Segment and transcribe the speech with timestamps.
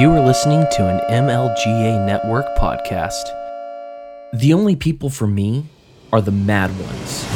[0.00, 3.22] You are listening to an MLGA Network podcast.
[4.32, 5.66] The only people for me
[6.10, 7.26] are the mad ones.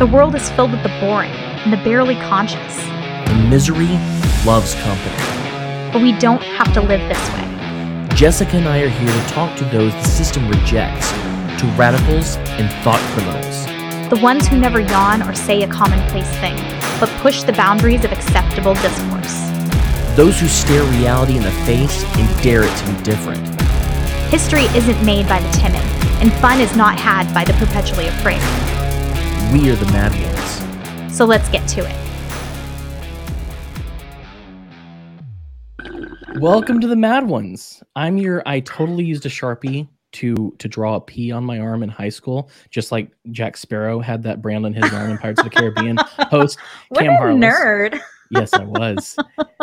[0.00, 2.76] The world is filled with the boring and the barely conscious.
[2.80, 3.86] And misery
[4.44, 5.92] loves company.
[5.92, 8.16] But we don't have to live this way.
[8.16, 11.12] Jessica and I are here to talk to those the system rejects,
[11.60, 14.10] to radicals and thought criminals.
[14.10, 16.56] The ones who never yawn or say a commonplace thing,
[17.04, 19.34] but push the boundaries of acceptable discourse.
[20.16, 23.46] Those who stare reality in the face and dare it to be different.
[24.30, 25.82] History isn't made by the timid,
[26.22, 28.40] and fun is not had by the perpetually afraid.
[29.52, 31.14] We are the mad ones.
[31.14, 31.94] So let's get to it.
[36.40, 37.82] Welcome to the Mad Ones.
[37.94, 41.82] I'm your I totally used a Sharpie to to draw a P on my arm
[41.82, 45.40] in high school, just like Jack Sparrow had that brand on his arm in Pirates
[45.40, 45.96] of the Caribbean.
[46.30, 47.44] Host What Cam a Harless.
[47.44, 48.00] nerd.
[48.30, 49.16] Yes, I was.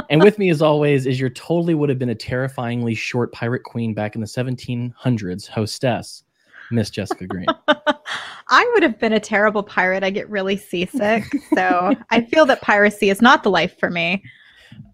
[0.09, 3.63] and with me, as always, is your totally would have been a terrifyingly short pirate
[3.63, 6.23] queen back in the 1700s, hostess,
[6.69, 7.47] Miss Jessica Green.
[7.67, 10.03] I would have been a terrible pirate.
[10.03, 11.23] I get really seasick.
[11.55, 14.23] So I feel that piracy is not the life for me.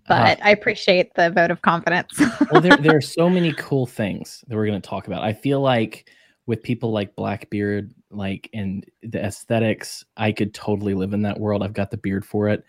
[0.07, 2.19] But I appreciate the vote of confidence.
[2.51, 5.23] well, there, there are so many cool things that we're going to talk about.
[5.23, 6.09] I feel like
[6.45, 11.61] with people like Blackbeard, like and the aesthetics, I could totally live in that world.
[11.61, 12.63] I've got the beard for it.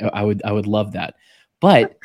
[0.00, 1.14] I- I would I would love that.
[1.60, 1.96] But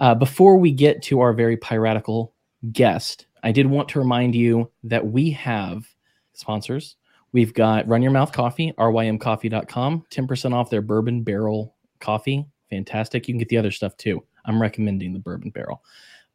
[0.00, 2.34] uh, before we get to our very piratical
[2.72, 5.86] guest, I did want to remind you that we have
[6.34, 6.96] sponsors.
[7.32, 12.44] We've got Run Your Mouth Coffee, rymcoffee.com, 10% off their bourbon barrel coffee.
[12.70, 13.28] Fantastic.
[13.28, 14.22] You can get the other stuff too.
[14.44, 15.82] I'm recommending the bourbon barrel.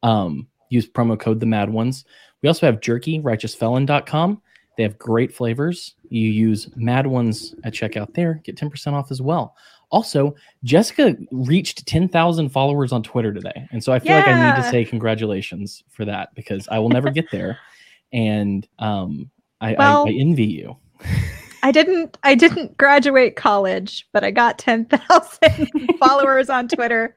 [0.03, 2.05] Um, use promo code the mad ones.
[2.41, 4.41] We also have jerky, righteousfelon.com.
[4.77, 5.95] They have great flavors.
[6.09, 9.55] You use mad ones at checkout there, get 10% off as well.
[9.89, 13.67] Also, Jessica reached 10,000 followers on Twitter today.
[13.71, 16.89] And so I feel like I need to say congratulations for that because I will
[16.89, 17.57] never get there.
[18.13, 19.29] And um,
[19.59, 20.77] I, Well- I, I envy you.
[21.65, 27.15] I didn't I didn't graduate college, but I got 10,000 followers on Twitter.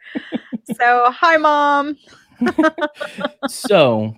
[0.74, 1.98] So, hi mom.
[3.48, 4.14] so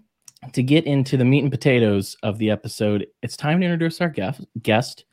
[0.53, 4.15] to get into the meat and potatoes of the episode it's time to introduce our
[4.63, 5.05] guest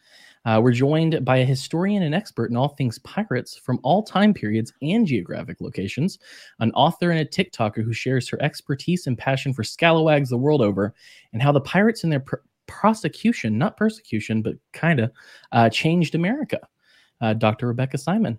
[0.45, 4.33] uh, we're joined by a historian and expert in all things pirates from all time
[4.33, 6.19] periods and geographic locations
[6.59, 10.61] an author and a tiktoker who shares her expertise and passion for scalawags the world
[10.61, 10.93] over
[11.33, 12.35] and how the pirates and their pr-
[12.67, 15.11] prosecution not persecution but kind of
[15.51, 16.59] uh, changed america
[17.21, 18.37] uh, dr rebecca simon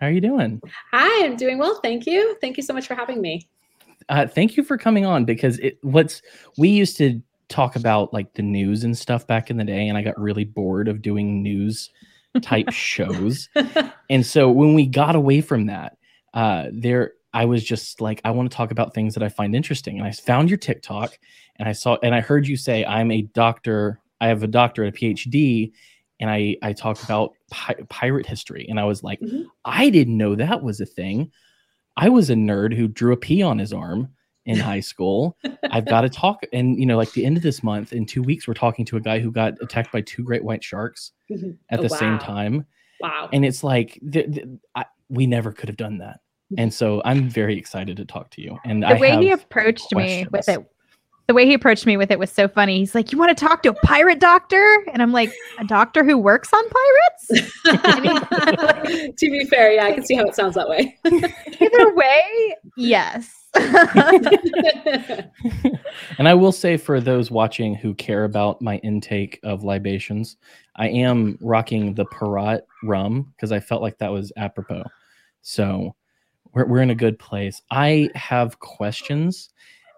[0.00, 0.60] how are you doing
[0.92, 1.80] Hi, I'm doing well.
[1.82, 2.36] Thank you.
[2.40, 3.48] Thank you so much for having me.
[4.08, 6.20] uh, thank you for coming on because it what's
[6.58, 9.96] we used to talk about like the news and stuff back in the day and
[9.96, 11.90] i got really bored of doing news
[12.42, 13.48] type shows
[14.10, 15.96] and so when we got away from that
[16.34, 19.54] uh there i was just like i want to talk about things that i find
[19.54, 21.18] interesting and i found your tiktok
[21.56, 24.94] and i saw and i heard you say i'm a doctor i have a doctorate
[24.94, 25.72] a phd
[26.20, 29.44] and i i talk about pi- pirate history and i was like Mhm.
[29.64, 31.30] i didn't know that was a thing
[31.96, 34.08] i was a nerd who drew a p on his arm
[34.46, 35.36] in high school
[35.72, 38.22] i've got to talk and you know like the end of this month in two
[38.22, 41.56] weeks we're talking to a guy who got attacked by two great white sharks Mhm.
[41.70, 42.64] at Oh, the same time
[43.00, 43.28] Wow.
[43.32, 46.20] and it's like th- th- I, we never could have done that
[46.58, 49.42] and so i'm very excited to talk to you and The I way he have
[49.42, 50.64] approached me with it
[51.26, 52.78] the way he approached me with it was so funny.
[52.78, 56.04] He's like, "You want to talk to a pirate doctor?" And I'm like, "A doctor
[56.04, 57.26] who works on pirates?"
[59.16, 60.96] to be fair, yeah, I can see how it sounds that way.
[61.04, 63.32] Either way, yes.
[66.18, 70.36] and I will say for those watching who care about my intake of libations,
[70.76, 74.84] I am rocking the Parat rum because I felt like that was apropos.
[75.40, 75.96] So
[76.56, 77.60] we're, we're in a good place.
[77.70, 79.50] I have questions,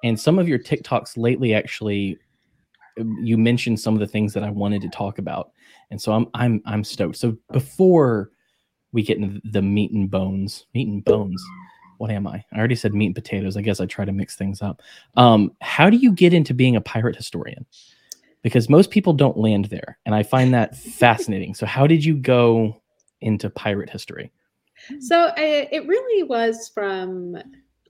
[0.03, 2.19] and some of your TikToks lately actually
[3.01, 5.53] um, you mentioned some of the things that I wanted to talk about,
[5.91, 7.17] and so I'm I'm I'm stoked.
[7.17, 8.31] So before
[8.93, 11.43] we get into the meat and bones, meat and bones.
[11.99, 12.45] What am I?
[12.53, 13.57] I already said meat and potatoes.
[13.57, 14.83] I guess I try to mix things up.
[15.17, 17.67] Um, how do you get into being a pirate historian?
[18.43, 21.55] Because most people don't land there, and I find that fascinating.
[21.55, 22.81] So, how did you go
[23.21, 24.33] into pirate history?
[25.01, 27.37] So I, it really was from,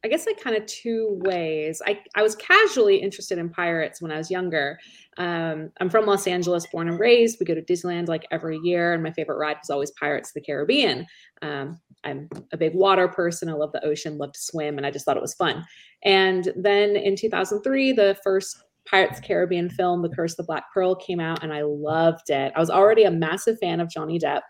[0.05, 1.83] I guess, like kind of two ways.
[1.87, 4.79] I, I was casually interested in pirates when I was younger.
[5.17, 7.39] Um, I'm from Los Angeles, born and raised.
[7.41, 10.35] We go to Disneyland like every year, and my favorite ride was always Pirates of
[10.35, 11.07] the Caribbean.
[11.43, 13.49] Um, I'm a big water person.
[13.49, 15.65] I love the ocean, love to swim, and I just thought it was fun.
[16.05, 20.95] And then in 2003, the first Pirates Caribbean film, The Curse of the Black Pearl,
[20.95, 22.53] came out and I loved it.
[22.57, 24.41] I was already a massive fan of Johnny Depp.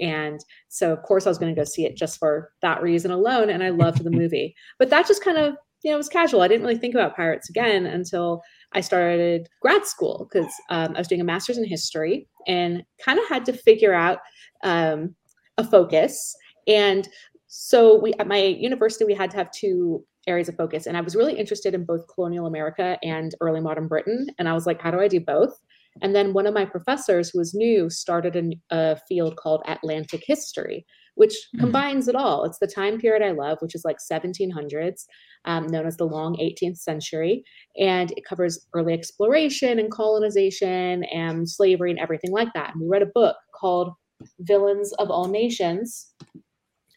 [0.00, 3.10] And so, of course, I was going to go see it just for that reason
[3.10, 3.50] alone.
[3.50, 4.54] And I loved the movie.
[4.78, 6.42] But that just kind of, you know, was casual.
[6.42, 8.42] I didn't really think about pirates again until
[8.72, 13.18] I started grad school because um, I was doing a master's in history and kind
[13.18, 14.18] of had to figure out
[14.64, 15.14] um,
[15.58, 16.34] a focus.
[16.66, 17.08] And
[17.46, 20.86] so we at my university we had to have two areas of focus.
[20.86, 24.26] And i was really interested in both colonial america and early modern britain.
[24.38, 25.58] And i was like how do i do both?
[26.02, 30.22] And then one of my professors who was new started a, a field called atlantic
[30.26, 30.86] history
[31.16, 31.60] which mm-hmm.
[31.60, 32.44] combines it all.
[32.44, 35.04] It's the time period i love which is like 1700s
[35.44, 37.44] um, known as the long 18th century.
[37.78, 42.72] And it covers early exploration and colonization and slavery and everything like that.
[42.72, 43.92] And we read a book called
[44.40, 46.12] villains of all nations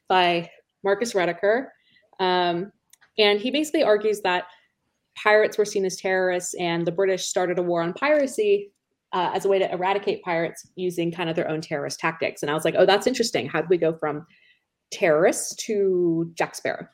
[0.07, 0.50] by
[0.83, 1.68] Marcus Rediker.
[2.19, 2.71] Um,
[3.18, 4.46] and he basically argues that
[5.16, 8.72] pirates were seen as terrorists and the British started a war on piracy
[9.14, 12.42] uh, as a way to eradicate pirates using kind of their own terrorist tactics.
[12.42, 13.48] And I was like, oh, that's interesting.
[13.48, 14.25] How do we go from
[14.92, 16.88] terrorists to Jack Sparrow?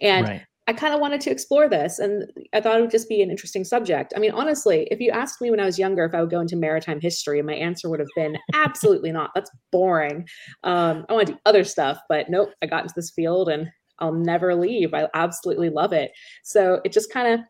[0.00, 0.42] And right.
[0.68, 3.30] I kind of wanted to explore this and I thought it would just be an
[3.30, 4.12] interesting subject.
[4.16, 6.40] I mean, honestly, if you asked me when I was younger if I would go
[6.40, 9.30] into maritime history, my answer would have been absolutely not.
[9.34, 10.26] That's boring.
[10.64, 13.68] Um, I want to do other stuff, but nope, I got into this field and
[13.98, 14.94] I'll never leave.
[14.94, 16.12] I absolutely love it.
[16.44, 17.40] So it just kind of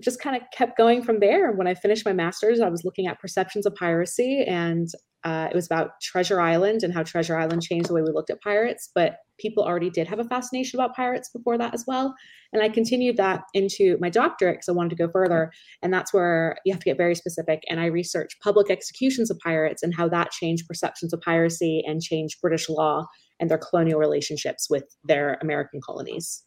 [0.00, 1.52] just kind of kept going from there.
[1.52, 4.88] When I finished my master's, I was looking at perceptions of piracy and
[5.24, 8.30] uh, it was about Treasure Island and how Treasure Island changed the way we looked
[8.30, 8.90] at pirates.
[8.94, 12.14] But people already did have a fascination about pirates before that as well.
[12.52, 15.50] And I continued that into my doctorate because I wanted to go further.
[15.82, 17.62] And that's where you have to get very specific.
[17.68, 22.00] And I researched public executions of pirates and how that changed perceptions of piracy and
[22.00, 23.06] changed British law
[23.40, 26.42] and their colonial relationships with their American colonies.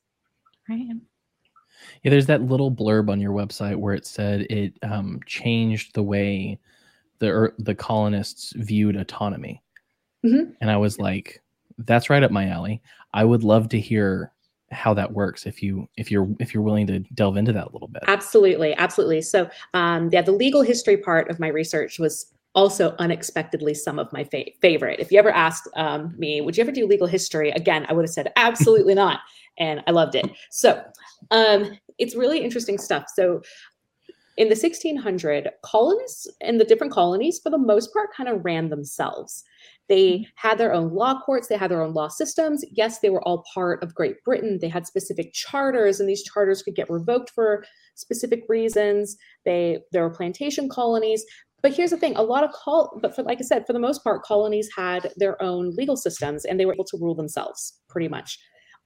[0.67, 0.87] Right.
[2.03, 6.03] Yeah, there's that little blurb on your website where it said it um, changed the
[6.03, 6.59] way
[7.19, 9.61] the the colonists viewed autonomy,
[10.25, 10.51] mm-hmm.
[10.61, 11.41] and I was like,
[11.77, 12.81] "That's right up my alley."
[13.13, 14.31] I would love to hear
[14.71, 17.71] how that works if you if you're if you're willing to delve into that a
[17.71, 18.03] little bit.
[18.07, 19.21] Absolutely, absolutely.
[19.21, 24.11] So, um, yeah, the legal history part of my research was also unexpectedly some of
[24.11, 24.99] my fa- favorite.
[24.99, 27.85] If you ever asked um, me, would you ever do legal history again?
[27.87, 29.21] I would have said absolutely not,
[29.57, 30.29] and I loved it.
[30.51, 30.83] So,
[31.31, 33.05] um, it's really interesting stuff.
[33.15, 33.41] So,
[34.35, 38.69] in the 1600 colonists and the different colonies for the most part kind of ran
[38.69, 39.45] themselves
[39.89, 40.23] they mm-hmm.
[40.35, 43.43] had their own law courts they had their own law systems yes they were all
[43.53, 47.65] part of great britain they had specific charters and these charters could get revoked for
[47.95, 51.25] specific reasons they there were plantation colonies
[51.61, 53.79] but here's the thing a lot of col but for like i said for the
[53.79, 57.79] most part colonies had their own legal systems and they were able to rule themselves
[57.89, 58.39] pretty much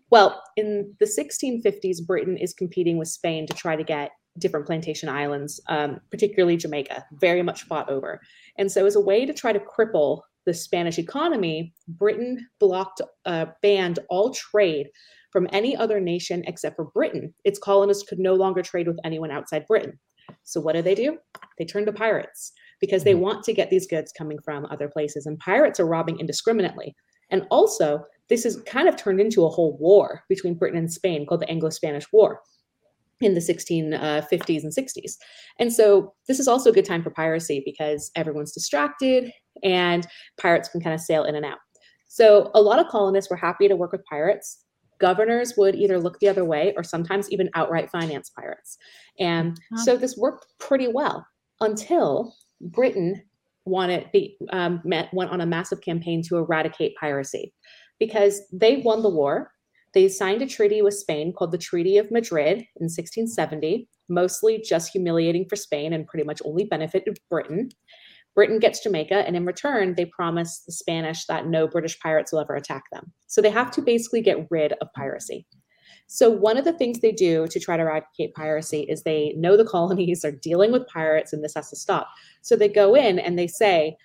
[0.10, 5.10] well in the 1650s britain is competing with spain to try to get different plantation
[5.10, 8.20] islands, um, particularly Jamaica, very much fought over.
[8.58, 13.46] And so, as a way to try to cripple the Spanish economy, Britain blocked, uh,
[13.62, 14.88] banned all trade
[15.32, 17.34] from any other nation except for Britain.
[17.44, 20.00] Its colonists could no longer trade with anyone outside Britain.
[20.44, 21.18] So, what do they do?
[21.58, 22.54] They turn to pirates
[22.84, 23.22] because they mm-hmm.
[23.22, 25.26] want to get these goods coming from other places.
[25.26, 26.94] And pirates are robbing indiscriminately.
[27.32, 31.26] And also, this has kind of turned into a whole war between Britain and Spain
[31.26, 32.42] called the Anglo Spanish War
[33.22, 35.14] in the 1650s uh, and 60s.
[35.60, 39.32] And so this is also a good time for piracy because everyone's distracted
[39.64, 40.06] and
[40.38, 41.60] pirates can kind of sail in and out.
[42.10, 44.66] So a lot of colonists were happy to work with pirates.
[45.00, 48.78] Governors would either look the other way or sometimes even outright finance pirates.
[49.22, 51.26] And so this worked pretty well
[51.62, 53.22] until Britain
[53.66, 57.54] wanted the um, met, went on a massive campaign to eradicate piracy
[58.00, 59.54] because they won the war
[59.94, 64.92] they signed a treaty with Spain called the Treaty of Madrid in 1670, mostly just
[64.92, 67.70] humiliating for Spain and pretty much only benefited Britain.
[68.34, 72.40] Britain gets Jamaica, and in return, they promise the Spanish that no British pirates will
[72.40, 73.14] ever attack them.
[73.28, 75.46] So they have to basically get rid of piracy.
[76.08, 79.58] So, one of the things they do to try to eradicate piracy is they know
[79.58, 82.08] the colonies are dealing with pirates and this has to stop.
[82.42, 83.98] So, they go in and they say,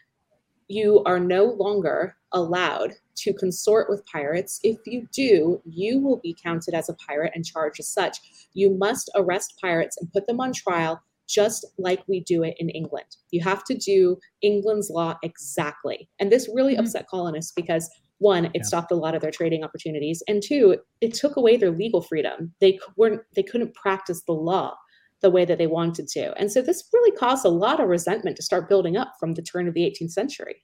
[0.69, 4.61] You are no longer allowed to consort with pirates.
[4.62, 8.19] If you do, you will be counted as a pirate and charged as such.
[8.55, 12.71] You must arrest pirates and put them on trial just like we do it in
[12.71, 13.17] England.
[13.31, 16.09] You have to do England's law exactly.
[16.19, 16.85] And this really mm-hmm.
[16.85, 18.62] upset colonists because one, it yeah.
[18.62, 22.52] stopped a lot of their trading opportunities, and two, it took away their legal freedom.
[22.60, 24.75] They weren't they couldn't practice the law
[25.20, 26.32] the way that they wanted to.
[26.38, 29.42] And so this really caused a lot of resentment to start building up from the
[29.42, 30.62] turn of the 18th century.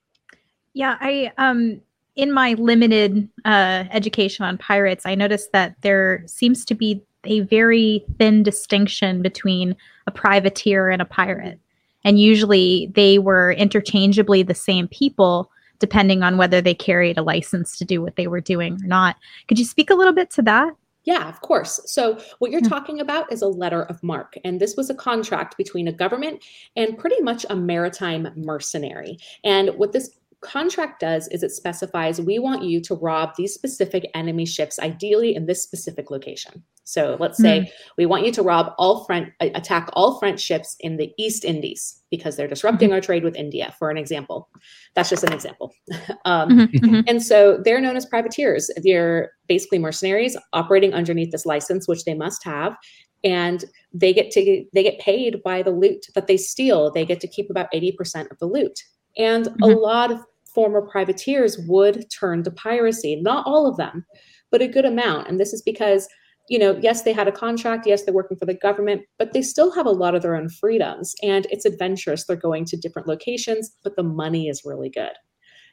[0.75, 1.81] Yeah, I um
[2.17, 7.41] in my limited uh, education on pirates, I noticed that there seems to be a
[7.41, 9.75] very thin distinction between
[10.07, 11.59] a privateer and a pirate.
[12.05, 17.77] And usually they were interchangeably the same people, depending on whether they carried a license
[17.79, 19.17] to do what they were doing or not.
[19.49, 20.75] Could you speak a little bit to that?
[21.05, 21.81] Yeah, of course.
[21.85, 22.69] So, what you're hmm.
[22.69, 24.39] talking about is a letter of marque.
[24.43, 26.43] And this was a contract between a government
[26.77, 29.19] and pretty much a maritime mercenary.
[29.45, 34.09] And what this contract does is it specifies we want you to rob these specific
[34.15, 36.63] enemy ships, ideally in this specific location.
[36.85, 37.69] So let's say mm.
[37.97, 42.03] we want you to rob all French, attack all French ships in the East Indies
[42.11, 42.97] because they're disrupting mm-hmm.
[42.97, 44.51] our trade with India, for an example.
[44.95, 45.73] That's just an example.
[46.27, 47.01] um, mm-hmm, mm-hmm.
[47.07, 48.71] And so they're known as privateers.
[48.83, 52.77] They're basically mercenaries operating underneath this license, which they must have.
[53.25, 56.93] And they get to they get paid by the loot that they steal.
[56.93, 58.79] They get to keep about 80% of the loot.
[59.17, 59.63] And mm-hmm.
[59.63, 60.21] a lot of
[60.55, 63.17] former privateers would turn to piracy.
[63.17, 64.05] Not all of them,
[64.51, 65.29] but a good amount.
[65.29, 66.09] And this is because,
[66.49, 69.43] you know, yes, they had a contract, yes, they're working for the government, but they
[69.43, 72.25] still have a lot of their own freedoms and it's adventurous.
[72.25, 75.13] They're going to different locations, but the money is really good.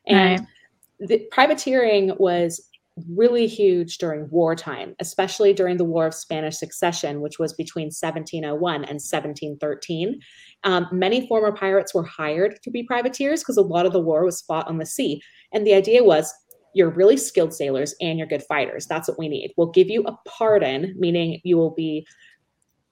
[0.08, 0.48] And right.
[1.00, 2.68] the privateering was
[3.10, 8.76] really huge during wartime, especially during the War of Spanish Succession, which was between 1701
[8.76, 10.20] and 1713.
[10.64, 14.24] Um, many former pirates were hired to be privateers because a lot of the war
[14.26, 15.22] was fought on the sea.
[15.54, 16.32] And the idea was
[16.74, 18.86] you're really skilled sailors and you're good fighters.
[18.86, 19.54] That's what we need.
[19.58, 22.06] We'll give you a pardon, meaning you will be,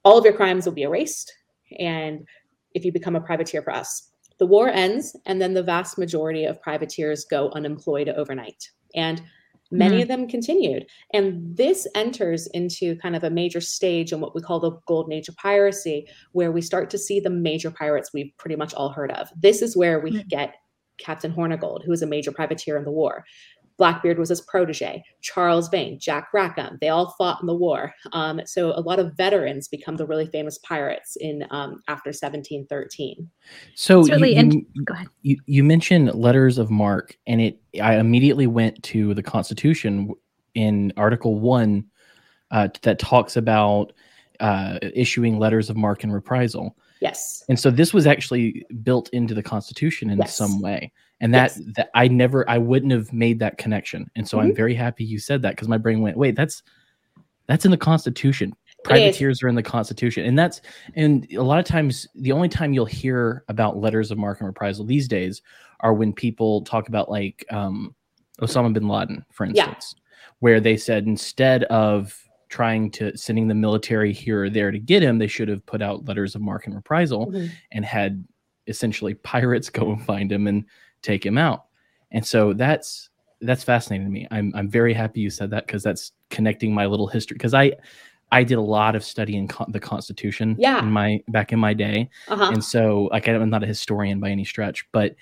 [0.03, 1.31] all of your crimes will be erased.
[1.77, 2.27] And
[2.73, 6.45] if you become a privateer for us, the war ends, and then the vast majority
[6.45, 8.69] of privateers go unemployed overnight.
[8.95, 9.21] And
[9.71, 10.01] Many mm-hmm.
[10.01, 10.87] of them continued.
[11.13, 15.13] And this enters into kind of a major stage in what we call the golden
[15.13, 18.89] age of piracy, where we start to see the major pirates we've pretty much all
[18.89, 19.29] heard of.
[19.39, 20.27] This is where we mm-hmm.
[20.27, 20.55] get
[20.99, 23.25] Captain Hornigold, who was a major privateer in the war.
[23.79, 25.03] Blackbeard was his protege.
[25.21, 27.93] Charles Vane, Jack Rackham, they all fought in the war.
[28.11, 33.27] Um, so a lot of veterans become the really famous pirates in um, after 1713.
[33.75, 35.07] So really you, you, go ahead.
[35.23, 40.13] You, you mentioned letters of marque, and it I immediately went to the Constitution
[40.53, 41.85] in Article One
[42.51, 43.93] uh, that talks about
[44.41, 46.75] uh, issuing letters of marque and reprisal.
[46.99, 47.45] Yes.
[47.47, 50.35] And so this was actually built into the Constitution in yes.
[50.35, 50.91] some way
[51.21, 51.61] and that yes.
[51.75, 54.09] that I never I wouldn't have made that connection.
[54.15, 54.47] And so mm-hmm.
[54.47, 56.63] I'm very happy you said that because my brain went, wait, that's
[57.47, 58.55] that's in the Constitution.
[58.83, 60.61] Privateers are in the Constitution, and that's
[60.95, 64.47] and a lot of times the only time you'll hear about letters of marque and
[64.47, 65.41] reprisal these days
[65.81, 67.93] are when people talk about like um,
[68.39, 70.01] Osama bin Laden, for instance, yeah.
[70.39, 72.17] where they said instead of
[72.49, 75.81] trying to sending the military here or there to get him, they should have put
[75.81, 77.47] out letters of marque and reprisal mm-hmm.
[77.71, 78.23] and had
[78.67, 80.65] essentially pirates go and find him and
[81.01, 81.65] take him out.
[82.11, 83.09] And so that's
[83.41, 84.27] that's fascinating to me.
[84.31, 87.73] I'm I'm very happy you said that because that's connecting my little history because I
[88.31, 90.79] I did a lot of studying con- the Constitution yeah.
[90.79, 92.51] in my back in my day, uh-huh.
[92.53, 95.15] and so like I'm not a historian by any stretch, but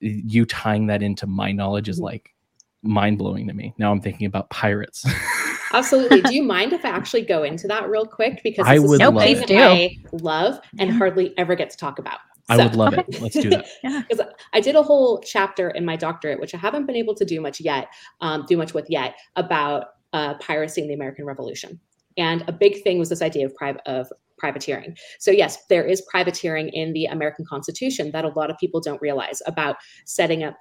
[0.00, 2.34] you tying that into my knowledge is like
[2.82, 3.74] mind blowing to me.
[3.78, 5.06] Now I'm thinking about pirates.
[5.72, 6.20] Absolutely.
[6.22, 9.16] Do you mind if I actually go into that real quick because I would love.
[9.18, 12.18] I love and hardly ever get to talk about.
[12.48, 13.20] I would love it.
[13.20, 13.66] Let's do that.
[13.82, 17.24] Because I did a whole chapter in my doctorate, which I haven't been able to
[17.24, 17.88] do much yet,
[18.20, 21.80] um, do much with yet, about uh, piracy in the American Revolution.
[22.16, 24.96] And a big thing was this idea of, pri- of privateering.
[25.18, 29.00] So yes, there is privateering in the American Constitution that a lot of people don't
[29.00, 30.56] realize about setting up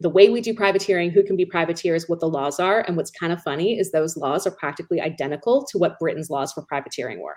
[0.00, 2.80] the way we do privateering, who can be privateers, what the laws are.
[2.80, 6.52] And what's kind of funny is those laws are practically identical to what Britain's laws
[6.52, 7.36] for privateering were.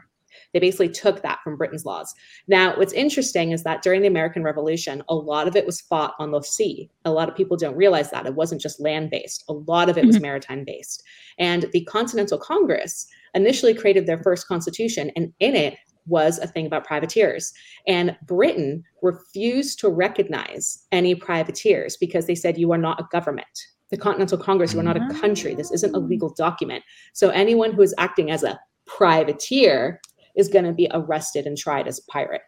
[0.53, 2.13] They basically took that from Britain's laws.
[2.47, 6.13] Now, what's interesting is that during the American Revolution, a lot of it was fought
[6.19, 6.89] on the sea.
[7.05, 8.25] A lot of people don't realize that.
[8.25, 10.23] It wasn't just land based, a lot of it was mm-hmm.
[10.23, 11.03] maritime based.
[11.37, 15.77] And the Continental Congress initially created their first constitution, and in it,
[16.07, 17.53] was a thing about privateers.
[17.87, 23.47] And Britain refused to recognize any privateers because they said, You are not a government.
[23.91, 25.53] The Continental Congress, you are not a country.
[25.53, 26.83] This isn't a legal document.
[27.13, 30.01] So anyone who is acting as a privateer
[30.35, 32.41] is going to be arrested and tried as a pirate.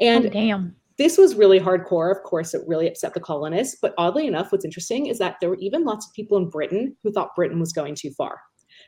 [0.00, 0.76] And oh, damn.
[0.98, 2.10] This was really hardcore.
[2.10, 3.76] Of course, it really upset the colonists.
[3.80, 6.96] But oddly enough, what's interesting is that there were even lots of people in Britain
[7.02, 8.40] who thought Britain was going too far.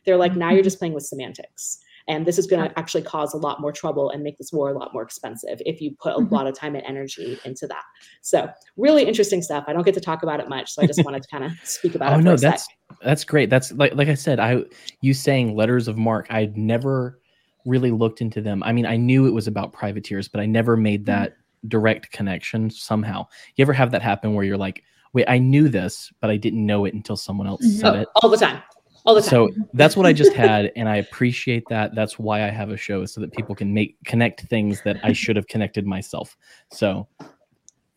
[0.06, 0.64] They're like, now you're mm-hmm.
[0.64, 1.78] just playing with semantics.
[2.08, 4.70] And this is going to actually cause a lot more trouble and make this war
[4.70, 6.34] a lot more expensive if you put a mm-hmm.
[6.34, 7.82] lot of time and energy into that.
[8.22, 9.64] So, really interesting stuff.
[9.66, 11.52] I don't get to talk about it much, so I just wanted to kind of
[11.64, 12.18] speak about oh, it.
[12.18, 12.66] Oh no, that's
[13.02, 13.50] that's great.
[13.50, 14.62] That's like like I said, I
[15.02, 16.30] you saying letters of marque.
[16.30, 17.20] I'd never
[17.68, 18.62] really looked into them.
[18.62, 21.20] I mean, I knew it was about privateers, but I never made mm-hmm.
[21.20, 23.26] that direct connection somehow.
[23.56, 24.82] You ever have that happen where you're like,
[25.12, 28.08] wait, I knew this, but I didn't know it until someone else said oh, it?
[28.16, 28.62] All the time.
[29.04, 29.30] All the time.
[29.30, 31.94] So that's what I just had, and I appreciate that.
[31.94, 35.12] That's why I have a show, so that people can make connect things that I
[35.12, 36.36] should have connected myself.
[36.70, 37.08] So,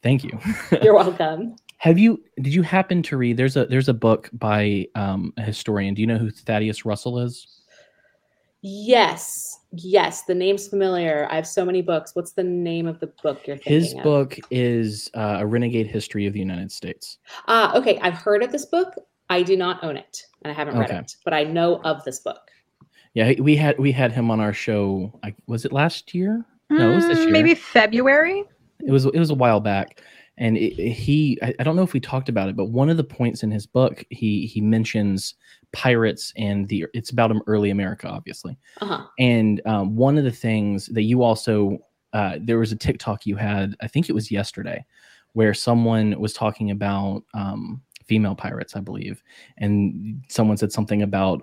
[0.03, 0.39] thank you.
[0.81, 1.55] You're welcome.
[1.77, 2.23] have you?
[2.41, 3.35] Did you happen to read?
[3.35, 5.95] There's a there's a book by um, a historian.
[5.95, 7.45] Do you know who Thaddeus Russell is?
[8.61, 11.27] Yes, yes, the name's familiar.
[11.29, 12.11] I have so many books.
[12.15, 14.03] What's the name of the book you're thinking His of?
[14.03, 17.17] book is uh, a renegade history of the United States.
[17.47, 17.99] Ah, okay.
[17.99, 18.93] I've heard of this book.
[19.29, 22.19] I do not own it, and I haven't read it, but I know of this
[22.19, 22.41] book.
[23.13, 25.17] Yeah, we had we had him on our show.
[25.23, 26.45] Like, was it last year?
[26.69, 27.31] No, it was this Mm, year.
[27.33, 28.43] Maybe February.
[28.85, 30.01] It was it was a while back,
[30.37, 32.89] and it, it- he I, I don't know if we talked about it, but one
[32.89, 35.35] of the points in his book he he mentions
[35.73, 39.05] pirates and the it's about early America, obviously, Uh huh.
[39.19, 41.77] and um, one of the things that you also
[42.13, 44.85] uh, there was a TikTok you had I think it was yesterday
[45.33, 49.23] where someone was talking about um, female pirates, I believe,
[49.57, 51.41] and someone said something about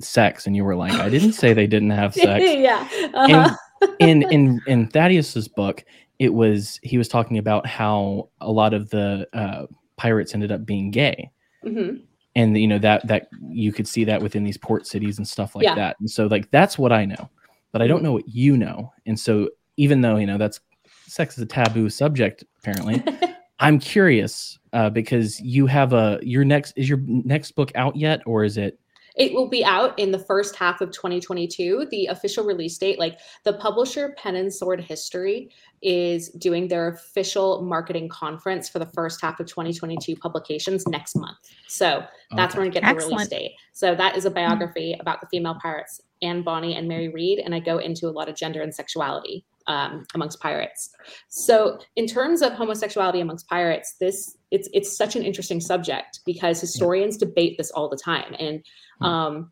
[0.00, 2.88] sex, and you were like, I didn't say they didn't have sex yeah.
[3.14, 3.56] Uh-huh.
[4.00, 5.84] in in in Thaddeus's book,
[6.18, 10.66] it was he was talking about how a lot of the uh, pirates ended up
[10.66, 11.30] being gay,
[11.64, 12.02] Mhm.
[12.36, 15.54] And you know that that you could see that within these port cities and stuff
[15.54, 15.74] like Yeah.
[15.74, 15.96] that.
[16.00, 17.30] And so like that's what I know,
[17.72, 18.92] but I don't know what you know.
[19.06, 20.60] And so even though you know that's
[21.06, 23.02] sex is a taboo subject apparently,
[23.60, 28.20] I'm curious uh, because you have a your next is your next book out yet
[28.26, 28.78] or is it?
[29.14, 31.88] It will be out in the first half of 2022.
[31.90, 35.50] The official release date, like the publisher Pen and Sword History,
[35.82, 41.36] is doing their official marketing conference for the first half of 2022 publications next month.
[41.68, 42.04] So
[42.34, 42.60] that's okay.
[42.60, 43.52] when we get the release date.
[43.72, 47.54] So that is a biography about the female pirates, Anne Bonny and Mary Read, and
[47.54, 50.90] I go into a lot of gender and sexuality um, amongst pirates.
[51.28, 56.60] So in terms of homosexuality amongst pirates, this it's it's such an interesting subject because
[56.60, 58.56] historians debate this all the time, and
[59.00, 59.04] Hmm.
[59.10, 59.50] um,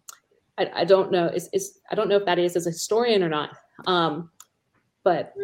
[0.58, 3.22] I, I don't know is, is I don't know if that is as a historian
[3.22, 3.50] or not.
[3.86, 4.30] Um,
[5.04, 5.34] but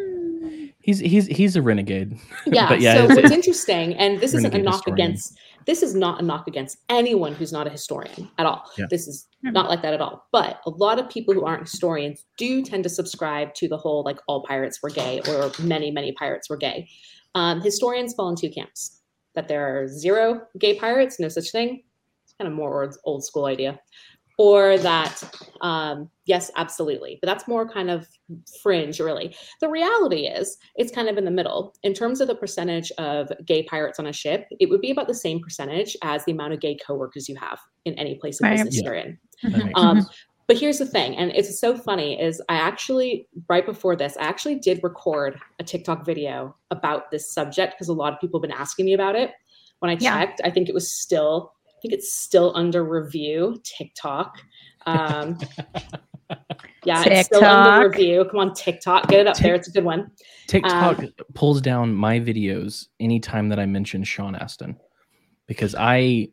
[0.81, 2.17] He's he's he's a renegade.
[2.47, 4.95] yeah, But yeah, so it's- what's it's- interesting, and this isn't a knock historian.
[5.11, 8.63] against this is not a knock against anyone who's not a historian at all.
[8.79, 8.87] Yeah.
[8.89, 9.51] This is Hmm.
[9.53, 10.27] not like that at all.
[10.33, 14.03] But a lot of people who aren't historians do tend to subscribe to the whole
[14.05, 16.89] like all pirates were gay or many, many pirates were gay.
[17.35, 18.98] Um, historians fall in two camps
[19.39, 21.85] that there are zero gay pirates, no such thing.
[22.25, 23.79] It's kind of more old, old school idea.
[24.37, 25.23] Or that,
[25.61, 27.19] um, yes, absolutely.
[27.23, 28.09] But that's more kind of
[28.61, 29.37] fringe, really.
[29.61, 31.73] The reality is, it's kind of in the middle.
[31.85, 35.07] In terms of the percentage of gay pirates on a ship, it would be about
[35.07, 38.45] the same percentage as the amount of gay coworkers you have in any place of
[38.45, 38.57] Right.
[38.57, 38.83] business Yeah.
[38.83, 39.19] you're in.
[39.45, 40.11] That makes Um, sense.
[40.49, 44.23] But here's the thing, and it's so funny is I actually right before this, I
[44.23, 48.49] actually did record a TikTok video about this subject because a lot of people have
[48.49, 49.33] been asking me about it.
[49.81, 50.19] When I Yeah.
[50.19, 53.61] checked, I think it was still, I think it's still under review.
[53.63, 54.39] TikTok.
[54.87, 55.39] Um,
[56.85, 58.25] yeah, it's still under review.
[58.25, 59.55] Come on, TikTok, get it up there.
[59.55, 60.11] It's a good one.
[60.47, 64.79] TikTok Um, pulls down my videos anytime that I mention Sean Astin
[65.47, 66.29] because I,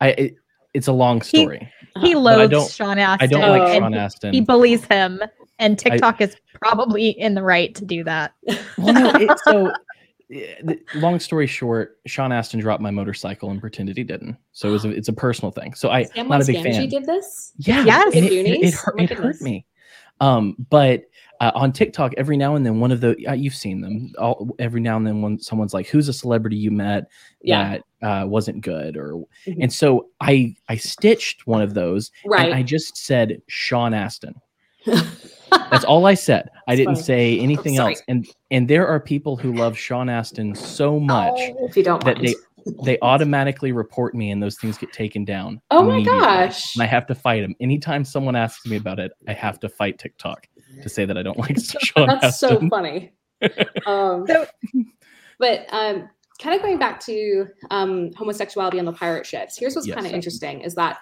[0.00, 0.32] I,
[0.78, 1.70] it's a long story.
[2.00, 2.14] He.
[2.14, 3.24] I loathes don't- Sean Astin.
[3.24, 3.50] I don't Oh.
[3.58, 4.32] like and Sean he- Astin.
[4.34, 5.20] He bullies him,
[5.58, 8.32] and TikTok is probably in the right to do that.
[8.78, 9.72] well, no, it, so
[10.32, 14.36] eh, long story short, Sean Astin dropped my motorcycle and pretended he didn't.
[14.52, 15.74] So it was a, it's a personal thing.
[15.74, 16.88] So I, Scam not a big Scamgy fan.
[16.88, 17.52] did this.
[17.58, 18.14] Yeah, Yes.
[18.14, 19.66] and it, it, it hurt, Oh it hurt me.
[20.20, 21.04] Um, but
[21.40, 24.12] uh, on TikTok, every now and then, one of the uh, you've seen them.
[24.18, 27.04] All, every now and then, when someone's like, "Who's a celebrity you met
[27.42, 27.78] Yeah.
[28.00, 29.12] that uh, wasn't good?" or
[29.46, 29.56] Mhm.
[29.62, 32.46] and so I I stitched one of those, Right.
[32.46, 34.34] and I just said Sean Astin.
[35.70, 36.48] That's all I said.
[36.66, 37.04] I didn't funny.
[37.04, 38.02] say anything else.
[38.08, 42.16] And and there are people who love Sean Astin so much if you don't that
[42.16, 42.28] mind.
[42.28, 42.34] they
[42.84, 45.60] they automatically report me and those things get taken down.
[45.70, 46.74] oh my gosh.
[46.74, 47.54] And I have to fight them.
[47.60, 50.46] Anytime someone asks me about it, I have to fight TikTok
[50.82, 53.12] to say that I don't like Sean That's so funny.
[53.86, 54.46] Um, So-
[55.38, 56.08] but um,
[56.42, 59.94] kind of going back to um, homosexuality on the pirate ships, here's what's Yes.
[59.94, 60.98] kind of interesting is that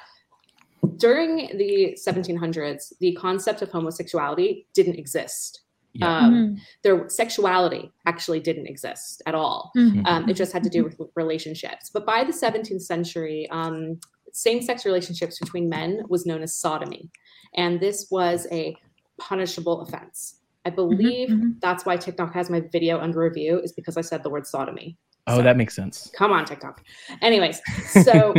[0.98, 5.62] during the 1700s, the concept of homosexuality didn't exist.
[5.94, 6.18] Yeah.
[6.18, 9.72] Um, Their sexuality actually didn't exist at all.
[9.76, 10.06] Mhm.
[10.06, 11.90] Um, it just had to do with relationships.
[11.92, 13.98] But by the 17th century, um,
[14.32, 17.10] same sex relationships between men was known as sodomy.
[17.54, 18.76] And this was a
[19.18, 20.40] punishable offense.
[20.64, 21.60] I believe mhm.
[21.60, 24.96] that's why TikTok has my video under review, is because I said the word sodomy.
[25.28, 26.08] Oh, So- that makes sense.
[26.14, 26.84] come on tiktok
[27.20, 27.60] anyways
[28.04, 28.32] so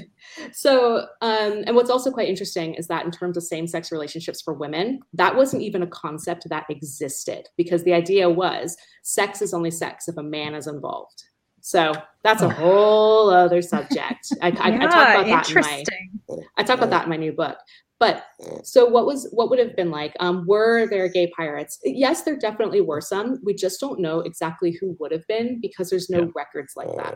[0.52, 4.54] so um and what's also quite interesting is that in terms of same-sex relationships for
[4.54, 9.70] women that wasn't even a concept that existed because the idea was sex is only
[9.70, 11.24] sex if a man is involved
[11.60, 14.32] So that's a whole other subject.
[14.40, 16.20] I, I, I talk about that in my interesting.
[16.56, 17.58] I talk about that in my new book.
[18.00, 18.24] But
[18.64, 20.14] so what was what would have been like?
[20.20, 21.78] Um, were there gay pirates?
[21.84, 23.38] Yes, there definitely were some.
[23.44, 26.30] We just don't know exactly who would have been because there's no Yeah.
[26.34, 27.14] records like that.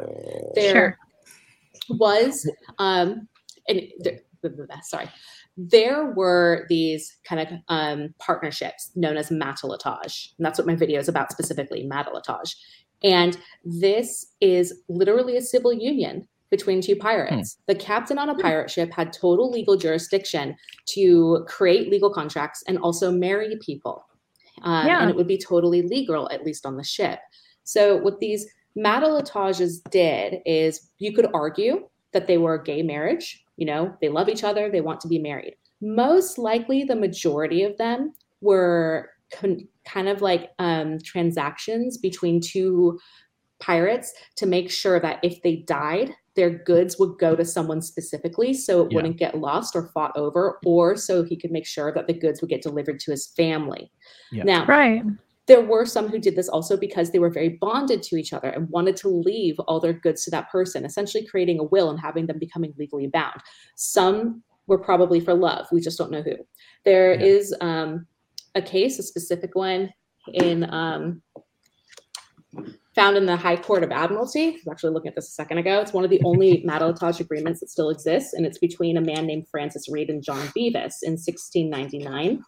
[0.54, 0.98] There Sure.
[1.98, 3.26] was um
[3.66, 4.20] and there,
[4.82, 5.08] sorry.
[5.56, 10.32] There were these kind of um, partnerships known as matelotage.
[10.36, 12.54] And that's what my video is about specifically, matelotage.
[13.02, 17.58] And this is literally a civil union between two pirates.
[17.66, 20.54] The captain on a pirate ship had total legal jurisdiction
[20.94, 24.04] to create legal contracts and also marry people.
[24.62, 25.00] Um, Yeah.
[25.00, 27.18] And it would be totally legal, at least on the ship.
[27.64, 33.26] So, what these matelotages did is you could argue that they were a gay marriage.
[33.56, 35.54] You know, they love each other, they want to be married.
[35.80, 42.98] Most likely, the majority of them were con- kind of like um, transactions between two
[43.60, 48.52] pirates to make sure that if they died, their goods would go to someone specifically
[48.54, 48.96] so it Yeah.
[48.96, 52.40] wouldn't get lost or fought over, or so he could make sure that the goods
[52.40, 53.92] would get delivered to his family.
[54.32, 54.44] Yeah.
[54.44, 55.02] Now, Right.
[55.46, 58.48] there were some who did this also because they were very bonded to each other
[58.48, 62.00] and wanted to leave all their goods to that person, essentially creating a will and
[62.00, 63.40] having them becoming legally bound.
[63.76, 65.66] Some were probably for love.
[65.70, 66.36] We just don't know who.
[66.84, 67.20] There Yeah.
[67.26, 68.06] is um,
[68.54, 69.92] a case, a specific one
[70.32, 71.22] in um,
[72.94, 74.48] found in the High Court of Admiralty.
[74.48, 75.80] I was actually looking at this a second ago.
[75.80, 79.26] It's one of the only matelotage agreements that still exists, and it's between a man
[79.26, 82.42] named Francis Reed and John Beavis in 1699.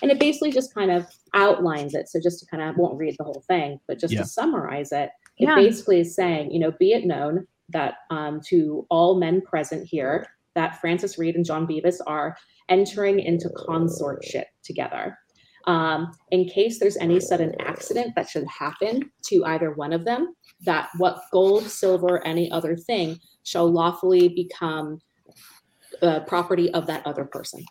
[0.00, 2.08] And it basically just kind of outlines it.
[2.08, 4.20] So just to kind of I won't read the whole thing, but just Yeah.
[4.20, 5.54] to summarize it, it Yeah.
[5.54, 10.26] basically is saying, you know, be it known that um, to all men present here
[10.54, 12.36] that Francis Reed and John Beavis are
[12.68, 15.18] entering into consortship together.
[15.66, 20.34] Um, in case there's any sudden accident that should happen to either one of them,
[20.62, 24.98] that what gold, silver, any other thing shall lawfully become
[26.02, 27.64] uh, property of that other person.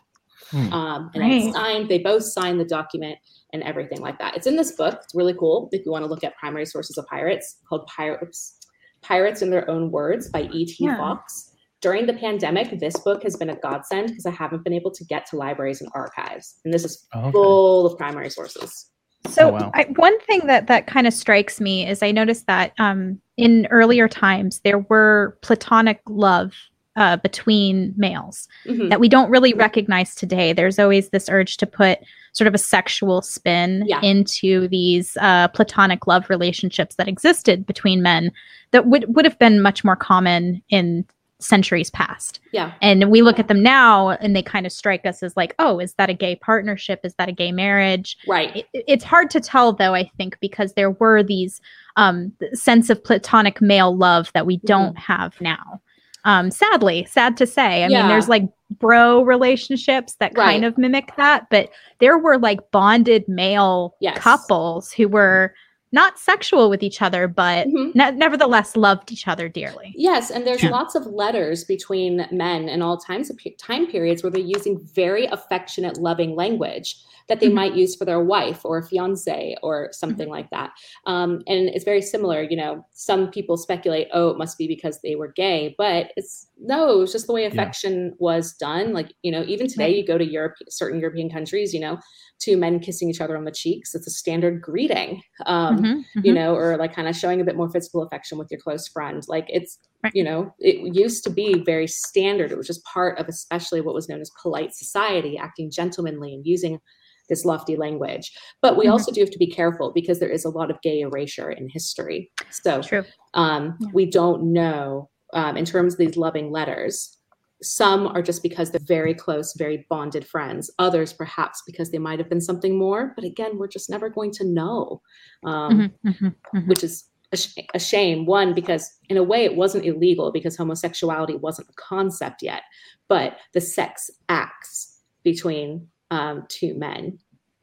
[0.50, 0.72] Hmm.
[0.72, 1.32] Um, and Right.
[1.44, 3.18] it's signed, they both signed the document
[3.52, 4.36] and everything like that.
[4.36, 5.00] It's in this book.
[5.02, 8.58] It's really cool if you want to look at primary sources of pirates called Pirates
[9.02, 10.76] Pirates in Their Own Words by E.T.
[10.78, 10.96] Yeah.
[10.96, 11.51] Fox.
[11.82, 15.04] During the pandemic, this book has been a godsend because I haven't been able to
[15.04, 16.60] get to libraries and archives.
[16.64, 17.32] And this is Oh, okay.
[17.32, 18.88] full of primary sources.
[19.28, 19.70] So Oh, wow.
[19.74, 23.66] I, one thing that that kind of strikes me is I noticed that um, in
[23.70, 26.54] earlier times there were platonic love
[26.94, 28.90] uh, between males Mhm.
[28.90, 30.52] that we don't really recognize today.
[30.52, 31.98] There's always this urge to put
[32.32, 34.00] sort of a sexual spin Yeah.
[34.02, 38.30] into these uh, platonic love relationships that existed between men
[38.72, 41.06] that would would have been much more common in
[41.42, 42.40] centuries past.
[42.52, 42.72] Yeah.
[42.80, 45.78] And we look at them now and they kind of strike us as like, oh,
[45.78, 47.00] is that a gay partnership?
[47.04, 48.16] Is that a gay marriage?
[48.28, 48.56] Right.
[48.72, 51.60] it, it's hard to tell though i think because there were these
[51.96, 55.80] um sense of platonic male love that we don't have now
[56.24, 58.00] um sadly sad to say i Yeah.
[58.00, 63.26] mean there's like bro relationships that kind of mimic that but there were like bonded
[63.28, 64.18] male Yes.
[64.18, 65.54] couples who were
[65.92, 67.94] not sexual with each other but Mhm.
[67.94, 70.70] ne- nevertheless loved each other dearly Yes, and there's Yeah.
[70.70, 74.80] lots of letters between men in all times of pe- time periods where they're using
[74.94, 76.96] very affectionate, loving language
[77.28, 77.54] that they Mhm.
[77.54, 80.72] might use for their wife or a fiance or something like that.
[81.06, 82.42] Um, and it's very similar.
[82.42, 86.48] You know, some people speculate, oh, it must be because they were gay, but it's
[86.64, 88.92] no, it's just the way affection was done.
[88.92, 91.98] Like you know, even today, you go to Europe, certain European countries, you know,
[92.38, 93.94] two men kissing each other on the cheeks.
[93.94, 95.22] It's a standard greeting.
[95.46, 96.34] Um, Mhm, you mhm.
[96.34, 99.22] know, or like kind of showing a bit more physical affection with your close friend.
[99.28, 100.14] Like it's, Right.
[100.14, 102.50] you know, it used to be very standard.
[102.50, 106.44] It was just part of especially what was known as polite society, acting gentlemanly and
[106.46, 106.80] using
[107.28, 108.32] this lofty language.
[108.60, 108.92] But we Mhm.
[108.92, 111.68] also do have to be careful because there is a lot of gay erasure in
[111.68, 112.30] history.
[112.50, 113.88] So true um, Yeah.
[113.94, 117.16] we don't know um, in terms of these loving letters.
[117.62, 120.70] Some are just because they're very close, very bonded friends.
[120.80, 123.12] Others, perhaps, because they might have been something more.
[123.14, 125.00] But again, we're just never going to know,
[125.44, 126.66] um, Mhm, mhm, mhm.
[126.66, 128.26] which is a, sh- a shame.
[128.26, 132.62] One, because in a way it wasn't illegal because homosexuality wasn't a concept yet,
[133.08, 137.18] but the sex acts between um, two men,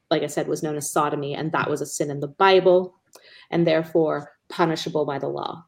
[0.09, 2.95] like I said, was known as sodomy, and that was a sin in the Bible,
[3.51, 5.65] and therefore punishable by the law.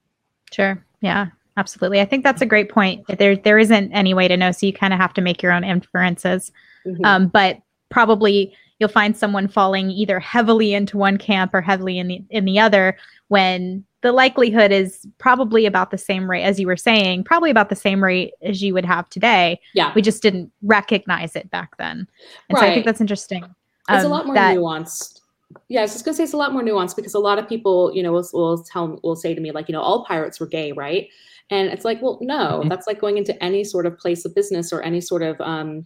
[0.52, 0.84] Sure.
[1.02, 2.02] Yeah, absolutely.
[2.02, 3.06] I think that's a great point.
[3.20, 5.52] There there isn't any way to know, so you kind of have to make your
[5.52, 6.52] own inferences.
[6.86, 7.06] Mhm.
[7.06, 7.60] Um, but
[7.90, 12.46] probably you'll find someone falling either heavily into one camp or heavily in the in
[12.46, 17.24] the other when the likelihood is probably about the same rate as you were saying,
[17.24, 19.60] probably about the same rate as you would have today.
[19.76, 22.08] yeah, We just didn't recognize it back then.
[22.50, 23.44] And so I think that's interesting.
[23.44, 25.22] it's a um, lot more that- nuanced
[25.70, 27.48] yeah, I was just gonna say it's a lot more nuanced because a lot of
[27.48, 30.40] people, you know, will, will tell will say to me like, you know, all pirates
[30.40, 31.10] were gay, right?
[31.52, 32.70] And it's like, well, no, Mhm.
[32.70, 35.84] that's like going into any sort of place of business or any sort of um,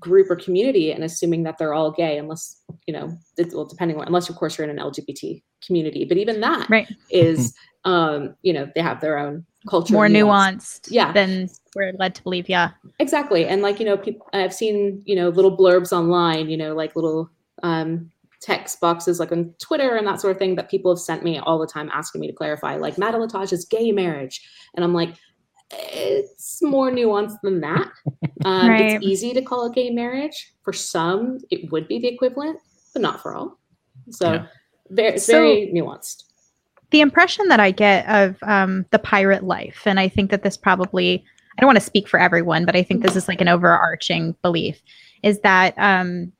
[0.00, 3.96] group or community and assuming that they're all gay, unless you know, it's, well, depending
[3.98, 6.04] on unless of course you're in an LGBT community.
[6.04, 6.88] But even that is, Right.
[7.10, 10.80] is, um, you know, they have their own culture, More nuance.
[10.80, 11.12] nuanced Yeah.
[11.12, 12.48] than we're led to believe.
[12.48, 12.70] Yeah.
[12.98, 13.46] Exactly.
[13.46, 16.94] And like, you know, people I've seen, you know, little blurbs online, you know, like
[16.96, 17.30] little
[17.62, 18.10] um
[18.46, 21.38] text boxes like on Twitter and that sort of thing that people have sent me
[21.40, 24.40] all the time asking me to clarify, like Matelotage is gay marriage.
[24.74, 25.14] And I'm like,
[25.72, 27.90] it's more nuanced than that.
[28.44, 28.92] Um, Right.
[28.92, 30.52] It's easy to call it gay marriage.
[30.62, 32.60] For some, it would be the equivalent,
[32.92, 33.58] but not for all.
[34.10, 34.46] So Yeah.
[34.90, 36.22] very, it's So- very nuanced.
[36.92, 40.56] the impression that I get of um, the pirate life, and I think that this
[40.56, 41.24] probably,
[41.58, 44.36] I don't want to speak for everyone, but I think this is like an overarching
[44.42, 44.80] belief,
[45.24, 46.30] is that um,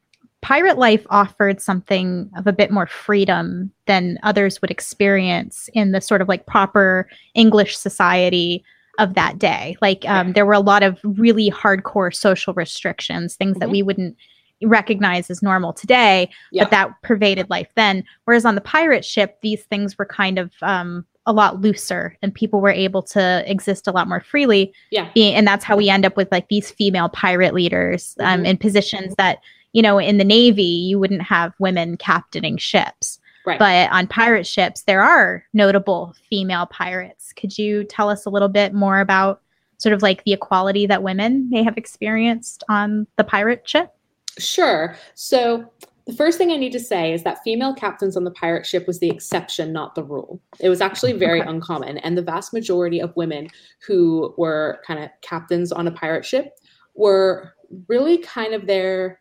[0.43, 6.01] pirate life offered something of a bit more freedom than others would experience in the
[6.01, 8.63] sort of like proper English society
[8.99, 9.77] of that day.
[9.83, 13.73] Like um, there were a lot of really hardcore social restrictions, things that Mhm.
[13.73, 14.17] we wouldn't
[14.63, 16.63] recognize as normal today Yeah.
[16.65, 18.03] but that pervaded life then.
[18.25, 22.33] Whereas on the pirate ship, these things were kind of um, a lot looser, and
[22.33, 24.73] people were able to exist a lot more freely.
[24.91, 25.09] Yeah.
[25.15, 28.47] Being, and that's how we end up with like these female pirate leaders um, Mhm.
[28.47, 29.39] in positions that
[29.77, 33.21] you know in the navy you wouldn't have women captaining ships.
[33.45, 33.59] Right.
[33.59, 37.33] But on pirate ships, there are notable female pirates.
[37.35, 39.43] Could you tell us a little bit more about
[39.77, 43.93] sort of like the equality that women may have experienced on the pirate ship?
[44.39, 44.97] Sure.
[45.15, 45.71] So
[46.07, 48.87] the first thing I need to say is that female captains on the pirate ship
[48.87, 50.41] was the exception, not the rule.
[50.59, 51.51] It was actually very Okay.
[51.51, 51.99] uncommon.
[51.99, 53.49] And the vast majority of women
[53.87, 56.59] who were kind of captains on a pirate ship
[56.95, 57.53] were
[57.89, 59.21] really kind of there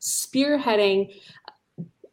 [0.00, 1.12] spearheading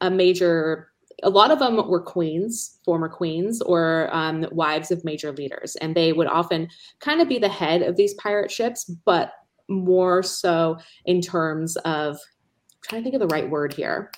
[0.02, 0.92] a major
[1.24, 5.96] a lot of them were queens former queens or um, wives of major leaders and
[5.96, 6.68] they would often
[7.00, 9.34] kind of be the head of these pirate ships but
[9.68, 14.12] more so in terms of I'm trying to think of the right word here.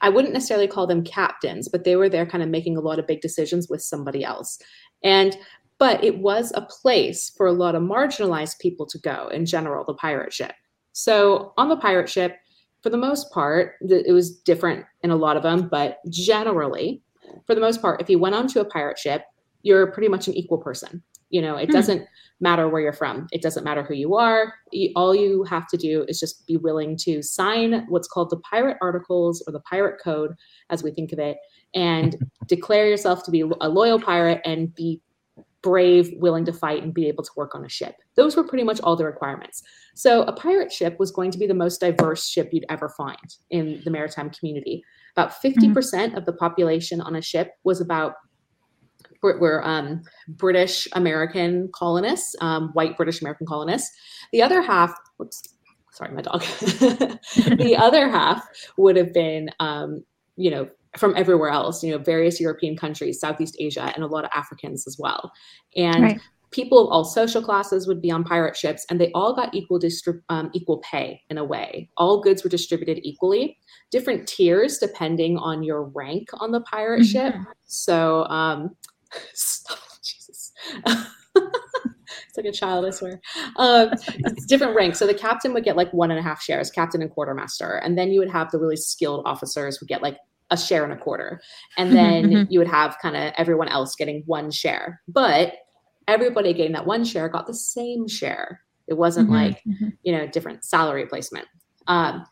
[0.00, 2.98] I wouldn't necessarily call them captains, but they were there kind of making a lot
[2.98, 4.58] of big decisions with somebody else.
[5.02, 5.36] And
[5.78, 9.84] but it was a place for a lot of marginalized people to go in general,
[9.84, 10.52] the pirate ship.
[10.92, 12.36] So on the pirate ship,
[12.84, 17.02] for the most part, it was different in a lot of them, but generally,
[17.46, 19.22] for the most part, if you went onto a pirate ship,
[19.62, 21.02] you're pretty much an equal person.
[21.30, 21.72] You know, it Hmm.
[21.72, 22.06] doesn't
[22.40, 23.26] matter where you're from.
[23.32, 24.52] It doesn't matter who you are.
[24.70, 28.36] You, all you have to do is just be willing to sign what's called the
[28.50, 30.34] pirate articles or the pirate code,
[30.68, 31.38] as we think of it,
[31.74, 32.16] and
[32.48, 35.00] declare yourself to be a loyal pirate and be
[35.64, 37.96] brave, willing to fight, and be able to work on a ship.
[38.16, 39.62] Those were pretty much all the requirements.
[39.94, 43.34] So a pirate ship was going to be the most diverse ship you'd ever find
[43.50, 44.84] in the maritime community.
[45.16, 48.14] About 50% of the population on a ship was about
[49.22, 53.90] were um, British American colonists, um, white British American colonists.
[54.32, 55.48] The other half, whoops,
[55.92, 56.40] sorry, my dog.
[57.56, 58.46] the other half
[58.76, 60.04] would have been, um,
[60.36, 64.24] you know, from everywhere else, you know, various European countries, Southeast Asia, and a lot
[64.24, 65.32] of Africans as well.
[65.76, 66.20] And Right.
[66.50, 69.80] people of all social classes would be on pirate ships, and they all got equal
[69.80, 71.90] distrib- um, equal pay in a way.
[71.96, 73.58] All goods were distributed equally,
[73.90, 77.34] different tiers depending on your rank on the pirate ship.
[77.64, 78.76] So, um,
[80.02, 80.52] Jesus.
[81.36, 83.20] it's like a child, I swear.
[83.56, 84.98] Um, it's different ranks.
[84.98, 87.96] So the captain would get like one and a half shares, captain and quartermaster, and
[87.98, 90.18] then you would have the really skilled officers who get like
[90.54, 91.40] a share and a quarter,
[91.76, 95.00] and then you would have kind of everyone else getting one share.
[95.08, 95.54] But
[96.08, 98.60] everybody getting that one share got the same share.
[98.86, 99.92] It wasn't Mhm, like mhm.
[100.02, 101.46] you know different salary placement.
[101.86, 102.24] Um,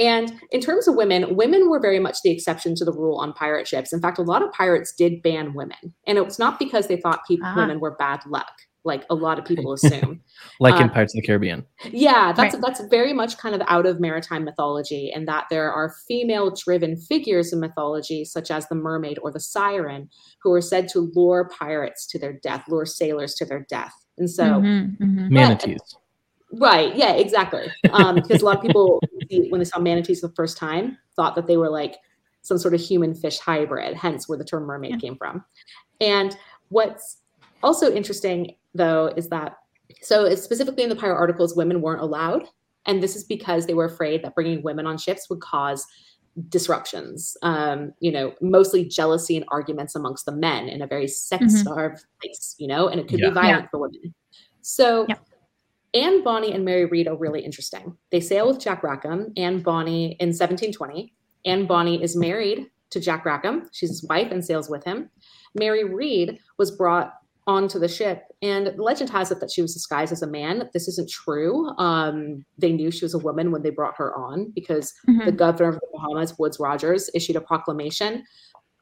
[0.00, 3.32] and in terms of women, women were very much the exception to the rule on
[3.32, 3.92] pirate ships.
[3.92, 6.96] In fact, a lot of pirates did ban women, and it was not because they
[6.98, 7.56] thought people, Ah.
[7.56, 8.52] women were bad luck,
[8.84, 10.20] like a lot of people assume.
[10.60, 11.64] like in Uh, Pirates of the Caribbean.
[11.90, 12.62] Yeah, that's Right.
[12.62, 17.52] that's very much kind of out of maritime mythology, and that there are female-driven figures
[17.52, 20.08] in mythology, such as the mermaid or the siren,
[20.42, 23.92] who are said to lure pirates to their death, lure sailors to their death.
[24.16, 25.30] And so, Mhm, mhm.
[25.30, 25.96] Manatees.
[26.52, 29.02] right, yeah, exactly, um, because a lot of people,
[29.50, 31.96] when they saw manatees the first time, thought that they were like
[32.42, 34.98] some sort of human fish hybrid, hence where the term mermaid Yeah.
[34.98, 35.44] came from.
[36.00, 36.36] And
[36.70, 37.18] what's
[37.62, 39.56] also interesting, though, is that
[40.02, 42.44] so specifically in the pirate articles, women weren't allowed.
[42.86, 45.86] And this is because they were afraid that bringing women on ships would cause
[46.48, 51.60] disruptions, um, you know, mostly jealousy and arguments amongst the men in a very sex
[51.60, 53.30] starved place, you know, and it could Yeah.
[53.30, 54.14] be violent for women.
[54.62, 55.16] So Yeah.
[55.94, 57.96] Anne Bonny and Mary Read are really interesting.
[58.10, 61.12] They sail with Jack Rackham and Bonny in 1720,
[61.44, 63.68] Anne Bonny is married to Jack Rackham.
[63.72, 65.10] She's his wife and sails with him.
[65.54, 67.14] Mary Read was brought
[67.48, 70.68] onto the ship, and legend has it that she was disguised as a man.
[70.74, 71.66] This isn't true.
[71.78, 75.24] Um, they knew she was a woman when they brought her on because mm-hmm.
[75.24, 78.22] the governor of the Bahamas, Woodes Rogers, issued a proclamation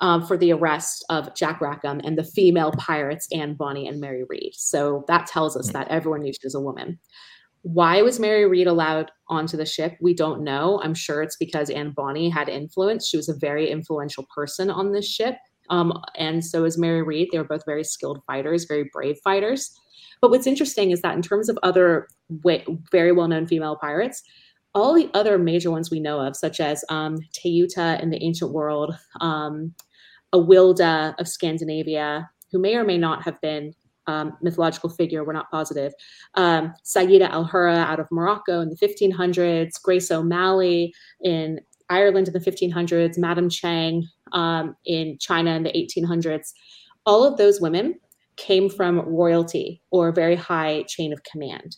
[0.01, 4.25] um, for the arrest of Jack Rackham and the female pirates Anne Bonny and Mary
[4.29, 4.51] Read.
[4.55, 5.79] So that tells us mm-hmm.
[5.79, 6.99] that everyone knew she was a woman.
[7.63, 9.97] Why was Mary Read allowed onto the ship?
[10.01, 10.81] We don't know.
[10.83, 13.09] I'm sure it's because Anne Bonny had influence.
[13.09, 15.37] She was a very influential person on this ship.
[15.71, 17.29] Um, and so is Mary Read.
[17.31, 19.79] They were both very skilled fighters, very brave fighters.
[20.21, 22.09] But what's interesting is that in terms of other
[22.43, 24.23] way, very well known female pirates,
[24.75, 28.53] all the other major ones we know of, such as um, Teuta in the ancient
[28.53, 29.75] world, um,
[30.35, 33.73] Awilda of Scandinavia, who may or may not have been
[34.07, 35.93] um, mythological figure, we're not positive.
[36.35, 42.33] Um, Sayida Al Hurra out of Morocco in the 1500s, Grace O'Malley in Ireland in
[42.33, 46.53] the 1500s, Madame Chang um, in China in the 1800s.
[47.05, 47.99] All of those women
[48.37, 51.77] came from royalty or a very high chain of command.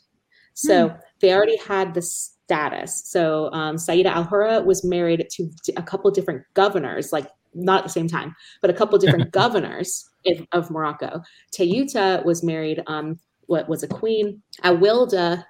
[0.54, 0.96] So hmm.
[1.20, 3.02] they already had the status.
[3.06, 7.84] So um, Sayida Al Hurra was married to a couple different governors, like not at
[7.84, 10.08] the same time, but a couple different governors
[10.52, 11.22] of Morocco.
[11.54, 14.42] Teuta was married, um, what was a queen.
[14.64, 15.44] Awilda,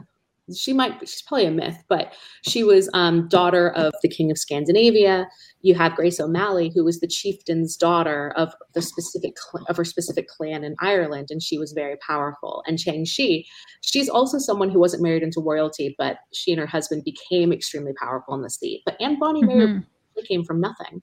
[0.56, 4.38] she might, she's probably a myth, but she was um, daughter of the king of
[4.38, 5.28] Scandinavia.
[5.62, 9.34] You have Grace O'Malley, who was the chieftain's daughter of the specific
[9.68, 12.62] of her specific clan in Ireland, and she was very powerful.
[12.66, 13.46] And Chang Shi,
[13.82, 17.92] she's also someone who wasn't married into royalty, but she and her husband became extremely
[18.00, 18.82] powerful in the state.
[18.84, 19.80] But Anne Bonny mm-hmm.
[20.26, 21.02] came from nothing,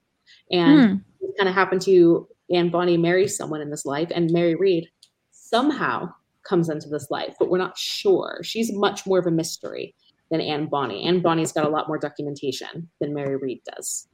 [0.50, 1.36] and mm.
[1.36, 4.88] kind of happened to Anne Bonny marries someone in this life, and Mary Read
[5.32, 6.12] somehow
[6.46, 8.40] comes into this life, but we're not sure.
[8.42, 9.94] She's much more of a mystery
[10.30, 11.04] than Anne Bonny.
[11.04, 14.08] Anne Bonny's got a lot more documentation than Mary Read does.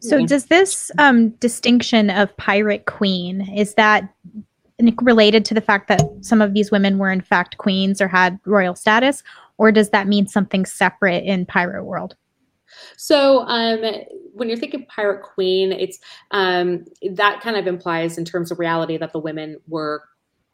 [0.00, 4.14] So, does this um, distinction of pirate queen is that
[5.02, 8.38] related to the fact that some of these women were in fact queens or had
[8.44, 9.22] royal status,
[9.58, 12.14] or does that mean something separate in pirate world?
[12.96, 13.82] So um,
[14.34, 15.98] when you're thinking pirate queen, it's
[16.30, 20.02] um, that kind of implies in terms of reality that the women were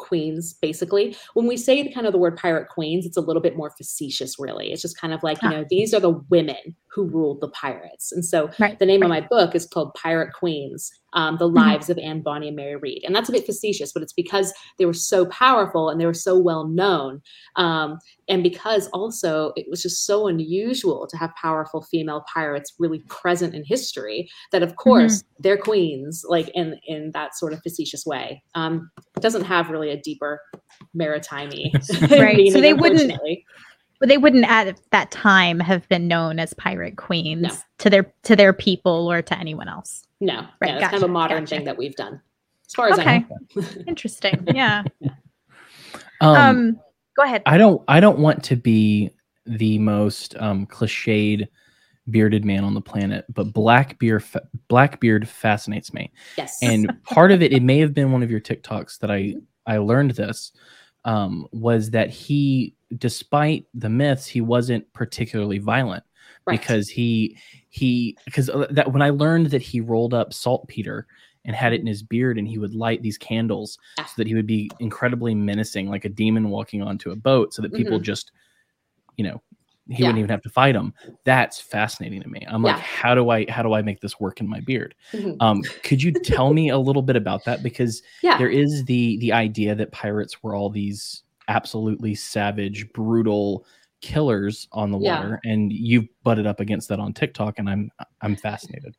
[0.04, 1.16] queens basically.
[1.34, 3.70] When we say the kind of the word pirate queens it's a little bit more
[3.70, 4.70] facetious really.
[4.70, 8.12] It's just kind of like you know these are the women who ruled the pirates.
[8.12, 9.06] And so right, the name right.
[9.06, 11.56] of my book is called pirate queens um, the mm-hmm.
[11.56, 13.02] lives of Anne Bonny and Mary Read.
[13.04, 16.14] And that's a bit facetious, but it's because they were so powerful and they were
[16.14, 17.22] so well known.
[17.56, 17.98] Um,
[18.28, 23.54] and because also it was just so unusual to have powerful female pirates really present
[23.54, 25.42] in history that, of course, mm-hmm.
[25.42, 28.42] they're queens, like in, in that sort of facetious way.
[28.54, 30.40] Um, doesn't have really a deeper
[30.92, 31.44] maritime
[32.10, 32.36] right.
[32.36, 33.12] Meaning, so they wouldn't
[34.04, 37.54] but they wouldn't at that time have been known as pirate queens no.
[37.78, 40.06] to their to their people or to anyone else.
[40.20, 40.44] No, right.
[40.44, 41.56] Yeah, that's gotcha, kind of a modern gotcha.
[41.56, 42.20] thing that we've done,
[42.68, 43.24] as far as okay.
[43.24, 43.62] I know.
[43.88, 44.46] Interesting.
[44.54, 44.82] Yeah.
[46.20, 46.80] Um, um,
[47.16, 47.44] go ahead.
[47.46, 47.82] I don't.
[47.88, 49.08] I don't want to be
[49.46, 51.48] the most um, cliched
[52.10, 56.12] bearded man on the planet, but Blackbeard fa- Blackbeard fascinates me.
[56.36, 56.58] Yes.
[56.60, 59.36] And part of it, it may have been one of your TikToks that I
[59.66, 60.52] I learned this
[61.04, 66.04] um, was that he, despite the myths, he wasn't particularly violent
[66.46, 66.60] right.
[66.60, 67.36] because he
[67.68, 71.06] he because uh, that when I learned that he rolled up saltpeter
[71.44, 74.34] and had it in his beard and he would light these candles so that he
[74.34, 78.04] would be incredibly menacing like a demon walking onto a boat so that people mm-hmm.
[78.04, 78.32] just
[79.16, 79.42] you know
[79.88, 80.08] he yeah.
[80.08, 82.72] wouldn't even have to fight him that's fascinating to me i'm yeah.
[82.72, 85.32] like how do i how do i make this work in my beard mm-hmm.
[85.40, 88.38] um, could you tell me a little bit about that because yeah.
[88.38, 93.66] there is the the idea that pirates were all these absolutely savage brutal
[94.00, 98.36] killers on the water and you've butted up against that on tiktok and i'm i'm
[98.36, 98.94] fascinated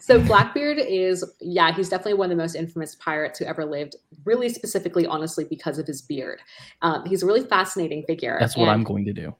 [0.00, 3.96] so Blackbeard is, yeah, he's definitely one of the most infamous pirates who ever lived.
[4.24, 6.40] Really, specifically, honestly, because of his beard.
[6.82, 8.36] Um, he's a really fascinating figure.
[8.40, 9.34] That's what I'm going to do.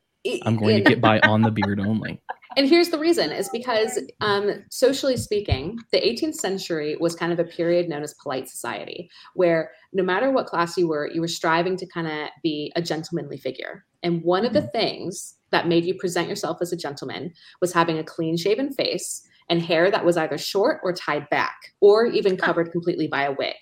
[0.44, 2.22] I'm going to get by on the beard only.
[2.56, 7.38] And here's the reason is because um, socially speaking, the 18th century was kind of
[7.38, 11.28] a period known as polite society, where no matter what class you were, you were
[11.28, 13.84] striving to kind of be a gentlemanly figure.
[14.02, 14.78] And one of the mm-hmm.
[14.78, 19.26] things that made you present yourself as a gentleman was having a clean shaven face
[19.48, 23.32] and hair that was either short or tied back, or even covered completely by a
[23.32, 23.54] wig.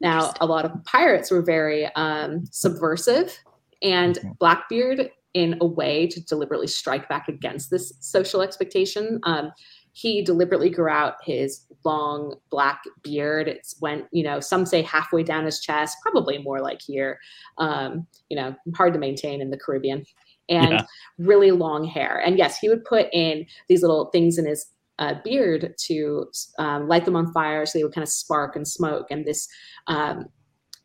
[0.00, 3.38] Now, a lot of pirates were very um, subversive,
[3.82, 4.30] and mm-hmm.
[4.38, 9.20] Blackbeard in a way to deliberately strike back against this social expectation.
[9.24, 9.52] Um,
[9.92, 13.46] he deliberately grew out his long black beard.
[13.48, 17.18] It's went, you know, some say halfway down his chest, probably more like here.
[17.58, 20.04] Um, you know, hard to maintain in the Caribbean,
[20.48, 20.84] and yeah.
[21.18, 22.22] really long hair.
[22.24, 24.66] And yes, he would put in these little things in his
[24.98, 26.26] uh, beard to
[26.58, 29.06] um, light them on fire so they would kind of spark and smoke.
[29.10, 29.48] And this,
[29.88, 30.26] um,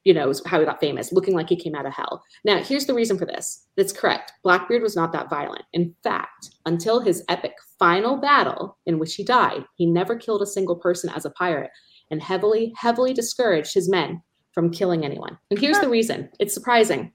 [0.07, 2.23] you know, how he got famous, looking like he came out of hell.
[2.45, 3.67] Now, here's the reason for this.
[3.75, 4.31] That's correct.
[4.41, 5.63] Blackbeard was not that violent.
[5.73, 10.45] In fact, until his epic final battle in which he died, he never killed a
[10.45, 11.71] single person as a pirate
[12.09, 14.21] and heavily, heavily discouraged his men
[14.53, 15.37] from killing anyone.
[15.51, 17.11] And here's the reason it's surprising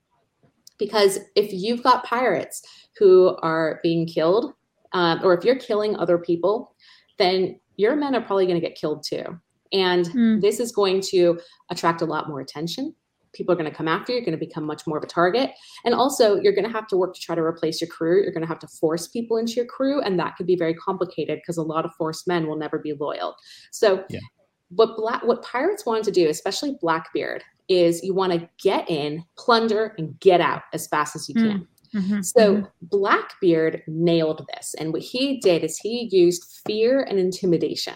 [0.78, 2.61] because if you've got pirates
[2.99, 4.53] who are being killed,
[4.93, 6.76] um, or if you're killing other people,
[7.16, 9.24] then your men are probably going to get killed too.
[9.72, 10.40] And mm.
[10.40, 12.94] this is going to attract a lot more attention.
[13.32, 14.18] People are going to come after you.
[14.18, 15.52] You're going to become much more of a target.
[15.86, 18.22] And also, you're going to have to work to try to replace your crew.
[18.22, 20.02] You're going to have to force people into your crew.
[20.02, 22.92] And that could be very complicated because a lot of forced men will never be
[22.92, 23.34] loyal.
[23.70, 24.20] So, yeah.
[24.68, 29.24] what, black, what pirates wanted to do, especially Blackbeard, is you want to get in,
[29.38, 31.52] plunder, and get out as fast as you mm.
[31.52, 31.68] can.
[31.95, 32.66] Mm-hmm, so mm-hmm.
[32.82, 34.74] Blackbeard nailed this.
[34.78, 37.95] And what he did is he used fear and intimidation.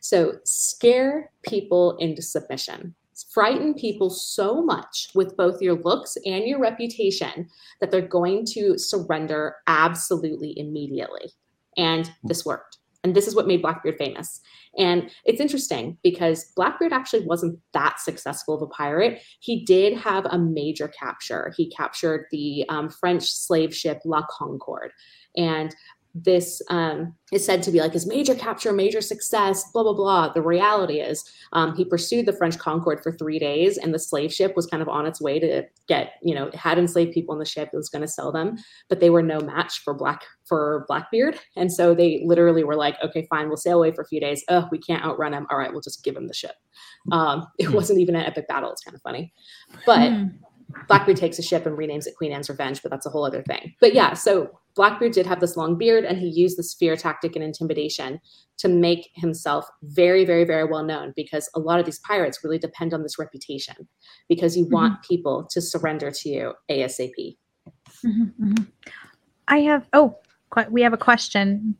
[0.00, 2.94] So scare people into submission.
[3.32, 7.48] Frighten people so much with both your looks and your reputation
[7.80, 11.32] that they're going to surrender absolutely immediately.
[11.78, 12.78] And this worked.
[13.06, 14.40] And this is what made Blackbeard famous.
[14.76, 19.22] And it's interesting because Blackbeard actually wasn't that successful of a pirate.
[19.38, 21.54] He did have a major capture.
[21.56, 24.90] He captured the um, French slave ship La Concorde.
[25.36, 25.72] And
[26.24, 30.32] this um, is said to be like his major capture, major success, blah, blah, blah.
[30.32, 34.32] The reality is um, he pursued the French Concord for three days and the slave
[34.32, 37.38] ship was kind of on its way to get, you know, had enslaved people on
[37.38, 37.68] the ship.
[37.72, 38.56] It was going to sell them,
[38.88, 41.38] but they were no match for Black for Blackbeard.
[41.56, 44.42] And so they literally were like, okay, fine, we'll sail away for a few days.
[44.48, 45.46] Oh, we can't outrun him.
[45.50, 46.54] All right, we'll just give him the ship.
[47.12, 47.74] Um, it hmm.
[47.74, 48.72] wasn't even an epic battle.
[48.72, 49.34] It's kind of funny.
[49.84, 50.32] But mm.
[50.88, 53.42] Blackbeard takes a ship and renames it Queen Anne's Revenge, but that's a whole other
[53.42, 53.74] thing.
[53.80, 57.34] But yeah, so Blackbeard did have this long beard and he used this fear tactic
[57.34, 58.20] and intimidation
[58.58, 62.58] to make himself very, very, very well known because a lot of these pirates really
[62.58, 63.74] depend on this reputation
[64.28, 64.74] because you mm-hmm.
[64.74, 67.36] want people to surrender to you ASAP.
[68.04, 68.64] Mm-hmm, mm-hmm.
[69.48, 70.18] I have, oh,
[70.70, 71.74] we have a question.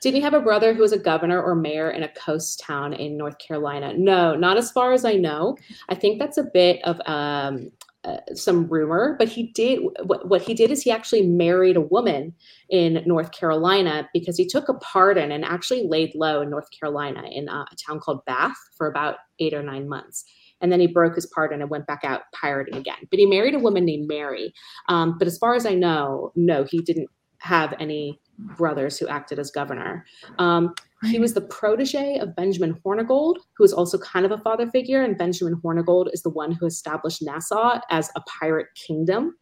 [0.00, 2.92] Didn't you have a brother who was a governor or mayor in a coast town
[2.92, 3.94] in North Carolina?
[3.96, 5.56] No, not as far as I know.
[5.88, 7.70] I think that's a bit of um,
[8.06, 11.80] uh, some rumor, but he did what, what he did is he actually married a
[11.80, 12.32] woman
[12.70, 17.24] in North Carolina because he took a pardon and actually laid low in North Carolina
[17.30, 20.24] in uh, a town called Bath for about eight or nine months.
[20.60, 22.96] And then he broke his pardon and went back out pirating again.
[23.10, 24.54] But he married a woman named Mary.
[24.88, 27.08] Um, but as far as I know, no, he didn't
[27.40, 30.04] have any brothers who acted as governor.
[30.38, 30.74] Um,
[31.06, 35.02] he was the protege of Benjamin Hornigold, who is also kind of a father figure.
[35.02, 39.36] And Benjamin Hornigold is the one who established Nassau as a pirate kingdom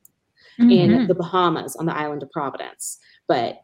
[0.60, 0.70] mm-hmm.
[0.70, 2.98] in the Bahamas on the island of Providence.
[3.28, 3.62] But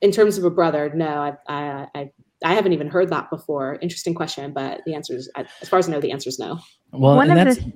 [0.00, 2.10] in terms of a brother, no, I, I, I,
[2.44, 3.78] I haven't even heard that before.
[3.82, 6.58] Interesting question, but the answer is, as far as I know, the answer is no.
[6.92, 7.72] Well, one of that's, the,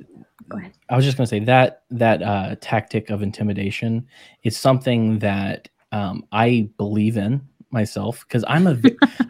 [0.49, 0.73] go ahead.
[0.89, 4.07] I was just going to say that that uh, tactic of intimidation
[4.45, 8.79] is something that um, I believe in myself because I'm a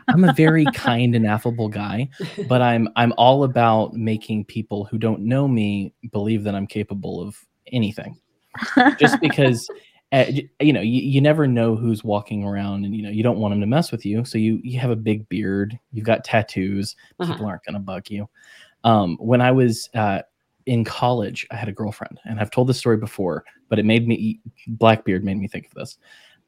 [0.09, 2.09] I'm a very kind and affable guy,
[2.49, 7.21] but I'm I'm all about making people who don't know me believe that I'm capable
[7.21, 7.37] of
[7.73, 8.19] anything.
[8.99, 9.69] Just because
[10.13, 10.27] uh,
[10.61, 13.53] you know you, you never know who's walking around and you know you don't want
[13.53, 16.95] them to mess with you so you you have a big beard you've got tattoos
[17.19, 17.33] uh-huh.
[17.33, 18.29] people aren't going to bug you
[18.85, 20.21] um, when i was uh,
[20.67, 24.07] in college i had a girlfriend and i've told this story before but it made
[24.07, 25.97] me blackbeard made me think of this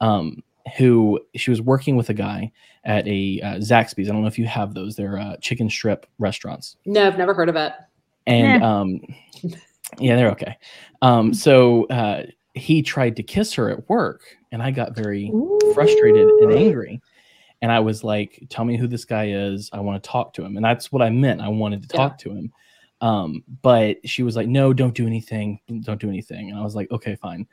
[0.03, 0.43] um,
[0.77, 2.51] who she was working with a guy
[2.85, 4.09] at a uh, Zaxby's.
[4.09, 4.97] I don't know if you have those.
[4.97, 6.77] They're uh, chicken strip restaurants.
[6.87, 7.73] No, I've never heard of it.
[8.27, 9.01] And um,
[9.99, 10.57] yeah, they're okay.
[11.03, 15.73] Um, so uh, he tried to kiss her at work, and I got very Ooh.
[15.75, 17.01] frustrated and angry.
[17.61, 19.71] And I was like, "Tell me who this guy is.
[19.73, 21.41] I want to talk to him." And that's what I meant.
[21.41, 22.53] I wanted to talk to him.
[23.01, 25.61] Um, but she was like, "No, don't do anything.
[25.81, 27.47] Don't do anything." And I was like, "Okay, fine."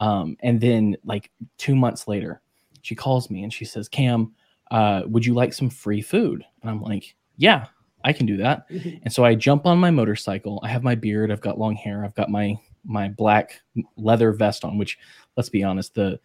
[0.00, 2.42] Um, and then like two months later,
[2.82, 4.32] she calls me and she says, Cam,
[4.70, 6.44] uh, would you like some free food?
[6.60, 7.66] And I'm like, yeah,
[8.04, 8.68] I can do that.
[8.68, 8.98] Mm-hmm.
[9.04, 10.60] And so I jump on my motorcycle.
[10.62, 11.30] I have my beard.
[11.30, 12.04] I've got long hair.
[12.04, 13.60] I've got my my black
[13.96, 14.78] leather vest on.
[14.78, 14.98] Which,
[15.36, 16.20] let's be honest, the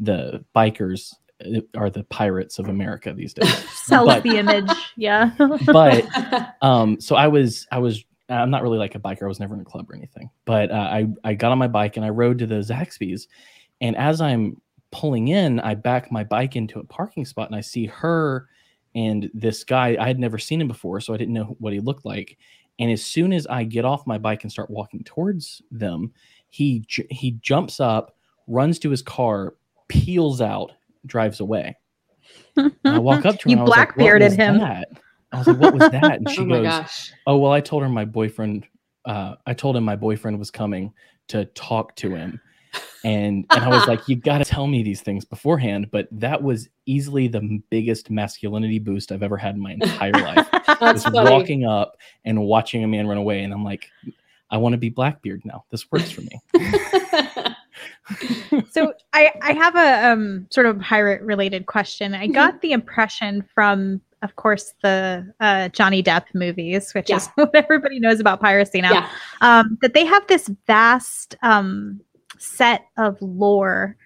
[0.00, 3.54] the bikers uh, are the pirates of America these days.
[3.84, 5.32] Sells but, the image, yeah.
[5.66, 6.06] but
[6.62, 9.22] um, so I was I was I'm not really like a biker.
[9.22, 10.30] I was never in a club or anything.
[10.44, 13.28] But uh, I I got on my bike and I rode to the Zaxby's,
[13.80, 14.60] and as I'm
[14.94, 18.48] pulling in, I back my bike into a parking spot and I see her
[18.94, 19.96] and this guy.
[19.98, 22.38] I had never seen him before, so I didn't know what he looked like.
[22.78, 26.12] And as soon as I get off my bike and start walking towards them,
[26.48, 28.16] he he jumps up,
[28.46, 29.54] runs to his car,
[29.88, 30.72] peels out,
[31.06, 31.76] drives away.
[32.56, 33.50] And I walk up to her.
[33.50, 34.58] You and I was like, "What blackbearded was him.
[34.58, 34.88] that?"
[35.32, 37.12] I was like, "What was that?" And she oh goes, gosh.
[37.26, 38.64] "Oh well, I told her my boyfriend.
[39.04, 40.92] Uh, I told him my boyfriend was coming
[41.28, 42.40] to talk to him."
[43.04, 45.90] And, and I was like, you got to tell me these things beforehand.
[45.90, 50.48] But that was easily the biggest masculinity boost I've ever had in my entire life.
[50.80, 51.30] That's Just funny.
[51.30, 53.42] walking up and watching a man run away.
[53.42, 53.88] And I'm like,
[54.50, 55.64] I want to be Blackbeard now.
[55.70, 56.40] This works for me.
[58.70, 62.14] so I, I have a um, sort of pirate related question.
[62.14, 67.54] I got the impression from, of course, the uh, Johnny Depp movies, which is what
[67.54, 69.08] everybody knows about piracy now, yeah.
[69.40, 72.00] um, that they have this vast um,
[72.44, 73.96] set of lore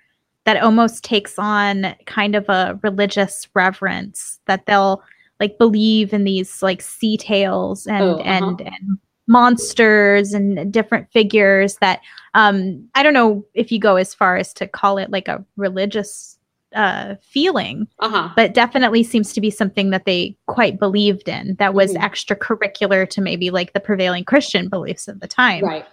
[0.45, 5.03] that almost takes on kind of a religious reverence that they'll
[5.41, 8.22] like believe in these like sea tales and Oh, uh-huh.
[8.24, 12.01] and and monsters and different figures that
[12.34, 15.45] um i don't know if you go as far as to call it like a
[15.57, 16.39] religious
[16.74, 18.30] uh feeling Uh-huh.
[18.36, 22.01] but definitely seems to be something that they quite believed in that was Mhm.
[22.01, 25.84] extracurricular to maybe like the prevailing christian beliefs of the time Right.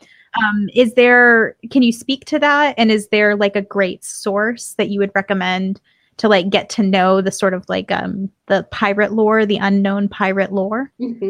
[0.43, 2.75] Um, is there can you speak to that?
[2.77, 5.79] And is there like a great source that you would recommend
[6.17, 10.07] to like get to know the sort of like um the pirate lore the unknown
[10.09, 10.91] pirate lore?
[10.97, 11.29] Hmm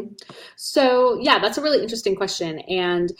[0.56, 2.60] So, yeah, that's a really interesting question.
[2.60, 3.12] And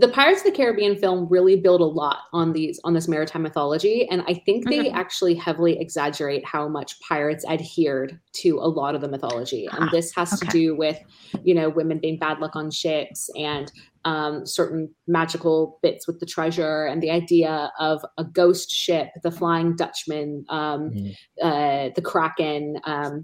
[0.00, 3.42] the Pirates of the Caribbean film really build a lot on these on this maritime
[3.42, 4.94] mythology, and I think they Mhm.
[4.94, 9.66] actually heavily exaggerate how much pirates adhered to a lot of the mythology.
[9.66, 10.98] And Ah, this has to do with,
[11.44, 13.70] you know, women being bad luck on ships and
[14.06, 19.30] um, certain magical bits with the treasure and the idea of a ghost ship, the
[19.30, 21.14] Flying Dutchman, um, Mhm.
[21.42, 23.20] uh, the Kraken, um,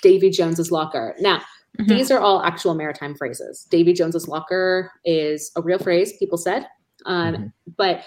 [0.00, 1.14] Davy Jones's Locker.
[1.20, 1.42] Now,
[1.78, 1.88] Mhm.
[1.88, 3.66] these are all actual maritime phrases.
[3.70, 6.66] Davy Jones's locker is a real phrase, people said,
[7.06, 7.52] um, Mhm.
[7.76, 8.04] but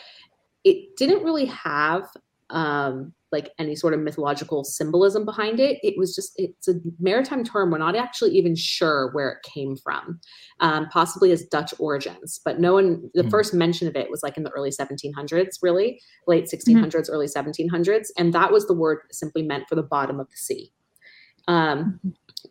[0.63, 2.07] it didn't really have
[2.49, 5.79] um, like any sort of mythological symbolism behind it.
[5.83, 7.71] It was just it's a maritime term.
[7.71, 10.21] We're not actually even sure where it came from,
[10.61, 12.39] um, possibly as Dutch origins.
[12.45, 13.29] But no one, the Hmm.
[13.29, 18.13] first mention of it was like in the early 1700s, really late 1600s, early 1700s,
[18.17, 20.71] and that was the word simply meant for the bottom of the sea.
[21.49, 21.99] Um,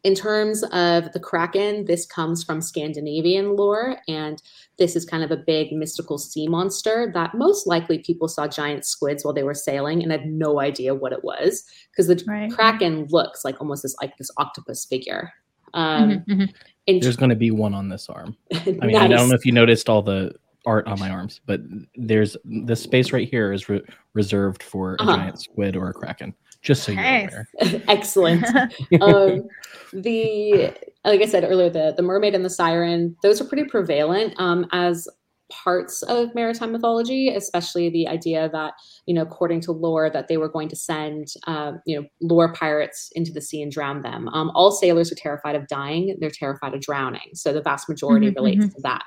[0.03, 4.43] in terms of the kraken this comes from scandinavian lore and
[4.79, 8.85] this is kind of a big mystical sea monster that most likely people saw giant
[8.85, 12.51] squids while they were sailing and had no idea what it was because the Right.
[12.51, 15.33] kraken looks like almost this like this octopus figure
[15.75, 16.55] um Mhm, mhm.
[16.87, 18.37] in- There's going to be one on this arm.
[18.53, 20.33] I mean, I don't know if you noticed all the
[20.65, 21.61] art on my arms, but
[21.95, 23.83] there's this space right here is re-
[24.15, 25.17] reserved for a Uh-huh.
[25.17, 26.35] giant squid or a kraken.
[26.67, 27.49] Just so you're aware.
[27.87, 28.45] excellent
[29.01, 29.47] um,
[29.93, 34.35] the like I said earlier, the the mermaid and the siren, those are pretty prevalent
[34.39, 35.07] um, as
[35.51, 38.75] parts of maritime mythology, especially the idea that
[39.07, 42.53] you know, according to lore, that they were going to send um, you know lore
[42.53, 44.29] pirates into the sea and drown them.
[44.29, 47.31] Um, all sailors are terrified of dying; they're terrified of drowning.
[47.35, 49.05] So the vast majority Mhm, relates to that.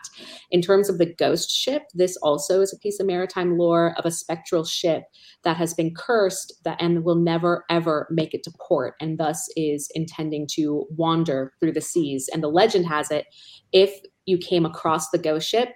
[0.51, 4.05] In terms of the ghost ship, this also is a piece of maritime lore of
[4.05, 5.03] a spectral ship
[5.43, 9.47] that has been cursed that and will never ever make it to port and thus
[9.55, 13.25] is intending to wander through the seas and the legend has it
[13.71, 15.69] if you came across the ghost ship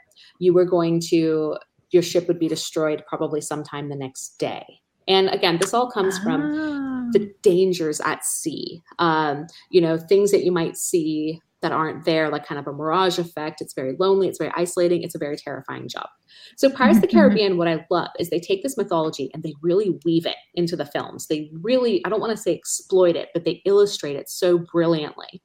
[0.43, 1.57] you were going to
[1.91, 4.65] your ship would be destroyed probably sometime the next day
[5.07, 7.09] and again this all comes from Ah.
[7.15, 8.81] the dangers at sea.
[8.97, 12.73] Um, you know, things that you might see that aren't there, like kind of a
[12.73, 13.61] mirage effect.
[13.61, 16.07] It's very lonely, it's very isolating, it's a very terrifying job.
[16.57, 17.07] So, Pirates of the.
[17.15, 20.75] Caribbean, what I love is they take this mythology and they really weave it into
[20.75, 21.27] the films.
[21.27, 25.41] They really, I don't want to say exploit it, but they illustrate it so brilliantly.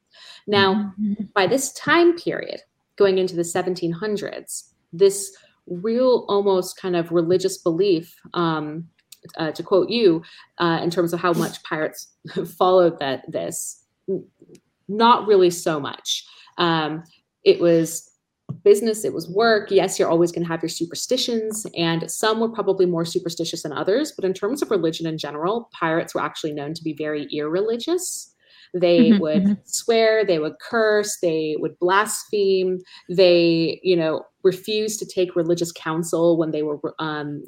[0.47, 1.33] Now, Mhm.
[1.35, 2.61] by this time period,
[2.97, 5.37] going into the 1700s, this
[5.67, 8.89] real almost kind of religious belief, um,
[9.37, 10.23] uh, to quote you,
[10.59, 12.09] uh, in terms of how much pirates
[12.59, 13.85] followed that this,
[14.89, 16.25] not really so much.
[16.57, 17.05] Um,
[17.45, 18.11] it was
[18.65, 19.71] business, it was work.
[19.71, 23.73] Yes, you're always going to have your superstitions, and some were probably more superstitious than
[23.73, 24.13] others.
[24.13, 28.35] But in terms of religion in general, pirates were actually known to be very irreligious.
[28.75, 29.59] They Mhm, would mhm.
[29.65, 36.37] swear, they would curse, they would blaspheme, they, you know, refused to take religious counsel
[36.39, 37.45] when they were um,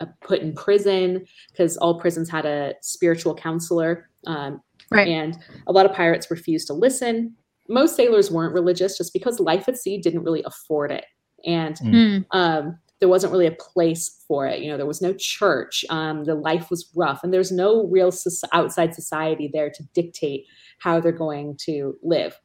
[0.00, 4.08] uh, put in prison because all prisons had a spiritual counselor.
[4.26, 4.60] Um,
[4.92, 5.06] Right.
[5.06, 7.36] And a lot of pirates refused to listen.
[7.68, 11.04] Most sailors weren't religious just because life at sea didn't really afford it.
[11.46, 12.26] And Mm.
[12.32, 14.60] um, there wasn't really a place for it.
[14.60, 15.84] You know, there was no church.
[15.90, 18.12] Um, the life was rough, and there's no real
[18.52, 20.44] outside society there to dictate
[20.78, 22.38] how they're going to live.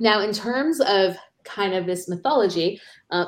[0.00, 3.26] Now, in terms of kind of this mythology, uh,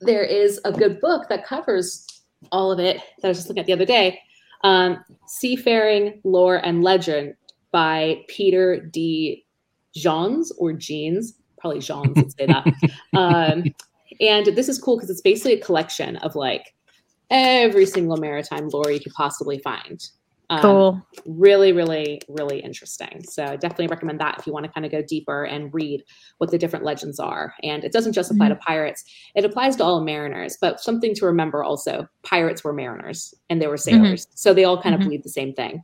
[0.00, 2.06] there is a good book that covers
[2.52, 4.20] all of it that I was just looking at the other day.
[4.62, 7.34] Um, Seafaring Lore and Legend
[7.72, 9.44] by Peter D.
[9.94, 12.66] Jeans or Jeans, probably Jeans would say that.
[13.16, 13.64] um,
[14.20, 16.74] and this is cool because it's basically a collection of like
[17.30, 20.00] every single maritime lore you could possibly find.
[20.48, 21.06] Um, cool.
[21.26, 23.22] Really, really, really interesting.
[23.24, 26.04] So I definitely recommend that if you want to kind of go deeper and read
[26.38, 27.52] what the different legends are.
[27.62, 28.54] And it doesn't just apply mm-hmm.
[28.54, 29.04] to pirates;
[29.34, 30.56] it applies to all mariners.
[30.60, 34.02] But something to remember also: pirates were mariners and they were mm-hmm.
[34.02, 34.36] sailors, mm-hmm.
[34.36, 35.08] so they all kind of mm-hmm.
[35.08, 35.82] believe the same thing.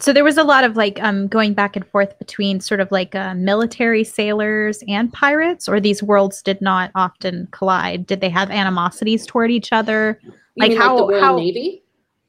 [0.00, 2.90] So there was a lot of like um, going back and forth between sort of
[2.92, 8.06] like uh, military sailors and pirates, or these worlds did not often collide.
[8.06, 10.20] Did they have animosities toward each other?
[10.22, 11.82] You like how like how Navy?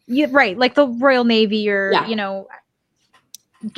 [0.08, 0.58] Yeah, right.
[0.58, 2.08] Like the Royal Navy, or yeah.
[2.08, 2.48] you know,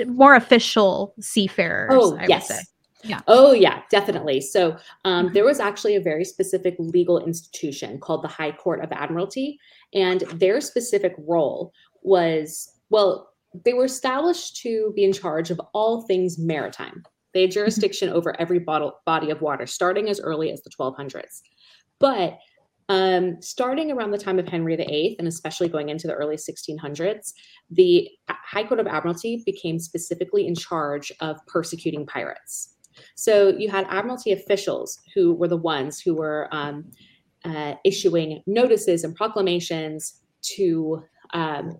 [0.07, 1.91] more official seafarers.
[1.93, 2.67] Oh I yes.
[3.03, 3.19] Yeah.
[3.27, 4.41] Oh, yeah, definitely.
[4.41, 5.33] So um, mm-hmm.
[5.33, 9.59] there was actually a very specific legal institution called the High Court of Admiralty,
[9.93, 11.73] and their specific role
[12.03, 17.03] was well, they were established to be in charge of all things maritime.
[17.33, 17.59] They had mm-hmm.
[17.59, 21.41] jurisdiction over every body of water, starting as early as the 1200s.
[21.99, 22.39] But
[22.89, 27.33] um, starting around the time of Henry VIII, and especially going into the early 1600s,
[27.69, 32.75] the High Court of Admiralty became specifically in charge of persecuting pirates.
[33.15, 36.91] So you had Admiralty officials who were the ones who were um,
[37.45, 40.21] uh, issuing notices and proclamations
[40.55, 41.01] to
[41.33, 41.77] um,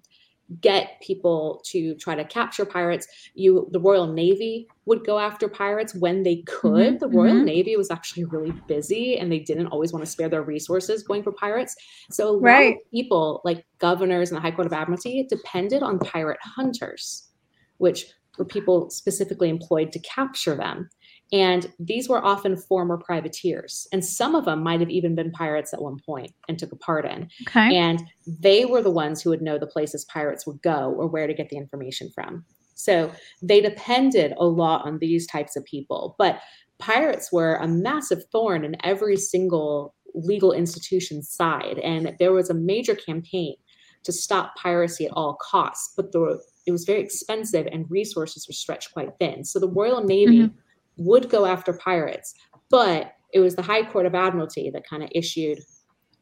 [0.59, 3.07] get people to try to capture pirates.
[3.33, 6.71] You, the Royal Navy would go after pirates when they could.
[6.71, 7.45] Mm-hmm, the Royal mm-hmm.
[7.45, 11.23] Navy was actually really busy and they didn't always want to spare their resources going
[11.23, 11.75] for pirates.
[12.09, 12.69] So a right.
[12.71, 17.29] lot of people, like governors and the High Court of Admiralty, depended on pirate hunters,
[17.77, 18.05] which
[18.37, 20.89] were people specifically employed to capture them.
[21.32, 25.73] And these were often former privateers, and some of them might have even been pirates
[25.73, 27.29] at one point and took a part in.
[27.47, 27.77] Okay.
[27.77, 31.27] And they were the ones who would know the places pirates would go or where
[31.27, 32.43] to get the information from.
[32.75, 33.11] So
[33.41, 36.15] they depended a lot on these types of people.
[36.17, 36.41] But
[36.79, 41.77] pirates were a massive thorn in every single legal institution's side.
[41.79, 43.55] And there was a major campaign
[44.03, 45.93] to stop piracy at all costs.
[45.95, 49.45] But the, it was very expensive and resources were stretched quite thin.
[49.45, 50.39] So the Royal Navy.
[50.39, 50.57] Mm-hmm
[50.97, 52.35] would go after pirates,
[52.69, 55.59] but it was the High Court of Admiralty that kind of issued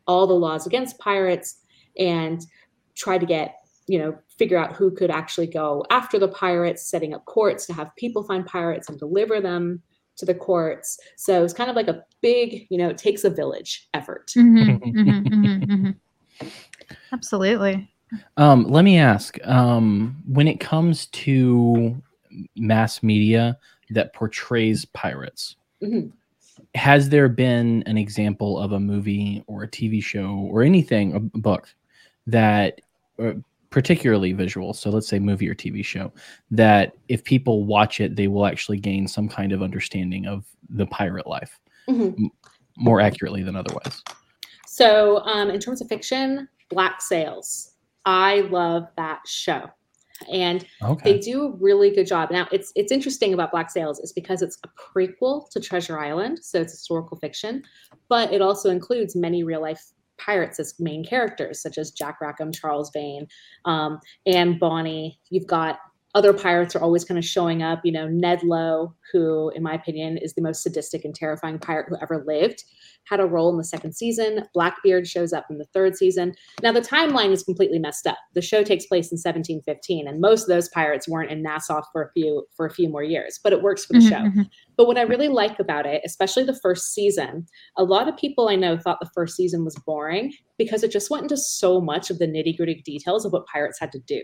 [0.07, 1.61] all the laws against pirates
[1.97, 2.41] and
[2.95, 3.55] tried to get,
[3.87, 7.73] you know, figure out who could actually go after the pirates, setting up courts to
[7.73, 9.81] have people find pirates and deliver them
[10.17, 10.99] to the courts.
[11.15, 14.31] So it's kind of like a big, you know, it takes a village effort.
[14.37, 16.47] Mm-hmm, mm-hmm, mm-hmm, mm-hmm.
[17.11, 17.91] Absolutely.
[18.37, 22.01] Um, let me ask um, when it comes to
[22.55, 23.57] mass media,
[23.89, 25.55] that portrays pirates.
[25.83, 26.09] Mm-hmm.
[26.75, 31.19] Has there been an example of a movie or a TV show or anything, a
[31.19, 31.73] book
[32.27, 32.81] that,
[33.21, 33.33] uh,
[33.69, 36.11] particularly visual, so let's say movie or TV show,
[36.51, 40.85] that if people watch it, they will actually gain some kind of understanding of the
[40.87, 42.25] pirate life mm-hmm.
[42.25, 42.31] m-
[42.77, 44.03] more accurately than otherwise?
[44.67, 47.73] So, um, in terms of fiction, Black Sails.
[48.05, 49.69] I love that show
[50.31, 51.13] and okay.
[51.13, 52.31] they do a really good job.
[52.31, 56.39] Now, it's it's interesting about Black Sails is because it's a prequel to Treasure Island,
[56.43, 57.63] so it's historical fiction,
[58.09, 59.83] but it also includes many real life
[60.19, 63.27] pirates as main characters, such as Jack Rackham, Charles Vane,
[63.65, 65.19] um, Anne Bonny.
[65.29, 65.79] You've got
[66.15, 67.81] other pirates are always kind of showing up.
[67.83, 71.85] You know, Ned Low, who, in my opinion, is the most sadistic and terrifying pirate
[71.87, 72.63] who ever lived,
[73.03, 74.45] had a role in the second season.
[74.53, 76.33] Blackbeard shows up in the third season.
[76.63, 78.17] Now, the timeline is completely messed up.
[78.33, 82.03] The show takes place in 1715, and most of those pirates weren't in Nassau for
[82.03, 84.29] a few for a few more years, but it works for the mm-hmm, show.
[84.29, 84.41] Mm-hmm.
[84.77, 87.45] But what I really like about it, especially the first season,
[87.77, 91.11] a lot of people I know thought the first season was boring because it just
[91.11, 94.23] went into so much of the nitty gritty details of what pirates had to do.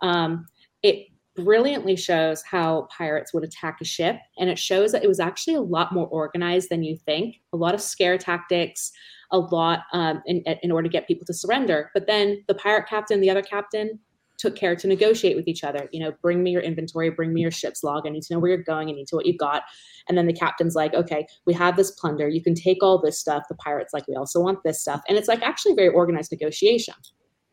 [0.00, 0.46] Um,
[0.82, 1.06] it
[1.44, 4.16] brilliantly shows how pirates would attack a ship.
[4.38, 7.36] And it shows that it was actually a lot more organized than you think.
[7.52, 8.92] A lot of scare tactics,
[9.32, 11.90] a lot um, in, in order to get people to surrender.
[11.94, 13.98] But then the pirate captain, the other captain,
[14.38, 15.88] took care to negotiate with each other.
[15.92, 18.06] You know, bring me your inventory, bring me your ship's log.
[18.06, 18.88] I need to know where you're going.
[18.88, 19.64] I need to know what you've got.
[20.08, 22.26] And then the captain's like, okay, we have this plunder.
[22.26, 23.42] You can take all this stuff.
[23.48, 25.02] The pirate's like, we also want this stuff.
[25.08, 26.94] And it's like actually very organized negotiation.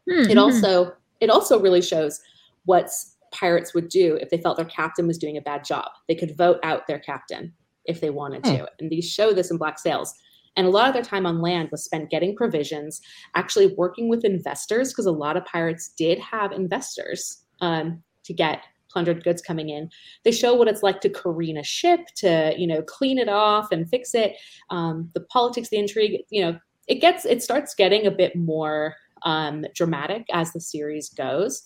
[0.09, 0.31] Mm-hmm.
[0.31, 2.21] It also it also really shows
[2.65, 5.89] what's pirates would do if they felt their captain was doing a bad job.
[6.07, 7.53] They could vote out their captain
[7.85, 8.57] if they wanted to.
[8.57, 8.65] Hmm.
[8.79, 10.13] And these show this in Black Sails.
[10.55, 12.99] And a lot of their time on land was spent getting provisions,
[13.35, 18.63] actually working with investors, because a lot of pirates did have investors um, to get
[18.91, 19.89] plundered goods coming in.
[20.23, 23.71] They show what it's like to careen a ship, to you know clean it off
[23.71, 24.35] and fix it.
[24.71, 26.57] Um, the politics, the intrigue, you know,
[26.87, 31.63] it gets it starts getting a bit more um, dramatic as the series goes.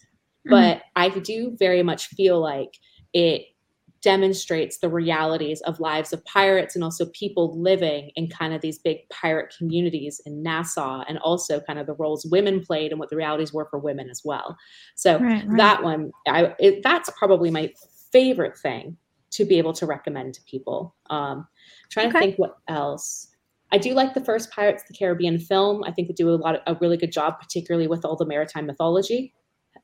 [0.47, 0.49] Mhm.
[0.51, 2.77] But I do very much feel like
[3.13, 3.43] it
[4.01, 8.79] demonstrates the realities of lives of pirates and also people living in kind of these
[8.79, 13.09] big pirate communities in Nassau and also kind of the roles women played and what
[13.11, 14.57] the realities were for women as well.
[14.95, 15.57] So Right, right.
[15.57, 17.71] that one I it, that's probably my
[18.11, 18.97] favorite thing
[19.31, 20.95] to be able to recommend to people.
[21.11, 21.47] Um
[21.91, 23.27] trying to think what else.
[23.71, 25.83] I do like the first Pirates of the Caribbean film.
[25.85, 28.25] I think they do a lot of, a really good job, particularly with all the
[28.25, 29.33] maritime mythology.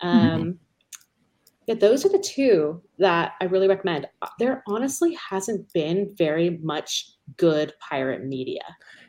[0.01, 0.59] Um,
[1.67, 4.07] Yeah, those are the two that I really recommend.
[4.39, 8.61] There honestly hasn't been very much good pirate media.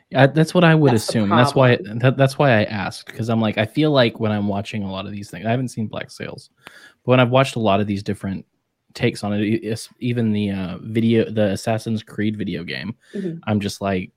[0.09, 1.29] Yeah, that's what I would That's assume.
[1.29, 4.47] That's why that, that's why I asked because I'm like I feel like when I'm
[4.47, 7.55] watching a lot of these things, I haven't seen Black Sails, but when I've watched
[7.55, 8.45] a lot of these different
[8.93, 13.39] takes on it, even the uh, video, the Assassin's Creed video game, Mhm.
[13.43, 14.11] I'm just like,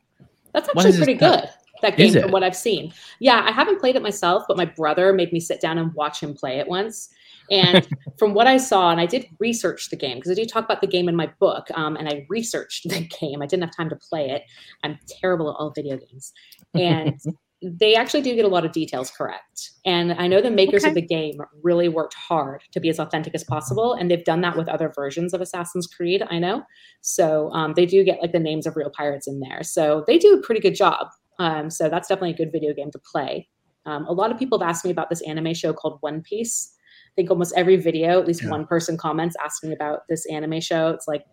[0.53, 1.21] That's actually pretty good.
[1.21, 2.93] That Is game, from what I've seen.
[3.21, 6.23] Yeah, I haven't played it myself, but my brother made me sit down and watch
[6.23, 7.09] him play it once.
[7.51, 7.87] And
[8.19, 10.81] from what I saw, and I did research the game because I do talk about
[10.81, 13.43] the game in my book, um, and I researched the game.
[13.43, 14.43] I didn't have time to play it.
[14.85, 16.33] I'm terrible at all video games,
[16.75, 17.19] and
[17.65, 19.71] they actually do get a lot of details correct.
[19.85, 20.89] And I know the makers Okay.
[20.89, 24.41] of the game really worked hard to be as authentic as possible, and they've done
[24.41, 26.25] that with other versions of Assassin's Creed.
[26.29, 26.63] I know,
[27.03, 29.63] so um, they do get like the names of real pirates in there.
[29.63, 31.09] So they do a pretty good job.
[31.43, 33.49] Um, so that's definitely a good video game to play.
[33.85, 36.73] Um, a lot of people have asked me about this anime show called One Piece.
[37.09, 38.51] I think almost every video, at least Yeah.
[38.51, 40.91] one person comments asking about this anime show.
[40.91, 41.25] It's like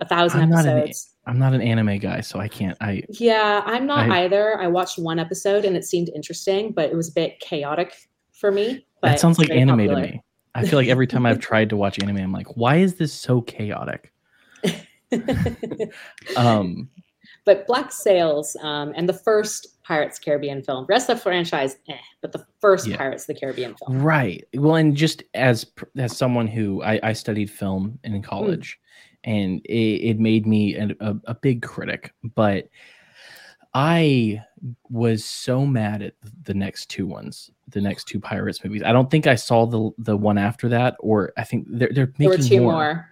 [0.00, 1.10] a thousand I'm not an- episodes.
[1.26, 2.76] I'm not an anime guy, so I can't.
[2.80, 4.58] I Yeah, I'm not I- either.
[4.58, 7.94] I watched one episode and it seemed interesting, but it was a bit chaotic
[8.32, 8.86] for me.
[9.02, 10.06] But that sounds like anime popular.
[10.06, 10.22] to me.
[10.54, 13.12] I feel like every time I've tried to watch anime, I'm like, why is this
[13.12, 14.12] so chaotic?
[16.36, 16.88] Um,
[17.50, 21.96] but Black Sails um, and the first Pirates Caribbean film, rest of the franchise, eh,
[22.20, 22.96] but the first Yeah.
[22.96, 24.00] Pirates of the Caribbean film.
[24.00, 24.44] Right.
[24.54, 25.66] Well, and just as
[25.98, 28.78] as someone who I, I studied film in college,
[29.24, 32.68] and it, it made me an, a, a big critic, but
[33.74, 34.42] I
[34.88, 38.82] was so mad at the next two ones, the next two Pirates movies.
[38.84, 42.12] I don't think I saw the the one after that, or I think they're they're
[42.16, 42.72] There making were two more.
[42.72, 43.06] more.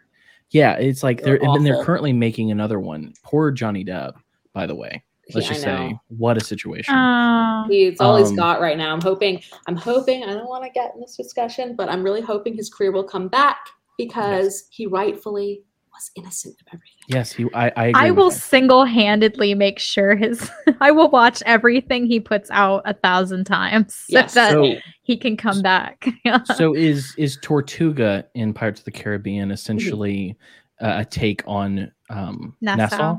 [0.50, 3.12] Yeah, it's like They're they're and they're currently making another one.
[3.22, 4.14] Poor Johnny Depp,
[4.58, 5.04] by the way.
[5.34, 6.94] Let's Yeah, just say, what a situation.
[6.96, 8.92] Oh, He's all he's got right now.
[8.92, 9.40] I'm hoping.
[9.68, 10.24] I'm hoping.
[10.24, 13.04] I don't want to get in this discussion, but I'm really hoping his career will
[13.04, 13.58] come back
[13.98, 17.04] because he rightfully was innocent of everything.
[17.08, 20.50] yes, he, I I, agree I will single-handedly make sure his.
[20.80, 25.36] I will watch everything he puts out a thousand times so that So- he can
[25.36, 26.08] come back.
[26.56, 30.36] so is is Tortuga in Pirates of the Caribbean essentially
[30.80, 32.96] uh, a take on um, Nassau.
[32.96, 33.16] Nassau?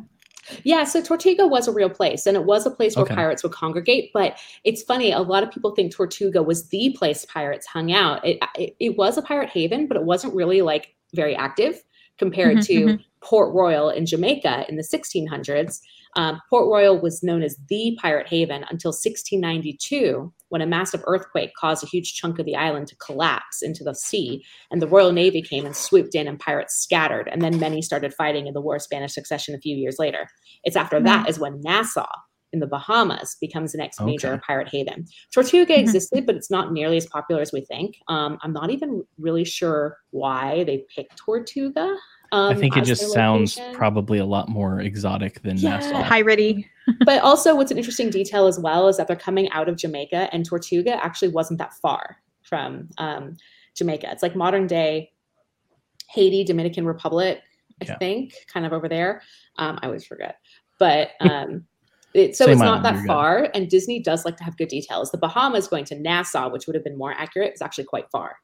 [0.63, 3.15] Yeah, so Tortuga was a real place, and it was a place where Okay.
[3.15, 4.11] pirates would congregate.
[4.13, 8.25] But it's funny; a lot of people think Tortuga was the place pirates hung out.
[8.25, 11.83] It it, it was a pirate haven, but it wasn't really like very active
[12.17, 13.03] compared Mhm, to mhm.
[13.21, 15.81] Port Royal in Jamaica in the 1600s.
[16.15, 21.51] Um, Port Royal was known as the pirate haven until 1692, when a massive earthquake
[21.59, 25.11] caused a huge chunk of the island to collapse into the sea, and the Royal
[25.11, 27.29] Navy came and swooped in, and pirates scattered.
[27.31, 30.27] And then many started fighting in the War of Spanish Succession a few years later.
[30.63, 32.07] It's after that is when Nassau
[32.51, 35.05] in the Bahamas becomes the next major pirate haven.
[35.31, 35.81] Tortuga Mhm.
[35.81, 37.97] existed, but it's not nearly as popular as we think.
[38.07, 41.95] Um, I'm not even really sure why they picked Tortuga.
[42.31, 43.73] Um, I think it just sounds location.
[43.73, 45.75] probably a lot more exotic than Yeah.
[45.75, 46.03] Nassau.
[46.03, 46.65] Piratey.
[47.05, 50.29] but also, what's an interesting detail as well is that they're coming out of Jamaica,
[50.31, 53.35] and Tortuga actually wasn't that far from um,
[53.75, 54.07] Jamaica.
[54.11, 55.11] It's like modern day
[56.09, 57.41] Haiti, Dominican Republic,
[57.81, 57.97] I Yeah.
[57.97, 59.21] think, kind of over there.
[59.57, 60.37] Um, I always forget,
[60.79, 61.65] but um,
[62.15, 63.07] it, so Same it's not that you're good.
[63.07, 63.49] far.
[63.53, 65.11] And Disney does like to have good details.
[65.11, 68.37] The Bahamas going to Nassau, which would have been more accurate, is actually quite far.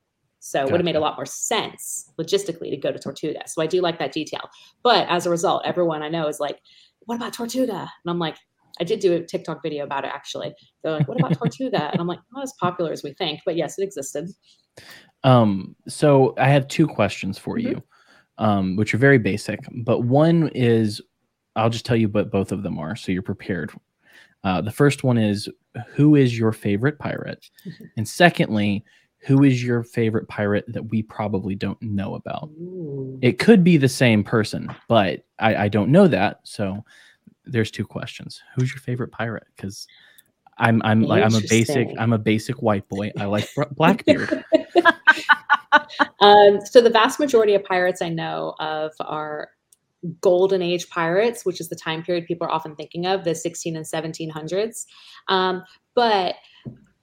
[0.45, 3.47] So it would have made a lot more sense logistically to go to Tortuga.
[3.47, 4.47] So I do like that detail.
[4.83, 6.59] But as a result, everyone I know is like,
[7.07, 7.79] what about Tortuga?
[7.79, 8.37] And I'm like,
[8.79, 10.53] I did do a TikTok video about it actually.
[10.83, 11.89] They're like, what about Tortuga?
[11.91, 14.29] And I'm like, not as popular as we think, but yes, it existed.
[15.23, 17.63] Um, so I have two questions for Mhm.
[17.63, 17.83] you,
[18.37, 19.61] um, which are very basic.
[19.83, 21.01] But one is,
[21.55, 23.71] I'll just tell you what both of them are, so you're prepared.
[24.43, 25.49] Uh, the first one is,
[25.95, 27.49] who is your favorite pirate?
[27.97, 28.83] And secondly,
[29.25, 32.49] who is your favorite pirate that we probably don't know about?
[32.59, 33.17] Ooh.
[33.23, 36.41] It could be the same person, but I, I don't know that.
[36.43, 36.85] So
[37.43, 38.41] there's two questions.
[38.55, 39.47] Who's your favorite pirate?
[39.55, 39.87] Because
[40.59, 43.11] I'm I'm like I'm a basic I'm a basic white boy.
[43.17, 44.45] I like Blackbeard.
[46.21, 49.49] um, so the vast majority of pirates I know of are
[50.21, 53.75] golden age pirates, which is the time period people are often thinking of, the 16
[53.75, 54.85] and 1700s.
[55.29, 55.63] Um,
[55.95, 56.35] but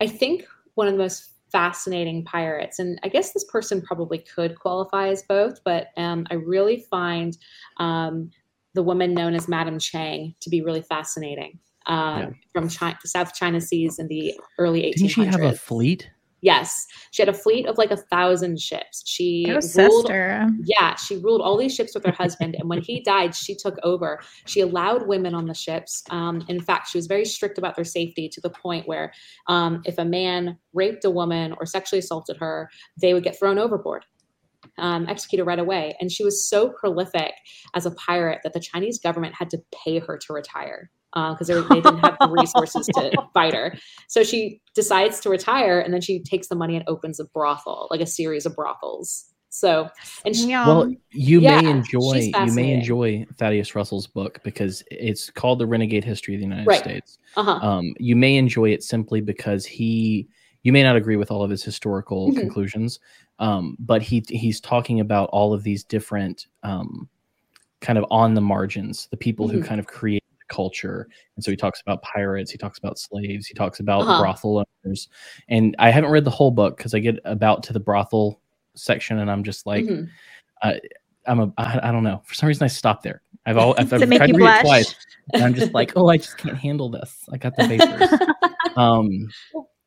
[0.01, 0.45] I think
[0.75, 2.79] one of the most fascinating pirates.
[2.79, 7.37] And I guess this person probably could qualify as both, but um, I really find
[7.77, 8.31] um,
[8.75, 11.59] the woman known as Madame Chang to be really fascinating.
[11.87, 12.31] Um, yeah.
[12.53, 14.95] From China, South China Seas in the early 1800s.
[14.95, 16.11] Didn't she have a fleet?
[16.43, 19.05] Yes, she had a fleet of like a thousand ships.
[19.07, 20.49] She ruled, sister.
[20.65, 23.79] yeah, she ruled all these ships with her husband, and when he died, she took
[23.85, 24.21] over.
[24.47, 26.03] She allowed women on the ships.
[26.11, 29.13] Um, in fact, she was very strict about their safety to the point where
[29.47, 32.69] um, if a man raped a woman or sexually assaulted her,
[33.01, 34.05] they would get thrown overboard.
[34.79, 35.97] Um, executed right away.
[36.01, 37.35] And she was so prolific
[37.75, 41.63] as a pirate that the Chinese government had to pay her to retire because uh,
[41.69, 43.75] they didn't have the resources to fight her.
[44.09, 47.89] So she decides to retire, and then she takes the money and opens a brothel,
[47.91, 49.27] like a series of brothels.
[49.55, 49.91] So,
[50.25, 55.29] and she, well, you yeah, may enjoy you may enjoy Thaddeus Russell's book because it's
[55.29, 56.79] called The Renegade History of the United right.
[56.83, 57.19] States.
[57.37, 57.59] Uh-huh.
[57.61, 60.27] Um, you may enjoy it simply because he
[60.63, 62.41] you may not agree with all of his historical mm-hmm.
[62.41, 62.99] conclusions,
[63.41, 67.07] um, but he he's talking about all of these different um,
[67.83, 69.59] kind of on the margins, the people mm-hmm.
[69.59, 70.22] who kind of create
[70.53, 71.09] culture.
[71.37, 74.21] And so he talks about pirates, he talks about slaves, he talks about uh-huh.
[74.21, 75.09] brothel owners.
[75.49, 78.41] And I haven't read the whole book because I get about to the brothel
[78.75, 80.05] section and I'm just like, mm-hmm.
[80.63, 80.75] uh,
[81.27, 82.23] I'm a, I, I don't know.
[82.25, 83.23] For some reason, I stopped there.
[83.47, 84.61] I've all I've, I've tried to read blush?
[84.61, 84.97] it twice,
[85.35, 87.29] and I'm just like, oh, I just can't handle this.
[87.33, 88.09] I got the vapors.
[88.77, 89.29] um,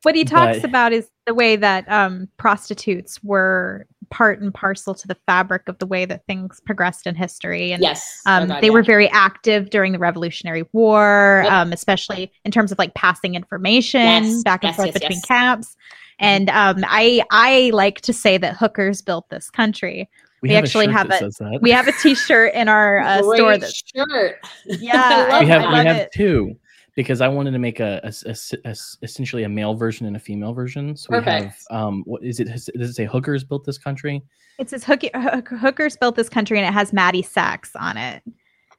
[0.02, 4.94] what he talks but, about is the way that um, prostitutes were part and parcel
[4.94, 7.72] to the fabric of the way that things progressed in history.
[7.72, 8.72] And yes, um, oh God, they yeah.
[8.72, 11.52] were very active during the Revolutionary War, yep.
[11.52, 14.42] um, especially in terms of like passing information yes.
[14.42, 15.68] back and yes, forth yes, between camps.
[15.68, 16.16] Mm-hmm.
[16.18, 20.08] And um, I I like to say that hookers built this country.
[20.42, 21.30] We, we have actually have a
[21.60, 23.58] we have a T-shirt in our uh, store.
[23.58, 24.36] That, shirt.
[24.66, 26.12] Yeah, we have we have it.
[26.12, 26.56] two
[26.96, 30.18] because I wanted to make a, a, a, a, essentially a male version and a
[30.18, 30.96] female version.
[30.96, 31.26] So Perfect.
[31.26, 32.48] we have um, what is it?
[32.48, 34.22] Does it say hookers built this country?
[34.58, 38.22] It says Hook- hookers built this country, and it has Mattie Silks on it.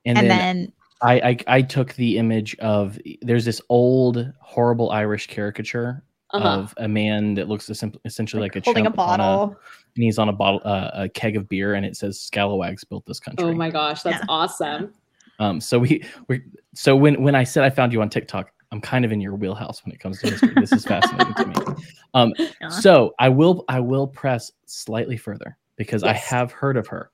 [0.05, 4.89] And, and then, then I, I, I took the image of there's this old horrible
[4.89, 6.47] Irish caricature uh-huh.
[6.47, 9.55] of a man that looks essentially like, like a holding a bottle.
[9.95, 13.05] and he's on a bottle, uh, a keg of beer, and it says "Scalawags built
[13.05, 14.25] this country." Oh my gosh, that's yeah.
[14.27, 14.91] awesome!
[15.39, 16.41] Um, so we we
[16.73, 19.35] so when when I said I found you on TikTok, I'm kind of in your
[19.35, 20.53] wheelhouse when it comes to history.
[20.55, 21.55] this is fascinating to me.
[22.13, 22.33] Um,
[22.69, 26.15] so I will I will press slightly further because yes.
[26.15, 27.11] I have heard of her.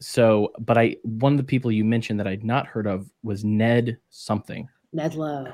[0.00, 3.44] So, but I one of the people you mentioned that I'd not heard of was
[3.44, 4.66] Ned something.
[4.92, 5.52] Ned Lowe,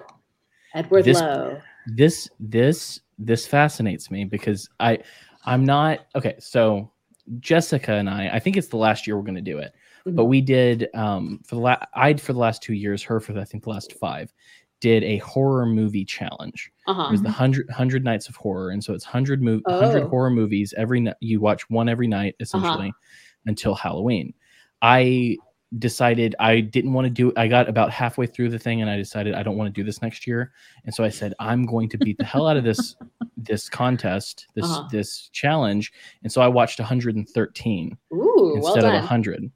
[0.74, 1.61] Edward this, Lowe.
[1.86, 4.99] This this this fascinates me because I
[5.45, 6.36] I'm not okay.
[6.38, 6.93] So
[7.38, 9.74] Jessica and I, I think it's the last year we're going to do it.
[10.07, 10.16] Mm-hmm.
[10.16, 13.32] But we did um, for the last I'd for the last two years, her for
[13.32, 14.32] the, I think the last five,
[14.80, 16.72] did a horror movie challenge.
[16.86, 17.09] Uh-huh.
[17.09, 19.80] It was the 100, 100 nights of horror, and so it's hundred mo- oh.
[19.80, 21.16] hundred horror movies every night.
[21.20, 23.46] You watch one every night essentially uh-huh.
[23.46, 24.34] until Halloween.
[24.82, 25.36] I
[25.78, 28.96] decided I didn't want to do I got about halfway through the thing and I
[28.96, 30.53] decided I don't want to do this next year.
[30.84, 32.96] And so I said I'm going to beat the hell out of this
[33.36, 34.88] this contest, this uh-huh.
[34.90, 35.92] this challenge.
[36.22, 39.51] And so I watched 113 Ooh, instead well of 100.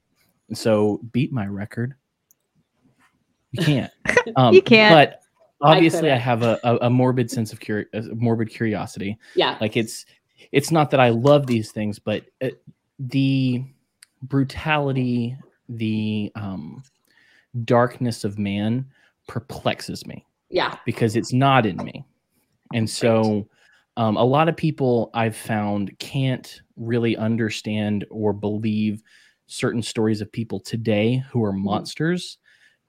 [0.54, 1.94] So beat my record.
[3.52, 3.92] You can't.
[4.36, 4.94] Um, you can't.
[4.94, 5.20] But
[5.60, 7.86] obviously, I, I have a, a, a, morbid sense of curi-
[8.16, 9.18] morbid curiosity.
[9.36, 9.58] Yeah.
[9.60, 10.06] Like it's
[10.50, 12.62] it's not that I love these things, but it,
[12.98, 13.62] the
[14.22, 15.36] brutality,
[15.68, 16.82] the um,
[17.64, 18.86] darkness of man
[19.28, 20.24] perplexes me.
[20.48, 20.76] Yeah.
[20.86, 22.04] Because it's not in me.
[22.72, 23.46] And so
[23.96, 29.02] um, a lot of people I've found can't really understand or believe
[29.46, 31.64] certain stories of people today who are mm-hmm.
[31.64, 32.38] monsters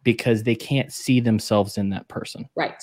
[0.03, 2.47] because they can't see themselves in that person.
[2.55, 2.81] Right.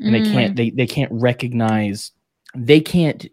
[0.00, 0.56] And they can't mm.
[0.56, 2.10] they they can't recognize
[2.56, 3.24] they can't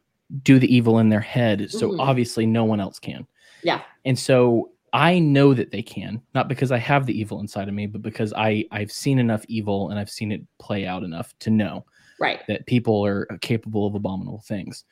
[0.43, 1.71] do the evil in their head.
[1.71, 1.99] So mm-hmm.
[1.99, 3.25] obviously no one else can.
[3.63, 3.81] Yeah.
[4.05, 7.73] And so I know that they can, not because I have the evil inside of
[7.73, 11.33] me, but because I I've seen enough evil and I've seen it play out enough
[11.39, 11.85] to know
[12.19, 14.83] right that people are capable of abominable things.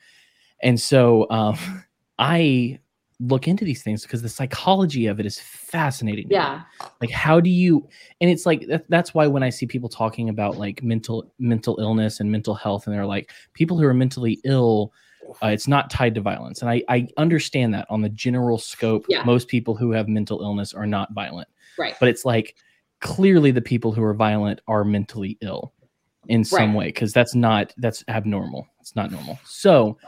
[0.62, 1.56] And so um
[2.18, 2.80] I
[3.20, 6.28] look into these things because the psychology of it is fascinating.
[6.30, 6.62] Yeah.
[7.00, 7.88] Like how do you
[8.20, 11.78] and it's like that, that's why when I see people talking about like mental mental
[11.80, 14.92] illness and mental health and they're like people who are mentally ill
[15.42, 16.62] uh, it's not tied to violence.
[16.62, 19.24] And I I understand that on the general scope yeah.
[19.24, 21.48] most people who have mental illness are not violent.
[21.76, 21.94] Right.
[21.98, 22.56] But it's like
[23.00, 25.72] clearly the people who are violent are mentally ill
[26.28, 26.76] in some right.
[26.76, 28.66] way because that's not that's abnormal.
[28.80, 29.38] It's not normal.
[29.44, 29.98] So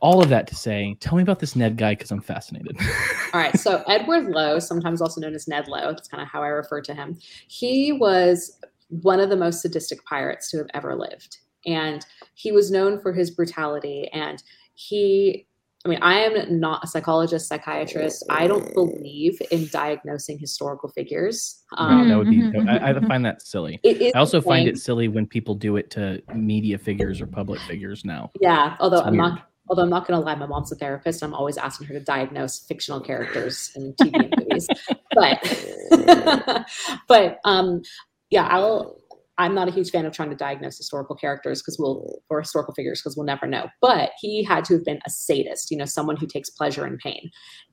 [0.00, 2.76] all of that to say, tell me about this Ned guy because I'm fascinated.
[3.34, 3.56] all right.
[3.58, 6.80] So, Edward Lowe, sometimes also known as Ned Lowe, that's kind of how I refer
[6.82, 7.18] to him.
[7.48, 11.38] He was one of the most sadistic pirates to have ever lived.
[11.66, 14.08] and he was known for his brutality.
[14.14, 14.42] And
[14.74, 15.46] he,
[15.84, 18.24] I mean, I am not a psychologist, psychiatrist.
[18.30, 21.62] I don't believe in diagnosing historical figures.
[21.76, 22.38] Um, that would be.
[22.38, 23.78] Mhm, I, I mhm, find that silly.
[23.82, 27.26] it is I also find it silly when people do it to media figures or
[27.26, 28.30] public figures now.
[28.40, 29.49] Yeah, although I'm not.
[29.70, 31.22] Although I'm not going to lie, my mom's a therapist.
[31.22, 34.68] I'm always asking her to diagnose fictional characters in TV and movies.
[35.14, 36.66] But,
[37.08, 37.82] but um,
[38.30, 38.96] yeah, I'll.
[39.38, 42.74] I'm not a huge fan of trying to diagnose historical characters because we'll or historical
[42.74, 43.68] figures because we'll never know.
[43.80, 46.98] But he had to have been a sadist, you know, someone who takes pleasure in
[46.98, 47.30] pain.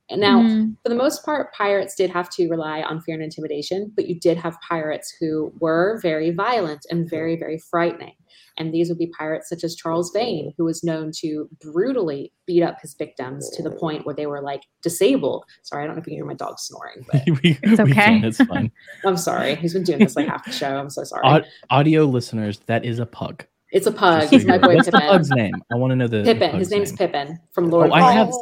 [0.08, 0.76] And now, mhm.
[0.82, 4.18] for the most part, pirates did have to rely on fear and intimidation, but you
[4.18, 8.14] did have pirates who were very violent and very, very frightening.
[8.56, 12.62] And these would be pirates such as Charles Vane, who was known to brutally beat
[12.62, 15.44] up his victims to the point where they were like disabled.
[15.62, 17.92] Sorry, I don't know if you can hear my dog snoring, but We- It's okay.
[17.92, 18.72] can, It's fine.
[19.04, 19.54] I'm sorry.
[19.56, 20.76] He's been doing this like half the show.
[20.76, 21.22] I'm so sorry.
[21.24, 23.44] Aud- audio listeners, that is a pug.
[23.70, 24.22] it's a pug.
[24.22, 25.08] Just so He's my boy What's the Pippin.
[25.08, 25.54] pug's name?
[25.72, 26.50] I want to know the, the Pippin.
[26.50, 26.96] pug's His name's name.
[26.98, 28.32] Pippin from Lord Oh, of the I have-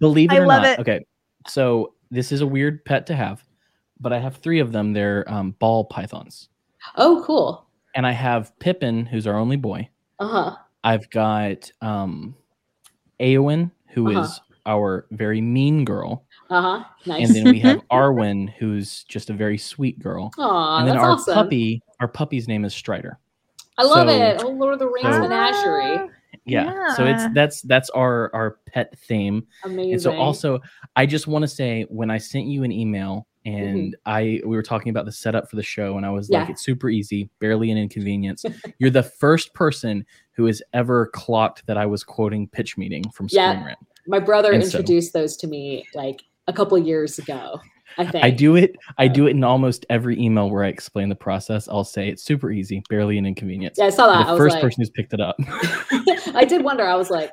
[0.00, 0.72] Believe it I or love not.
[0.72, 0.78] it.
[0.80, 1.04] Okay,
[1.48, 3.44] so this is a weird pet to have,
[4.00, 4.92] but I have three of them.
[4.92, 6.48] They're um, ball pythons,
[6.96, 7.65] Oh, cool.
[7.96, 9.88] And I have Pippin, who's our only boy.
[10.20, 10.56] Uh huh.
[10.84, 12.36] I've got um,
[13.20, 14.40] Eowyn, who is Uh-huh.
[14.66, 16.84] our very mean girl, Uh huh.
[17.06, 17.26] Nice.
[17.28, 20.30] and then we have Arwen, who's just a very sweet girl.
[20.38, 21.34] Aw, and then that's our awesome.
[21.34, 23.18] puppy, our puppy's name is Strider.
[23.78, 24.42] I love so- it.
[24.44, 26.10] Oh, Lord of the Rings so- menagerie.
[26.48, 26.94] Yeah.
[26.94, 29.44] So it's that's that's our our pet theme.
[29.64, 29.92] Amazing.
[29.94, 30.60] And so also
[30.94, 34.62] I just want to say when I sent you an email and I we were
[34.62, 36.52] talking about the setup for the show and I was like Mm-hmm.
[36.52, 38.44] It's super easy, barely an inconvenience.
[38.78, 43.28] You're the first person who has ever clocked that I was quoting pitch meeting from
[43.30, 43.52] Yeah.
[43.52, 43.78] Screen Rant.
[44.06, 47.60] my brother And so- introduced those to me like a couple years ago.
[47.98, 51.08] I think I do it I do it in almost every email where I explain
[51.08, 51.68] the process.
[51.68, 53.78] I'll say it's super easy, barely an inconvenience.
[53.78, 54.24] Yeah, I saw that.
[54.24, 55.36] the I was first like, person who's picked it up.
[56.34, 56.84] I did wonder.
[56.84, 57.30] I was like,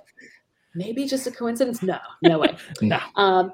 [0.76, 1.82] maybe just a coincidence.
[1.84, 2.56] No, no way.
[2.82, 3.00] no.
[3.16, 3.52] Um,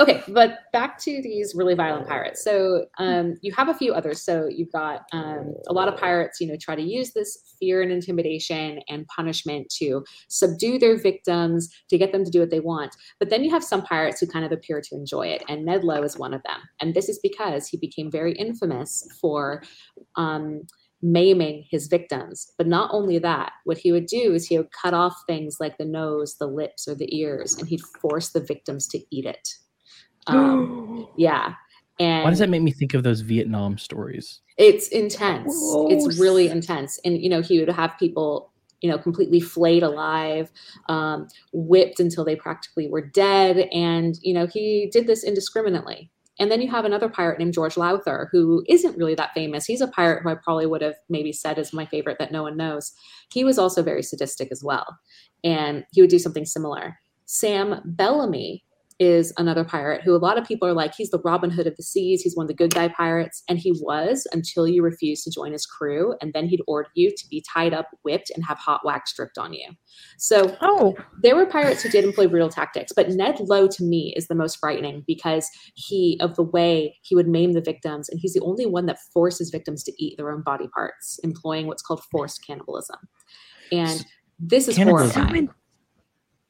[0.00, 2.42] okay, but back to these really violent pirates.
[2.42, 4.22] So um, you have a few others.
[4.22, 7.80] So you've got um, a lot of pirates, you know, try to use this fear
[7.80, 12.60] and intimidation and punishment to subdue their victims, to get them to do what they
[12.60, 12.96] want.
[13.20, 15.44] But then you have some pirates who kind of appear to enjoy it.
[15.48, 16.60] And Ned Low is one of them.
[16.80, 19.62] And this is because he became very infamous for.
[20.16, 20.62] Um,
[21.06, 22.50] maiming his victims.
[22.56, 25.76] But not only that, what he would do is he would cut off things like
[25.76, 29.46] the nose, the lips, or the ears, and he'd force the victims to eat it.
[30.26, 31.54] Um, yeah.
[32.00, 34.40] And Why does that make me think of those Vietnam stories?
[34.56, 35.52] it's intense.
[35.88, 37.00] It's really intense.
[37.04, 40.50] And, you know, he would have people, you know, completely flayed alive,
[40.88, 43.68] um, whipped until they practically were dead.
[43.72, 46.10] And, you know, he did this indiscriminately.
[46.38, 49.66] And then you have another pirate named George Lowther, who isn't really that famous.
[49.66, 52.42] He's a pirate who I probably would have maybe said is my favorite that no
[52.42, 52.92] one knows.
[53.32, 54.98] He was also very sadistic as well.
[55.44, 56.98] And he would do something similar.
[57.26, 58.64] Sam Bellamy
[59.00, 61.74] is another pirate who a lot of people are like, he's the Robin Hood of
[61.76, 62.22] the seas.
[62.22, 63.42] He's one of the good guy pirates.
[63.48, 66.14] And he was until you refused to join his crew.
[66.20, 69.36] And then he'd order you to be tied up, whipped, and have hot wax stripped
[69.36, 69.68] on you.
[70.18, 74.14] So Oh, there were pirates who did employ brutal tactics, but Ned Low to me
[74.16, 78.20] is the most frightening because he of the way he would maim the victims, and
[78.20, 81.82] he's the only one that forces victims to eat their own body parts, employing what's
[81.82, 82.98] called forced cannibalism.
[83.72, 84.04] And
[84.38, 85.14] this is Cannibalism.
[85.14, 85.44] horrifying.
[85.46, 85.50] in-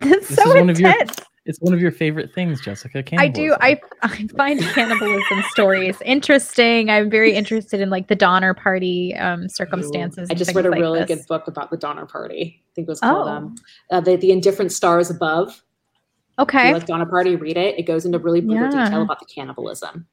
[0.01, 1.21] that's This so is one of your- intense.
[1.47, 3.05] It's one of your favorite things, Jessica.
[3.19, 3.55] I do.
[3.61, 6.89] I I find cannibalism stories interesting.
[6.89, 10.31] I'm very interested in like the Donner Party um, circumstances.
[10.31, 11.09] I just read a like really this.
[11.19, 12.63] good book about the Donner Party.
[12.63, 13.31] I think it was called Oh.
[13.31, 13.55] um,
[13.91, 15.49] uh, the, the Indifferent Stars Above.
[15.51, 16.69] If Okay.
[16.69, 17.79] you like Donner Party, read it.
[17.79, 18.85] It goes into really brutal Yeah.
[18.87, 20.07] detail about the cannibalism.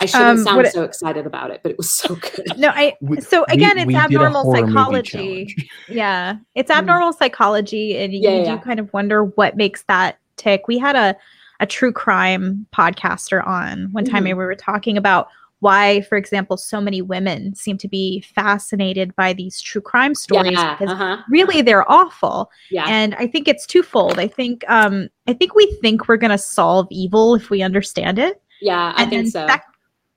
[0.00, 2.58] I shouldn't Um, sound what it- so excited about it, but it was so good.
[2.58, 5.56] No, I We- so we- again, it's we abnormal psychology.
[5.88, 6.76] Yeah, it's Mm.
[6.78, 8.58] abnormal psychology, and Yeah, you yeah, do yeah.
[8.58, 10.68] kind of wonder what makes that tick.
[10.68, 11.16] We had a
[11.60, 14.30] a true crime podcaster on one time, Mhm.
[14.30, 15.28] and we were talking about
[15.60, 20.50] why, for example, so many women seem to be fascinated by these true crime stories
[20.58, 21.18] yeah, because uh-huh.
[21.30, 22.50] really they're awful.
[22.70, 22.86] yeah.
[22.88, 24.18] And I think it's twofold.
[24.18, 28.42] I think um I think we think we're gonna solve evil if we understand it.
[28.60, 29.46] Yeah, I and think so.
[29.46, 29.64] sec-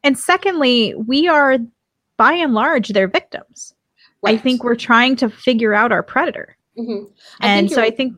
[0.03, 1.59] and secondly, we are
[2.17, 3.76] by and large their victims.
[4.26, 6.57] I think we're trying to figure out our predator.
[6.76, 7.11] Mhm.
[7.41, 8.15] And so I think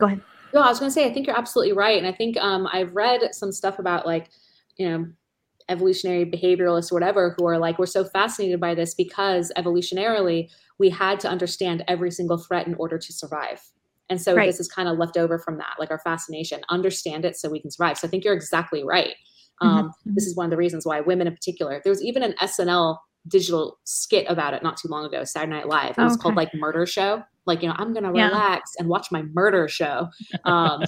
[0.00, 0.20] go ahead.
[0.52, 1.98] No, I was going to say, I think you're absolutely right.
[1.98, 4.30] And I think um, I've read some stuff about like,
[4.76, 5.06] you know,
[5.68, 10.88] evolutionary behavioralists or whatever who are like, we're so fascinated by this because evolutionarily we
[10.88, 13.60] had to understand every single threat in order to survive.
[14.08, 14.46] And so Right.
[14.46, 17.60] this is kind of left over from that, like our fascination, understand it so we
[17.60, 17.98] can survive.
[17.98, 19.14] So I think you're exactly right.
[19.60, 20.14] Um, Mhm.
[20.14, 22.98] This is one of the reasons why women in particular, there was even an SNL
[23.28, 25.98] digital skit about it not too long ago, Saturday Night Live.
[25.98, 26.22] It was Okay.
[26.22, 27.22] called like Murder Show.
[27.46, 28.26] Like, you know, I'm gonna Yeah.
[28.28, 30.08] relax and watch my murder show.
[30.44, 30.84] Um,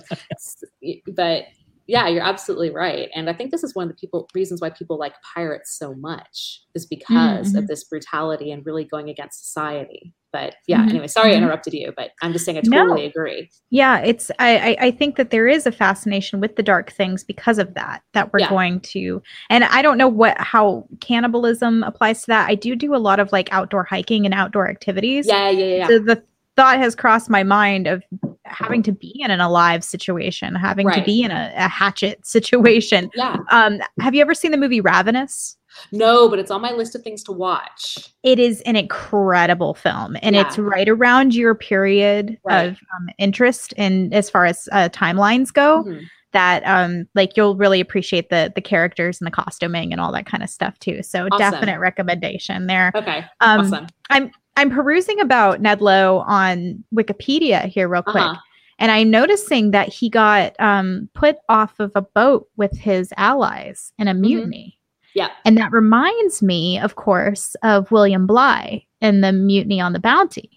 [1.15, 1.45] but
[1.87, 3.09] yeah, you're absolutely right.
[3.15, 5.95] And I think this is one of the people reasons why people like pirates so
[5.95, 7.59] much is because Mhm.
[7.59, 10.15] of this brutality and really going against society.
[10.33, 10.91] But yeah, Mhm.
[10.91, 11.39] anyway, sorry I Mhm.
[11.43, 12.83] interrupted you, but I'm just saying I No.
[12.85, 13.51] totally agree.
[13.71, 17.25] Yeah, it's I, I I think that there is a fascination with the dark things
[17.25, 18.49] because of that that we're Yeah.
[18.51, 22.49] going to and I don't know what how cannibalism applies to that.
[22.49, 25.27] I do do a lot of like outdoor hiking and outdoor activities.
[25.27, 25.87] Yeah, yeah, yeah.
[25.89, 26.23] So the
[26.57, 28.03] thought has crossed my mind of
[28.45, 33.09] having to be in an alive situation, having to be in a, a hatchet situation.
[33.15, 33.37] yeah.
[33.51, 35.57] Um, have you ever seen the movie Ravenous?
[35.93, 37.97] No, but it's on my list of things to watch.
[38.23, 40.43] It is an incredible film, and Yeah.
[40.47, 42.67] it's right around your period Right.
[42.67, 45.85] of um, interest in as far as uh, timelines go.
[45.85, 46.03] Mhm.
[46.33, 50.27] That um, like you'll really appreciate the the characters and the costuming and all that
[50.27, 51.03] kind of stuff too.
[51.03, 51.39] So Awesome.
[51.39, 52.93] definite recommendation there.
[52.95, 53.25] Okay.
[53.41, 53.87] Um, awesome.
[54.11, 58.41] I'm I'm perusing about Ned Low on Wikipedia here real quick, Uh-huh.
[58.79, 63.93] and I'm noticing that he got um, put off of a boat with his allies
[63.99, 64.79] in a mutiny.
[65.15, 65.31] Yeah.
[65.45, 70.51] And that reminds me, of course, of William Bligh and the mutiny on the Bounty.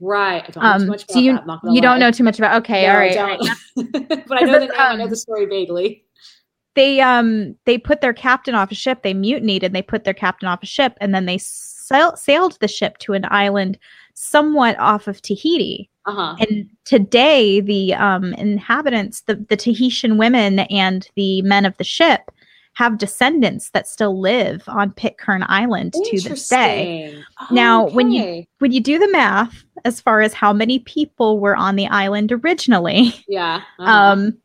[0.00, 0.42] Right.
[0.44, 1.60] I don't know too Um, much about so you that.
[1.72, 2.56] You don't know too much about?
[2.62, 3.48] Okay, No, all I don't.
[4.28, 4.70] but I know the name.
[4.70, 6.04] it's, I know um, the story vaguely.
[6.74, 9.02] They um they put their captain off a ship.
[9.02, 12.56] They mutinied and they put their captain off a ship, and then they sail- sailed
[12.60, 13.78] the ship to an island
[14.14, 15.88] somewhat off of Tahiti.
[16.06, 16.36] Uh huh.
[16.40, 22.31] And today, the um, inhabitants, the, the Tahitian women and the men of the ship,
[22.74, 27.04] have descendants that still live on Pitcairn Island to this day.
[27.04, 27.24] Interesting.
[27.50, 31.56] Now, when you- When you do the math, as far as how many people were
[31.56, 33.56] on the island originally, yeah.
[33.78, 33.90] uh-huh.
[33.90, 34.38] um,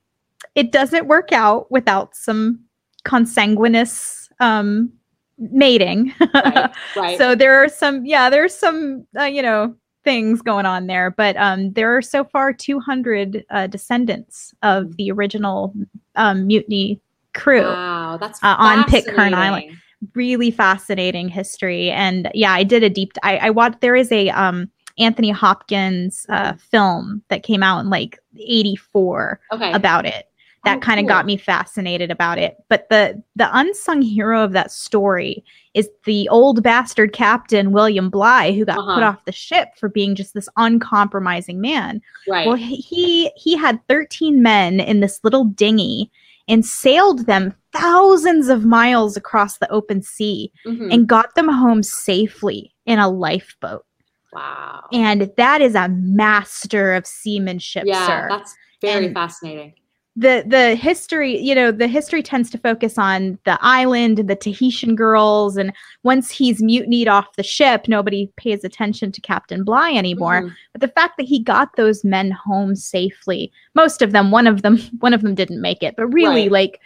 [0.56, 2.60] it doesn't work out without some
[3.04, 4.92] consanguineous um,
[5.38, 6.14] mating.
[6.34, 6.72] right.
[6.96, 7.18] Right.
[7.18, 11.36] so there are some yeah there's some uh, you know things going on there but
[11.38, 15.74] um there are so far 200 uh, descendants of the original
[16.16, 17.00] um, mutiny
[17.38, 19.78] crew Wow, that's uh, on Pitcairn Island.
[20.16, 24.30] really fascinating history and yeah i did a deep i, I watched there is a
[24.30, 24.70] um
[25.00, 29.72] anthony hopkins uh, film that came out in like 84 Okay.
[29.72, 30.26] about it
[30.66, 31.10] that Oh, kind of cool.
[31.10, 36.28] got me fascinated about it but the the unsung hero of that story is the
[36.30, 39.02] old bastard captain william bligh who got put Uh-huh.
[39.02, 42.46] off the ship for being just this uncompromising man right.
[42.48, 46.12] well he he- he had 13 men in this little dinghy
[46.48, 50.94] and sailed them thousands of miles across the open sea Mhm.
[50.94, 53.86] and got them home safely in a lifeboat
[54.34, 54.84] wow.
[54.92, 59.74] and that is a master of seamanship yeah, sir that's very And- fascinating.
[60.20, 64.36] The the history you know the history tends to focus on the island and the
[64.36, 65.72] tahitian girls and
[66.04, 70.56] once he's mutinied off the ship nobody pays attention to captain bligh anymore Mhm.
[70.72, 74.64] but the fact that he got those men home safely most of them one of
[74.64, 76.52] them one of them didn't make it but really Right.
[76.52, 76.82] like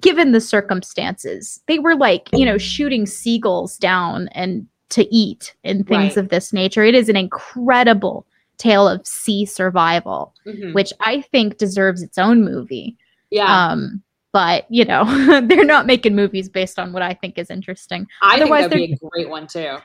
[0.00, 5.86] given the circumstances they were like you know shooting seagulls down and to eat and
[5.86, 6.24] things Right.
[6.24, 8.26] of this nature it is an incredible
[8.58, 10.74] tale of sea survival Mhm.
[10.74, 12.96] which I think deserves its own movie.
[13.30, 14.02] Yeah, Um,
[14.32, 15.04] but you know,
[15.48, 18.06] they're not making movies based on what I think is interesting.
[18.22, 19.76] I think otherwise that'd be a great one too.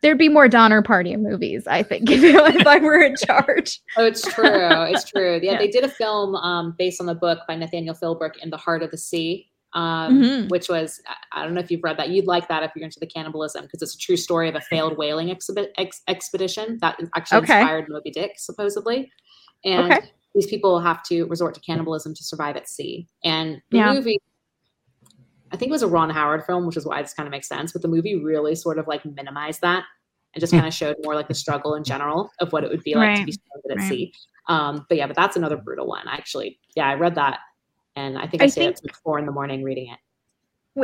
[0.00, 3.80] There'd be more Donner Party movies, I think, if, if I were in charge.
[3.96, 4.44] Oh, it's true.
[4.46, 5.38] It's true.
[5.40, 5.58] Yeah, Yeah.
[5.58, 8.82] they did a film um, based on the book by Nathaniel Philbrick, "In the Heart
[8.82, 10.48] of the Sea," um, Mhm.
[10.50, 11.00] which was
[11.32, 12.10] I- don't know if you've read that.
[12.10, 14.60] You'd like that if you're into the cannibalism because it's a true story of a
[14.60, 17.58] failed whaling ex- expedition that actually Okay.
[17.60, 19.10] inspired Moby Dick, supposedly.
[19.64, 20.10] And Okay.
[20.34, 23.06] these people have to resort to cannibalism to survive at sea.
[23.24, 23.92] And the Yeah.
[23.92, 24.18] movie,
[25.52, 27.48] I think it was a Ron Howard film, which is why this kind of makes
[27.48, 27.72] sense.
[27.72, 29.84] But the movie really sort of like minimized that
[30.34, 32.82] and just kind of showed more like the struggle in general of what it would
[32.82, 33.88] be like to be stranded at Right.
[33.88, 34.12] sea.
[34.48, 36.08] Um, but yeah, but that's another brutal one.
[36.08, 37.40] Actually, yeah, I read that,
[37.96, 39.98] and I think I, I stayed up think- to four in the morning reading it.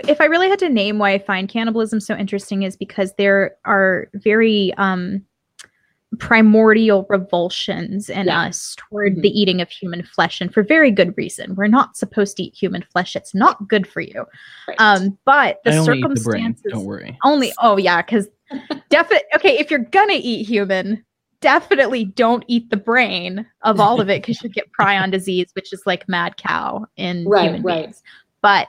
[0.06, 3.56] If I really had to name why I find cannibalism so interesting, is because there
[3.64, 5.24] are very um,
[6.18, 8.43] primordial revulsions in Yeah.
[8.43, 9.22] us toward Mhm.
[9.22, 11.55] the eating of human flesh, and for very good reason.
[11.55, 14.26] We're not supposed to eat human flesh; it's not good for you.
[14.66, 14.76] Right.
[14.78, 16.55] Um, but the I only eat the brain.
[16.55, 16.72] circumstances.
[16.72, 17.18] Don't worry.
[17.24, 18.28] Only oh yeah, because
[18.90, 21.02] definitely okay, if you're gonna eat human,
[21.40, 25.73] definitely don't eat the brain of all of it because you get prion disease, which
[25.73, 27.85] is like mad cow in Right, human right.
[27.85, 28.02] beings.
[28.43, 28.69] But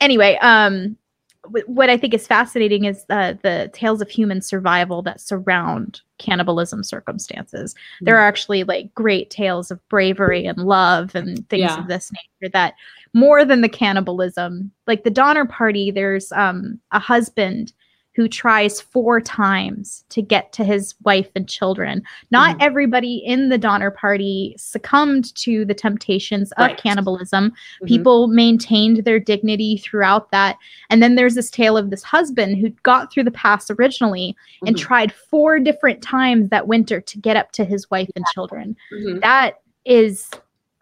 [0.00, 0.96] anyway, um
[1.44, 6.00] wh- what I think is fascinating is the the tales of human survival that surround
[6.18, 7.74] cannibalism circumstances.
[8.02, 8.20] There Hmm.
[8.22, 11.78] are actually like great tales of bravery and love and things Yeah.
[11.80, 12.74] of this nature that
[13.12, 17.72] more than the cannibalism, like the Donner Party, there's um a husband
[18.20, 22.02] who tries four times to get to his wife and children.
[22.30, 22.62] Not Mhm.
[22.66, 26.76] everybody in the Donner Party succumbed to the temptations of Right.
[26.76, 27.54] cannibalism.
[27.82, 27.86] Mhm.
[27.88, 30.58] People maintained their dignity throughout that.
[30.90, 34.36] And then there's this tale of this husband who got through the pass originally
[34.66, 34.80] and Mhm.
[34.80, 38.76] tried four different times that winter to get up to his wife and children.
[38.92, 39.22] Mhm.
[39.22, 40.28] That is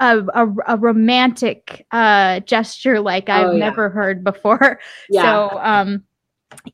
[0.01, 3.59] a, a, a romantic uh, gesture like I've Oh, yeah.
[3.59, 4.79] never heard before.
[5.11, 5.23] Yeah.
[5.23, 6.05] So, um,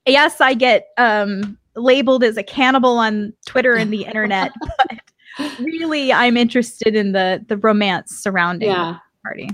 [0.06, 6.12] yes, I get um, labeled as a cannibal on Twitter and the internet, but really,
[6.12, 8.92] I'm interested in the the romance surrounding yeah.
[8.92, 9.50] the party.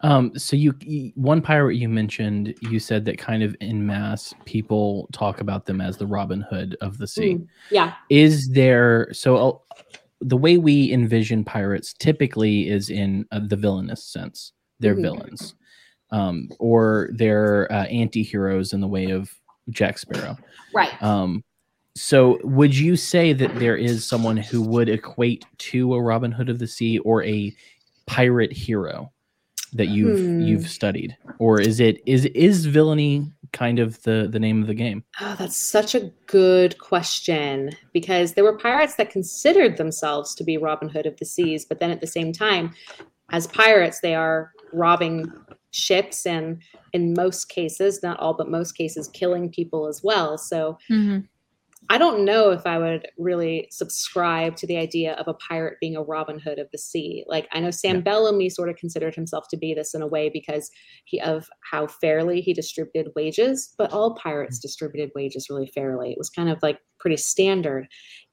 [0.00, 4.34] Um, so you, you one pirate you mentioned, you said that kind of in mass
[4.44, 7.36] people talk about them as the Robin Hood of the sea.
[7.36, 7.46] Mm.
[7.70, 7.94] Yeah.
[8.10, 9.82] Is there so uh,
[10.20, 14.52] the way we envision pirates typically is in uh, the villainous sense.
[14.78, 15.02] They're Mhm.
[15.02, 15.54] villains,
[16.14, 19.34] um, or they're uh, anti-heroes in the way of
[19.70, 20.36] Jack Sparrow.
[20.72, 21.02] Right.
[21.02, 21.42] Um,
[21.96, 26.48] so would you say that there is someone who would equate to a Robin Hood
[26.48, 27.54] of the Sea or a
[28.06, 29.10] pirate hero
[29.72, 30.40] that you've Hmm.
[30.40, 34.74] you've studied, or is it is is villainy kind of the the name of the
[34.74, 35.02] game?
[35.20, 40.58] Oh, that's such a good question because there were pirates that considered themselves to be
[40.58, 42.72] Robin Hood of the seas, but then at the same time,
[43.30, 45.32] as pirates, they are robbing
[45.74, 50.38] ships and in most cases, not all, but most cases, killing people as well.
[50.38, 50.78] So
[51.90, 55.96] I don't know if I would really subscribe to the idea of a pirate being
[55.96, 57.24] a Robin Hood of the sea.
[57.26, 58.02] Like I know Sam Yeah.
[58.02, 60.70] Bellamy sort of considered himself to be this in a way because
[61.04, 66.12] he of how fairly he distributed wages, but all pirates distributed wages really fairly.
[66.12, 67.86] It was kind of like pretty standard.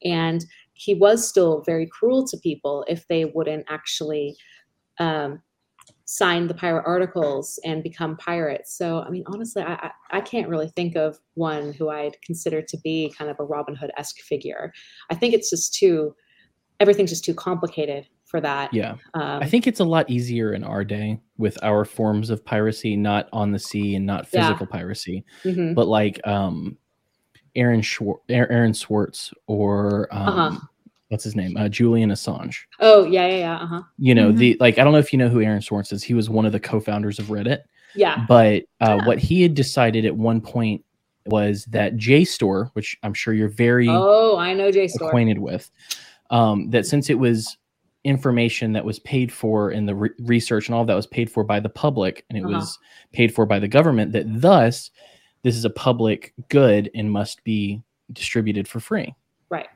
[0.04, 4.38] And he was still very cruel to people if they wouldn't actually
[5.00, 5.42] um,
[6.14, 8.78] sign the pirate articles and become pirates.
[8.78, 12.62] So, I mean, honestly, I, I, I can't really think of one who I'd consider
[12.62, 14.74] to be kind of a Robin Hood esque figure.
[15.10, 16.14] I think it's just too,
[16.82, 18.74] everything's just too complicated for that.
[18.74, 22.44] Yeah, Um, I think it's a lot easier in our day with our forms of
[22.44, 24.42] piracy, not on the sea and not Yeah.
[24.42, 25.76] physical piracy, mhm.
[25.76, 26.78] but like um,
[27.56, 30.60] Aaron Schwar- Aaron Swartz or um, Uh-huh.
[31.12, 32.56] What's his name, uh, Julian Assange.
[32.80, 33.56] Oh, yeah, yeah, yeah.
[33.58, 33.82] Uh huh.
[33.98, 34.38] You know Mhm.
[34.38, 36.02] the like I don't know if you know who Aaron Swartz is.
[36.04, 37.60] He was one of the co-founders of Reddit.
[37.96, 38.26] Yeah.
[38.28, 39.06] But uh, Yeah.
[39.06, 40.84] what he had decided at one point
[41.26, 45.70] was that JSTOR, which I'm sure you're very Oh, I know JSTOR acquainted with,
[46.30, 47.58] um, that since it was
[48.06, 51.30] information that was paid for and the re- research and all of that was paid
[51.30, 52.54] for by the public and it Uh-huh.
[52.56, 52.80] was
[53.12, 54.90] paid for by the government, that thus
[55.44, 57.82] this is a public good and must be
[58.14, 59.14] distributed for free.
[59.52, 59.68] Right.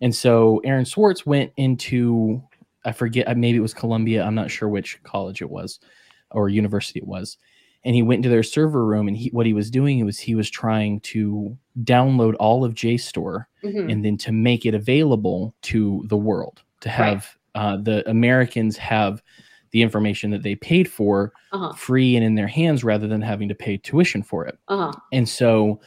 [0.00, 2.40] And so Aaron Swartz went into,
[2.84, 4.22] I forget, uh, maybe it was Columbia.
[4.22, 5.80] I'm not sure which college it was
[6.30, 7.38] or university it was.
[7.86, 10.34] And he went into their server room and he, what he was doing was he
[10.34, 13.90] was trying to download all of JSTOR Mhm.
[13.90, 19.22] and then to make it available to the world to have uh, the Americans have
[19.70, 21.72] the information that they paid for Uh-huh.
[21.74, 24.58] free and in their hands rather than having to pay tuition for it.
[24.68, 24.92] Uh-huh.
[25.12, 25.80] And so,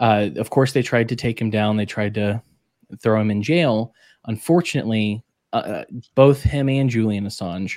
[0.00, 1.76] uh, of course, they tried to take him down.
[1.76, 2.42] They tried to
[3.02, 3.92] throw him in jail.
[4.26, 5.84] Unfortunately, uh,
[6.14, 7.76] both him and Julian Assange,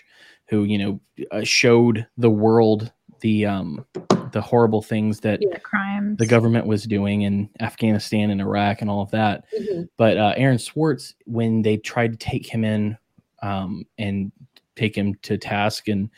[0.50, 1.00] who you know
[1.32, 3.86] uh, showed the world the um,
[4.32, 6.18] the horrible things that The crimes.
[6.18, 9.46] the government was doing in Afghanistan and Iraq and all of that.
[9.60, 9.88] Mhm.
[9.98, 12.98] But uh, Aaron Swartz, when they tried to take him in
[13.42, 14.32] um, and
[14.76, 16.10] take him to task and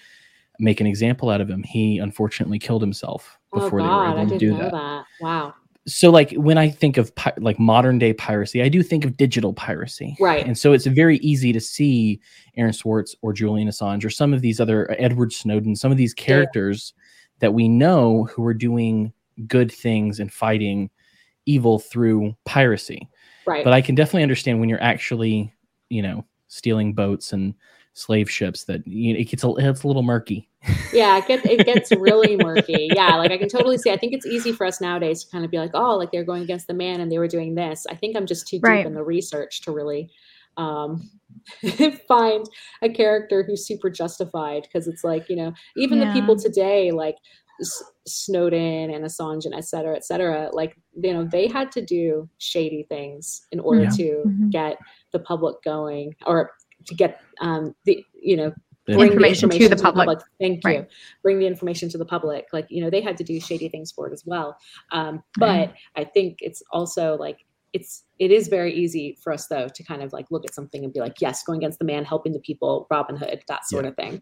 [0.60, 4.18] make an example out of him, he unfortunately killed himself Oh, before they were God,
[4.18, 4.72] I able to do that.
[4.72, 5.06] that.
[5.20, 5.54] Wow.
[5.86, 9.18] So, like when I think of pi- like modern day piracy, I do think of
[9.18, 10.46] digital piracy, Right.
[10.46, 12.22] and so it's very easy to see
[12.56, 15.98] Aaron Swartz or Julian Assange or some of these other uh, Edward Snowden, some of
[15.98, 16.94] these characters
[17.40, 19.12] that we know who are doing
[19.48, 20.90] good things and fighting
[21.46, 23.10] evil through piracy.
[23.46, 23.64] Right.
[23.66, 25.52] But I can definitely understand when you're actually,
[25.90, 27.54] you know, stealing boats and
[27.94, 30.50] slave ships that you know, it gets a, it's a little murky.
[30.94, 32.92] yeah, it gets it gets really murky.
[32.96, 33.92] Yeah, like I can totally see.
[33.92, 36.24] I think it's easy for us nowadays to kind of be like, oh, like they're
[36.24, 37.86] going against the man and they were doing this.
[37.90, 38.86] I think I'm just too deep Right.
[38.86, 40.10] in the research to really
[40.58, 41.10] um
[42.08, 42.46] find
[42.82, 47.16] a character who's super justified because it's like you know even the people today like
[47.62, 51.82] S- Snowden and Assange and et cetera, et cetera, like you know they had to
[51.86, 53.90] do shady things in order Yeah.
[53.90, 54.50] to Mhm.
[54.52, 54.78] get
[55.12, 56.52] the public going or
[56.86, 58.54] to get um the you know
[58.86, 60.20] The- bring Information to the public.
[60.42, 60.80] Thank Right.
[60.80, 60.86] you.
[61.22, 62.48] Bring the information to the public.
[62.52, 64.58] Like, you know, they had to do shady things for it as well.
[64.92, 67.38] Um, but I think it's also like
[67.72, 70.84] it's it is very easy for us though to kind of like look at something
[70.84, 73.86] and be like, yes, going against the man, helping the people, Robin Hood, that sort
[73.86, 74.22] of thing.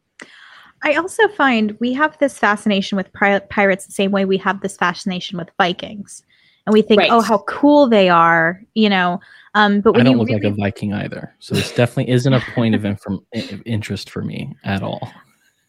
[0.83, 4.61] I also find we have this fascination with pri- pirates the same way we have
[4.61, 6.23] this fascination with Vikings.
[6.67, 7.09] and we think, Right.
[7.11, 9.19] oh, how cool they are, you know.
[9.53, 12.31] Um, but I don't you look really, like a Viking either, so this definitely isn't
[12.33, 13.25] a point of inform-
[13.65, 15.11] interest for me at all.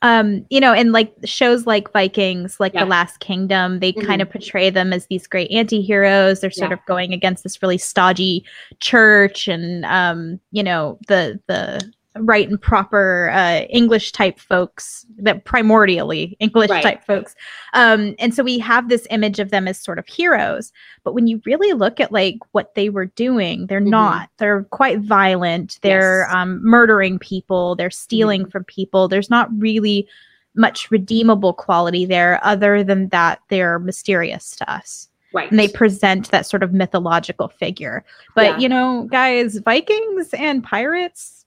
[0.03, 2.85] um, you know, and like shows like Vikings, like Yeah.
[2.85, 4.05] The Last Kingdom, they Mhm.
[4.05, 6.41] kind of portray them as these great anti-heroes.
[6.41, 6.75] They're sort Yeah.
[6.79, 8.45] of going against this really stodgy
[8.81, 11.81] church and um, you know, the the
[12.17, 16.83] right and proper uh, English type folks that primordially English Right.
[16.83, 17.35] type folks.
[17.73, 20.73] Um, and so we have this image of them as sort of heroes.
[21.05, 23.87] But when you really look at like what they were doing, they're Mhm.
[23.91, 24.29] not.
[24.39, 25.79] They're quite violent.
[25.83, 26.35] They're Yes.
[26.37, 27.77] um, murdering people.
[27.77, 29.09] They're stealing from people.
[29.09, 30.07] There's not really
[30.55, 35.51] much redeemable quality there other than that they're mysterious to us Right.
[35.51, 38.05] and they present that sort of mythological figure.
[38.35, 38.59] But Yeah.
[38.59, 41.42] you know, guys, Vikings and pirates,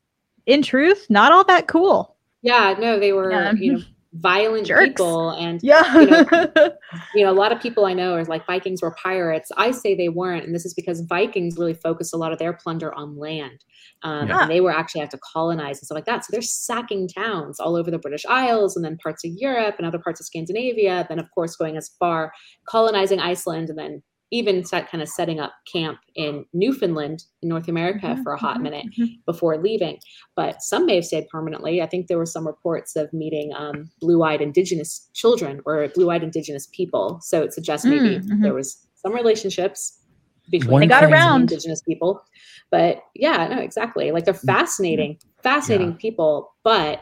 [0.45, 2.15] in truth, not all that cool.
[2.41, 3.53] yeah, no, they were, Yeah.
[3.53, 3.79] you know,
[4.17, 4.85] violent Jerks.
[4.87, 5.99] people and Yeah.
[5.99, 6.25] You
[7.15, 9.51] you know, a lot of people I know are like Vikings were pirates.
[9.57, 12.53] I say they weren't, and this is because Vikings really focused a lot of their
[12.53, 13.65] plunder on land,
[14.03, 14.43] um, Yeah.
[14.43, 16.23] and they were actually have to colonize and stuff like that.
[16.23, 19.85] So they're sacking towns all over the British Isles, and then parts of Europe and
[19.87, 21.05] other parts of Scandinavia.
[21.09, 22.31] Then, of course, going as far
[22.69, 24.01] colonizing Iceland, and then
[24.39, 28.37] even set, kind of setting up camp in Newfoundland in North America Mhm, for a
[28.45, 29.07] hot mhm, minute mhm.
[29.25, 29.97] before leaving.
[30.35, 31.81] But some may have stayed permanently.
[31.81, 36.67] I think there were some reports of meeting um, blue-eyed Indigenous children or blue-eyed Indigenous
[36.77, 37.19] people.
[37.21, 38.41] So it suggests maybe Mm, mhm.
[38.41, 39.99] there was some relationships
[40.49, 41.41] between One They got around.
[41.41, 42.21] Indigenous people.
[42.71, 44.11] But yeah, no, exactly.
[44.11, 45.97] Like they're fascinating, fascinating Yeah.
[46.05, 46.53] people.
[46.63, 47.01] But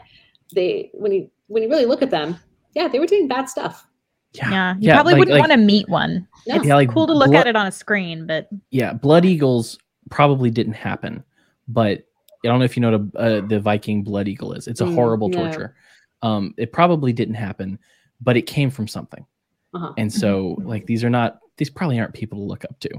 [0.54, 2.36] they, when you when you really look at them,
[2.74, 3.86] yeah, they were doing bad stuff.
[4.34, 6.26] Yeah, Yeah, you Yeah, probably like- wouldn't like- want to meet one.
[6.46, 6.56] No.
[6.56, 8.92] It's Yeah, like cool to look blo- at it on a screen, but yeah.
[8.92, 9.78] Blood eagles
[10.10, 11.22] probably didn't happen,
[11.68, 12.00] but
[12.44, 14.68] I don't know if you know what a, uh, the Viking blood eagle is.
[14.68, 15.38] It's a Mm, horrible no.
[15.44, 15.74] torture.
[16.22, 17.78] Um, it probably didn't happen,
[18.20, 19.24] but it came from something.
[19.72, 19.92] Uh-huh.
[19.96, 22.90] And so, like, these are not, these probably aren't people to look up to.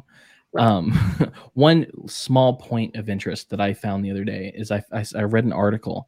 [0.53, 0.65] Right.
[0.65, 0.91] Um,
[1.53, 5.21] one small point of interest that I found the other day is I, I, I
[5.23, 6.07] read an article.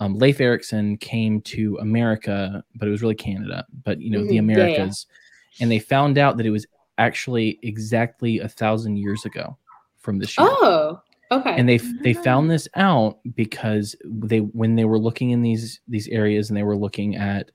[0.00, 4.36] Um, Leif Erikson came to America, but it was really Canada, but you know, the
[4.38, 4.50] Mhm.
[4.50, 4.64] Yeah, yeah.
[4.74, 5.06] Americas.
[5.60, 6.66] And they found out that it was
[6.98, 9.56] actually exactly a thousand years ago
[9.98, 11.00] from this year Oh,
[11.32, 11.54] okay.
[11.56, 15.80] and they f- they found this out because they when they were looking in these
[15.88, 17.50] these areas and they were looking at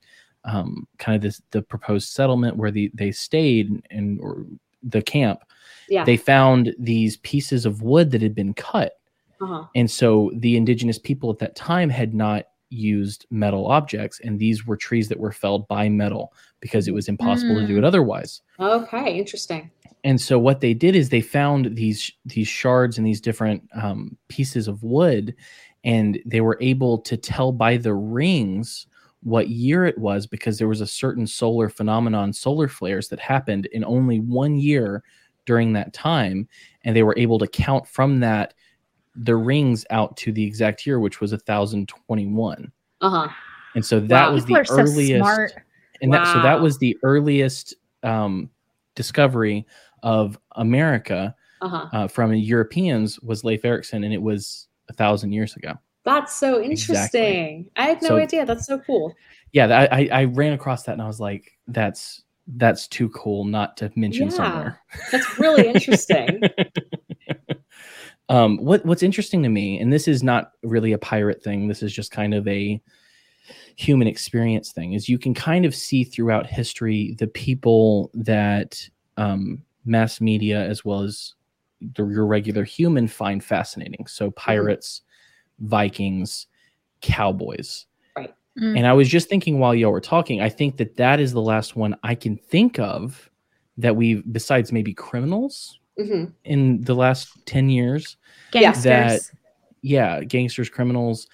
[0.45, 4.45] um, kind of this the proposed settlement where the they stayed and or
[4.83, 5.41] the camp
[5.89, 6.03] yeah.
[6.05, 8.98] they found these pieces of wood that had been cut
[9.41, 9.65] uh-huh.
[9.75, 14.65] and so the indigenous people at that time had not used metal objects and these
[14.67, 18.41] were trees that were felled by metal because it was impossible to do it otherwise
[18.59, 19.71] Okay, interesting.
[20.03, 24.15] and so what they did is they found these these shards and these different um,
[24.27, 25.35] pieces of wood
[25.83, 28.85] and they were able to tell by the rings
[29.23, 33.65] what year it was because there was a certain solar phenomenon solar flares that happened
[33.67, 35.03] in only one year
[35.45, 36.47] during that time
[36.83, 38.53] and they were able to count from that
[39.21, 42.71] the rings out to the exact year which was 1021
[43.01, 43.27] Uh-huh.
[43.75, 44.33] and so that Wow.
[44.33, 45.53] was people the are so earliest smart.
[46.01, 48.49] and that so that was the earliest um,
[48.95, 49.65] discovery
[50.03, 51.85] of America Uh-huh.
[51.91, 55.73] uh, from Europeans was Leif Erikson, and it was a thousand years ago.
[56.05, 56.71] That's so Exactly.
[56.71, 57.69] interesting.
[57.75, 58.45] I had no So- idea.
[58.45, 59.13] That's so cool.
[59.51, 62.23] Yeah, I, I I ran across that and I was like, that's
[62.55, 64.33] that's too cool not to mention Yeah.
[64.33, 64.79] somewhere.
[65.11, 66.41] That's really interesting.
[68.29, 71.67] um, what what's interesting to me, and this is not really a pirate thing.
[71.67, 72.81] This is just kind of a
[73.75, 74.93] human experience thing.
[74.93, 78.87] Is you can kind of see throughout history the people that
[79.17, 81.33] um, mass media as well as
[81.95, 84.05] the, your regular human find fascinating.
[84.07, 85.01] So pirates,
[85.59, 86.47] Vikings,
[87.01, 87.85] cowboys.
[88.59, 88.77] Mm.
[88.77, 91.41] And I was just thinking while y'all were talking, I think that that is the
[91.41, 93.29] last one I can think of
[93.77, 98.17] that we've besides maybe criminals hmm in the last 10 years
[98.51, 98.83] Gangsters.
[98.83, 99.21] that
[99.81, 101.27] yeah gangsters criminals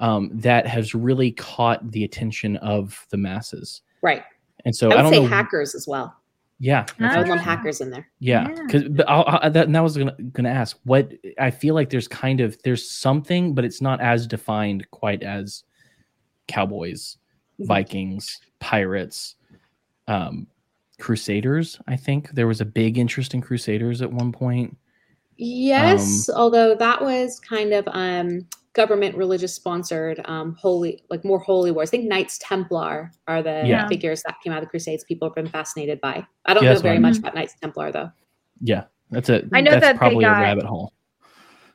[0.00, 4.22] um, that has really caught the attention of the masses Right.
[4.64, 6.14] and so I i, don't say know hackers as well.
[6.58, 7.28] yeah I would interesting.
[7.30, 8.08] lump hackers in there.
[8.18, 8.62] yeah Yeah.
[8.66, 11.90] because but I'll, I, that, and that was gonna, gonna ask what i feel like
[11.90, 15.64] there's kind of there's something but it's not as defined quite as
[16.48, 17.16] cowboys
[17.60, 17.66] Mhm.
[17.66, 19.36] vikings pirates
[20.08, 20.46] um
[21.00, 24.76] crusaders i think there was a big interest in crusaders at one point
[25.42, 31.38] Yes, Um, although that was kind of um, government religious sponsored um, holy, like more
[31.38, 31.88] holy wars.
[31.88, 33.88] I think Knights Templar are the Yeah.
[33.88, 35.02] figures that came out of the Crusades.
[35.04, 36.26] People have been fascinated by.
[36.44, 38.10] I don't Yeah, know that's very what much about Knights Templar though.
[38.60, 40.92] yeah that's a I know that's that they probably got- a rabbit hole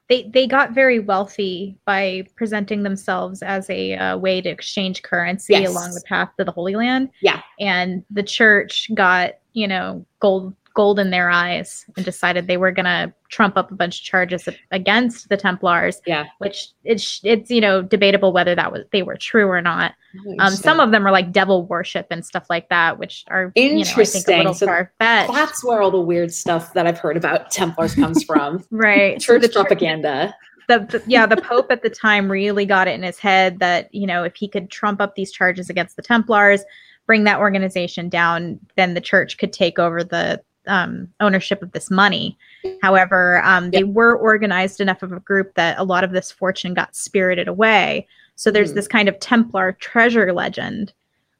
[0.08, 5.54] they they got very wealthy by presenting themselves as a uh, way to exchange currency
[5.54, 5.70] Yes.
[5.70, 7.10] along the path to the Holy Land.
[7.22, 7.42] Yeah.
[7.60, 12.72] and the church got you know gold gold in their eyes and decided they were
[12.72, 16.02] going to trump up a bunch of charges against the Templars.
[16.06, 16.26] Yeah.
[16.38, 19.94] Which it's it's you know debatable whether that was they were true or not.
[20.40, 24.38] Um, some of them are like devil worship and stuff like that, which are interesting.
[24.38, 28.24] You know, so that's where all the weird stuff that I've heard about Templars comes
[28.28, 28.64] from.
[28.70, 29.20] right.
[29.20, 30.36] Church so propaganda.
[30.68, 33.94] The, the, yeah the pope at the time really got it in his head that
[33.94, 36.64] you know if he could trump up these charges against the templars
[37.06, 41.92] bring that organization down then the church could take over the um, ownership of this
[41.92, 42.38] money.
[42.82, 46.74] However, um, they were organized enough of a group that a lot of this fortune
[46.74, 48.08] got spirited away.
[48.36, 48.76] So there's mm.
[48.76, 50.94] this kind of Templar treasure legend,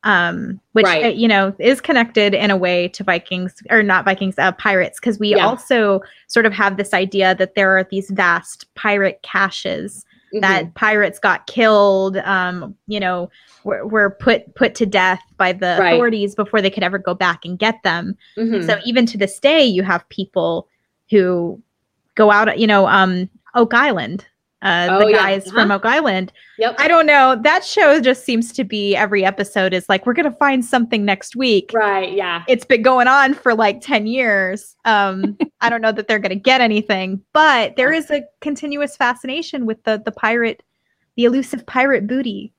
[0.04, 1.06] um, which right.
[1.06, 5.00] uh, you know is connected in a way to Vikings or not Vikings, uh, pirates,
[5.00, 5.46] because we yeah.
[5.46, 10.06] also sort of have this idea that there are these vast pirate caches
[10.36, 10.42] mm-hmm.
[10.42, 13.30] that pirates got killed, um, you know,
[13.64, 15.94] were, were, put put to death by the right.
[15.94, 18.18] authorities before they could ever go back and get them.
[18.38, 18.68] Mm-hmm.
[18.68, 20.68] So even to this day, you have people
[21.10, 21.62] who
[22.16, 24.28] go out, you know, um, Oak Island
[24.66, 25.62] uh, oh, the guys uh-huh.
[25.62, 26.34] from Oak Island.
[26.58, 26.76] Yep.
[26.80, 27.40] I don't know.
[27.42, 31.06] That show just seems to be every episode is like, we're going to find something
[31.06, 31.70] next week.
[31.72, 32.12] Right.
[32.12, 32.44] Yeah.
[32.48, 34.76] It's been going on for like 10 years.
[34.84, 38.98] Um, I don't know that they're going to get anything, but there is a continuous
[38.98, 40.64] fascination with the, the pirate,
[41.16, 42.52] the elusive pirate booty.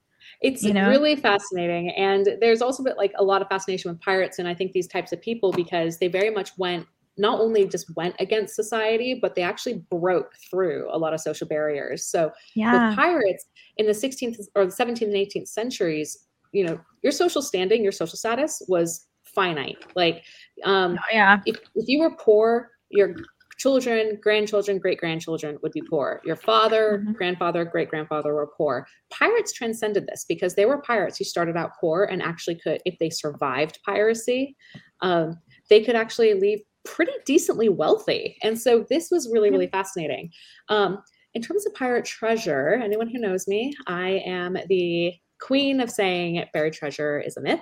[0.43, 0.89] It's you know?
[0.89, 1.91] really fascinating.
[1.91, 4.39] And there's also been like a lot of fascination with pirates.
[4.39, 6.87] And I think these types of people, because they very much went
[7.19, 11.47] not only just went against society, but they actually broke through a lot of social
[11.47, 12.05] barriers.
[12.05, 12.89] So yeah.
[12.89, 13.47] with pirates
[13.79, 17.93] in the 16th or the 17th and 18th centuries, you know, your social standing, your
[17.93, 19.79] social status was finite.
[19.95, 20.25] Like,
[20.65, 23.15] um, oh, yeah, if, if you were poor, your
[23.59, 26.21] children, grandchildren, great grandchildren would be poor.
[26.25, 27.13] Your father, mm-hmm.
[27.13, 28.87] grandfather, great grandfather were poor.
[29.11, 32.99] Pirates transcended this because they were pirates who started out poor and actually could, if
[32.99, 34.57] they survived piracy,
[35.01, 35.39] um,
[35.71, 38.39] they could actually leave pretty decently wealthy.
[38.43, 40.31] And so this was really, really fascinating.
[40.69, 41.03] Um,
[41.35, 46.43] in terms of pirate treasure, anyone who knows me, I am the queen of saying
[46.55, 47.61] buried treasure is a myth.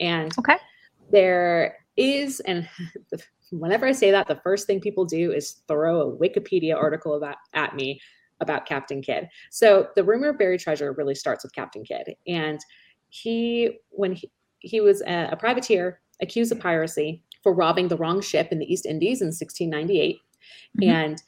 [0.00, 0.56] And okay.
[1.10, 2.68] there is, and
[3.52, 7.36] whenever I say that, the first thing people do is throw a Wikipedia article about
[7.54, 8.00] at me
[8.40, 9.28] about Captain Kidd.
[9.50, 12.16] So the rumor of buried treasure really starts with Captain Kidd.
[12.26, 12.58] And
[13.10, 18.20] he, when he, he was a, a privateer accused of piracy, for robbing the wrong
[18.20, 20.18] ship in the East Indies in 1698.
[20.80, 20.90] Mm-hmm.
[20.90, 21.22] And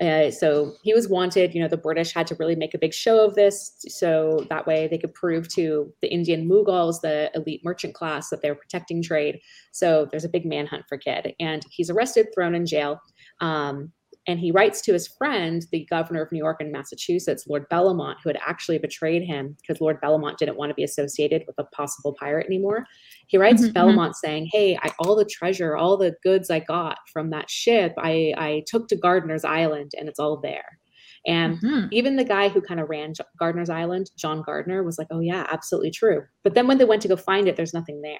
[0.00, 1.54] uh, so he was wanted.
[1.54, 4.66] You know, the British had to really make a big show of this, so that
[4.66, 8.56] way they could prove to the Indian Mughals, the elite merchant class, that they were
[8.56, 9.40] protecting trade.
[9.72, 13.00] So there's a big manhunt for Kidd, and he's arrested, thrown in jail.
[13.40, 13.92] Um,
[14.28, 18.16] and he writes to his friend, the governor of New York and Massachusetts, Lord Bellomont,
[18.22, 21.64] who had actually betrayed him because Lord Bellomont didn't want to be associated with a
[21.64, 22.86] possible pirate anymore.
[23.28, 23.98] He writes mm-hmm, mm-hmm.
[23.98, 27.94] Bellomont saying, Hey, I, all the treasure, all the goods I got from that ship,
[27.98, 30.78] I, I took to Gardiner's Island and it's all there.
[31.24, 31.86] And mm-hmm.
[31.92, 35.46] even the guy who kind of ran Gardiner's Island, John Gardiner, was like, Oh, yeah,
[35.52, 36.24] absolutely true.
[36.42, 38.18] But then when they went to go find it, there's nothing there.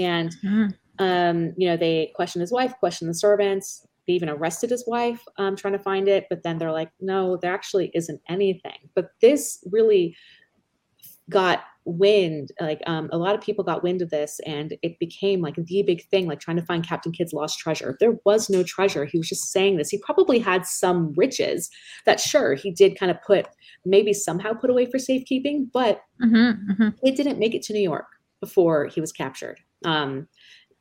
[0.00, 0.68] And, mm-hmm.
[0.98, 5.24] um, you know, they question his wife, question the servants they even arrested his wife
[5.38, 8.78] um, trying to find it but then they're like no there actually isn't anything.
[8.94, 10.16] But this really
[11.28, 15.40] got wind like um, a lot of people got wind of this and it became
[15.40, 17.96] like the big thing like trying to find captain kidd's lost treasure.
[18.00, 19.04] There was no treasure.
[19.04, 19.88] He was just saying this.
[19.88, 21.70] He probably had some riches
[22.04, 23.46] that sure he did kind of put
[23.84, 26.88] maybe somehow put away for safekeeping but mm-hmm, mm-hmm.
[27.06, 28.06] it didn't make it to new york
[28.40, 30.26] before he was captured um,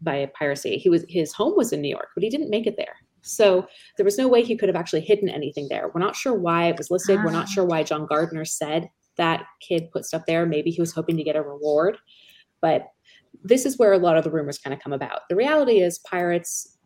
[0.02, 0.78] by piracy.
[0.78, 2.96] He was his home was in new york but he didn't make it there
[3.26, 5.90] so there was no way he could have actually hidden anything there.
[5.94, 7.24] We're not sure why it was listed.
[7.24, 7.52] We're not ah.
[7.52, 10.46] sure why John Gardiner said that Kidd put stuff there.
[10.46, 11.98] Maybe he was hoping to get a reward.
[12.62, 12.88] But
[13.44, 15.22] this is where a lot of the rumors kind of come about.
[15.30, 16.78] The reality is pirates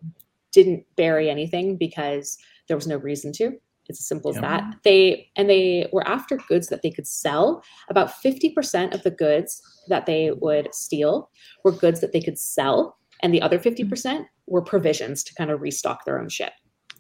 [0.52, 2.38] didn't bury anything because
[2.68, 3.52] there was no reason to.
[3.88, 4.42] It's as simple as yeah.
[4.42, 4.76] that.
[4.84, 7.64] They and they were after goods that they could sell.
[7.90, 11.30] About 50% of the goods that they would steal
[11.64, 14.24] were goods that they could sell and the other 50% mm-hmm.
[14.50, 16.54] Were provisions to kind of restock their own ship.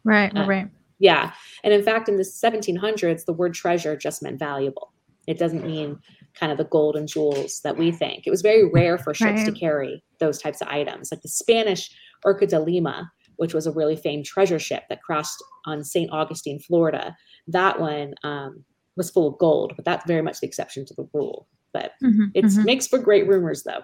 [0.03, 0.69] Right, uh, right.
[0.99, 1.31] Yeah.
[1.63, 4.93] And in fact, in the 1700s, the word treasure just meant valuable.
[5.27, 5.99] It doesn't mean
[6.34, 8.26] kind of the gold and jewels that we think.
[8.26, 9.45] It was very rare for ships right.
[9.45, 11.11] to carry those types of items.
[11.11, 11.89] Like the Spanish
[12.26, 16.11] Urca de Lima, which was a really famed treasure ship that crossed on St.
[16.11, 17.15] Augustine, Florida.
[17.47, 18.63] That one um,
[18.97, 21.47] was full of gold, but that's very much the exception to the rule.
[21.73, 22.63] But mm-hmm, it mm-hmm.
[22.63, 23.81] makes for great rumors, though.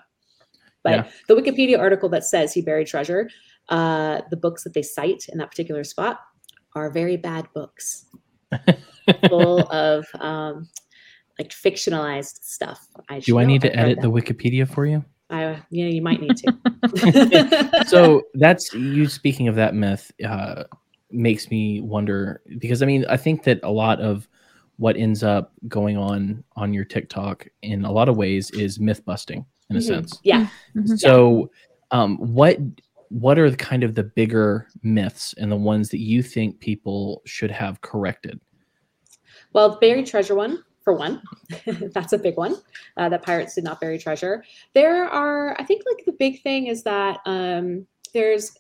[0.84, 1.12] But yeah.
[1.28, 3.30] the Wikipedia article that says he buried treasure,
[3.70, 6.20] uh, the books that they cite in that particular spot
[6.76, 8.06] are very bad books,
[9.30, 10.70] full of um,
[11.40, 12.88] like fictionalized stuff.
[13.10, 15.04] I Do I need to edit the Wikipedia for you?
[15.30, 17.84] I, you know, you might need to.
[17.88, 20.66] so that's you speaking of that myth uh,
[21.12, 24.28] makes me wonder because I mean I think that a lot of
[24.78, 29.04] what ends up going on on your TikTok in a lot of ways is myth
[29.06, 29.84] busting in a Mhm.
[29.84, 30.20] sense.
[30.24, 30.48] Yeah.
[30.76, 31.00] Mhm.
[31.00, 31.50] So,
[31.92, 32.60] um, what
[33.10, 37.22] what are the kind of the bigger myths and the ones that you think people
[37.26, 38.40] should have corrected?
[39.54, 41.22] Well, the buried treasure one, for one,
[41.94, 42.56] that's a big one.
[42.98, 44.44] Uh, that pirates did not bury treasure.
[44.74, 48.58] There are, I think, like the big thing is that um, there's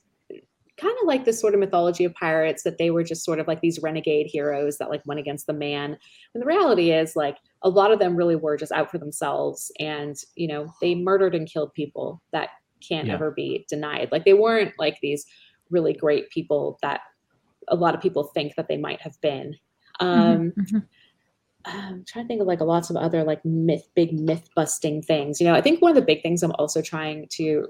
[0.78, 3.48] kind of like this sort of mythology of pirates that they were just sort of
[3.48, 5.98] like these renegade heroes that like went against the man.
[6.34, 9.72] And the reality is, like, a lot of them really were just out for themselves,
[9.80, 12.50] and you know, they murdered and killed people that
[12.88, 13.14] can't Yeah.
[13.16, 14.10] ever be denied.
[14.12, 15.26] Like, they weren't like these
[15.70, 17.02] really great people that
[17.68, 19.56] a lot of people think that they might have been.
[19.99, 20.86] Um, Mhm.
[21.66, 25.41] I'm trying to think of like lots of other like myth, big myth busting things.
[25.41, 27.68] You know, I think one of the big things I'm also trying to,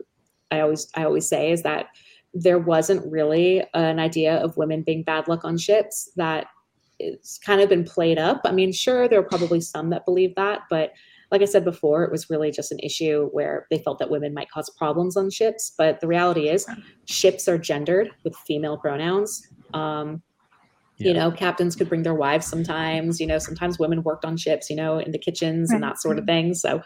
[0.52, 1.88] I always, I always say is that
[2.34, 6.12] there wasn't really an idea of women being bad luck on ships.
[6.18, 6.48] That
[7.00, 8.42] it's kind of been played up.
[8.44, 10.92] I mean, sure, there are probably some that believe that, but
[11.32, 14.34] like I said before, it was really just an issue where they felt that women
[14.34, 15.74] might cause problems on ships.
[15.78, 16.68] But the reality is,
[17.06, 19.48] ships are gendered with female pronouns.
[19.74, 20.22] Um,
[20.98, 24.70] you know captains could bring their wives sometimes you know sometimes women worked on ships
[24.70, 26.54] you know in the kitchens and that sort of thing.
[26.54, 26.82] So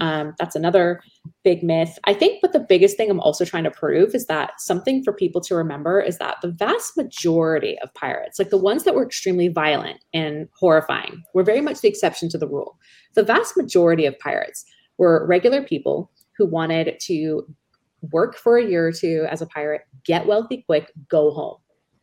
[0.00, 1.00] um, that's another
[1.44, 1.98] big myth.
[2.04, 5.12] I think but the biggest thing i'm also trying to prove is that something for
[5.12, 9.04] people to remember is that the vast majority of pirates like the ones that were
[9.04, 12.78] extremely violent and horrifying were very much the exception to the rule.
[13.14, 14.64] The vast majority of pirates
[14.98, 17.46] were regular people who wanted to
[18.10, 21.56] work for a year or two as a pirate get wealthy quick go home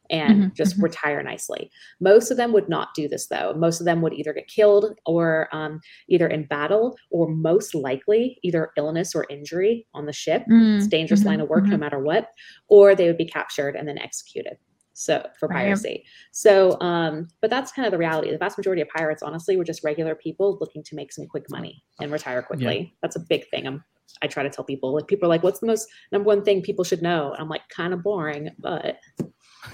[0.10, 0.84] and Mhm, just mhm.
[0.84, 1.70] retire nicely.
[2.00, 3.54] Most of them would not do this though.
[3.56, 8.40] Most of them would either get killed or um, either in battle or most likely
[8.44, 10.44] either illness or injury on the ship.
[10.76, 11.80] It's a Mm, dangerous line of work no mhm.
[11.80, 12.30] matter what,
[12.68, 14.58] or they would be captured and then executed.
[14.94, 15.58] So for Right.
[15.64, 16.04] piracy.
[16.32, 18.32] So, um, but that's kind of the reality.
[18.32, 21.50] The vast majority of pirates, honestly, were just regular people looking to make some quick
[21.50, 22.96] money and retire quickly.
[23.02, 23.66] That's a big thing.
[23.66, 23.84] I'm,
[24.22, 24.94] I try to tell people.
[24.94, 27.48] Like people are like, "What's the most number one thing people should know?" And I'm
[27.50, 28.98] like, kind of boring, but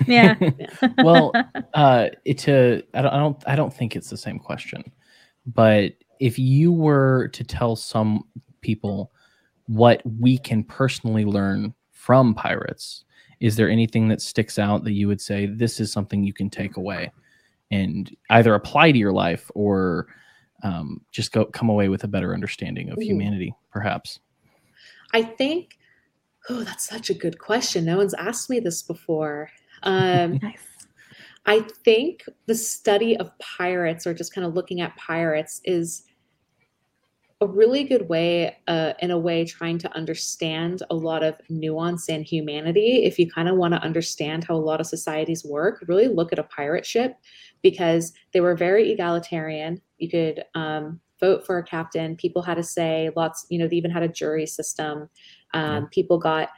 [0.07, 0.36] Yeah.
[1.03, 1.32] well,
[1.74, 4.84] uh, it, to I don't, I don't I don't think it's the same question,
[5.45, 8.24] but if you were to tell some
[8.62, 9.12] people
[9.68, 13.03] what we can personally learn from pirates,
[13.40, 16.49] is there anything that sticks out that you would say this is something you can
[16.49, 17.12] take away
[17.72, 20.07] and either apply to your life or
[20.64, 24.20] um, just go come away with a better understanding of humanity, perhaps?
[25.14, 25.78] I think,
[26.49, 27.86] oh, that's such a good question.
[27.86, 29.49] No one's asked me this before.
[29.86, 30.60] Um, nice.
[31.45, 36.03] I think the study of pirates or just kind of looking at pirates is
[37.41, 42.10] a really good way, uh, in a way, trying to understand a lot of nuance
[42.10, 43.03] and humanity.
[43.03, 46.32] If you kind of want to understand how a lot of societies work, really look
[46.32, 47.18] at a pirate ship
[47.62, 49.82] because they were very egalitarian.
[49.98, 53.76] You could um, vote for a captain, people had a say, lots, you know, they
[53.76, 55.10] even had a jury system.
[55.53, 55.82] Um, Yeah.
[55.91, 56.49] People got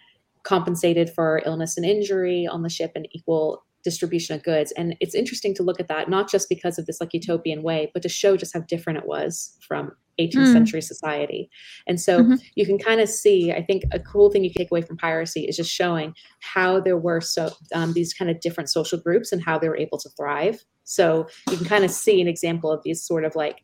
[0.48, 4.72] compensated for illness and injury on the ship and equal distribution of goods.
[4.74, 7.92] And it's interesting to look at that, not just because of this like utopian way,
[7.94, 10.54] but to show just how different it was from 18th Mm.
[10.54, 11.50] century society.
[11.88, 12.42] And so Mhm.
[12.56, 15.42] you can kind of see, I think a cool thing you take away from piracy
[15.48, 19.42] is just showing how there were so um, these kind of different social groups and
[19.44, 20.64] how they were able to thrive.
[20.84, 23.60] So you can kind of see an example of these sort of like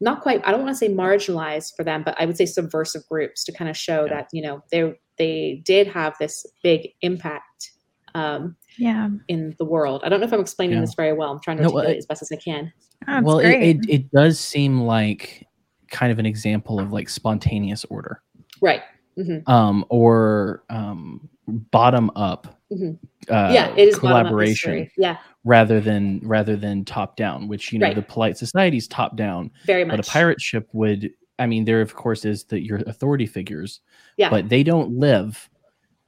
[0.00, 3.02] not quite i don't want to say marginalized for them but i would say subversive
[3.08, 4.10] groups to kind of show Yeah.
[4.14, 7.70] that you know they they did have this big impact
[8.14, 9.08] um, Yeah.
[9.28, 10.82] in the world i don't know if i'm explaining Yeah.
[10.82, 12.72] this very well i'm trying to No, articulate uh, as best as i can
[13.06, 15.46] That's well, it, it it does seem like
[15.90, 18.22] kind of an example of like spontaneous order.
[18.60, 18.82] right
[19.16, 22.98] hmm um, or um, bottom up Mhm.
[23.30, 27.86] uh, yeah it is collaboration yeah rather than rather than top down, which you know
[27.86, 27.94] Right.
[27.96, 29.96] the polite society's top down, very much.
[29.96, 31.10] but a pirate ship would.
[31.38, 33.80] I mean, there of course is that your authority figures,
[34.16, 35.48] yeah but they don't live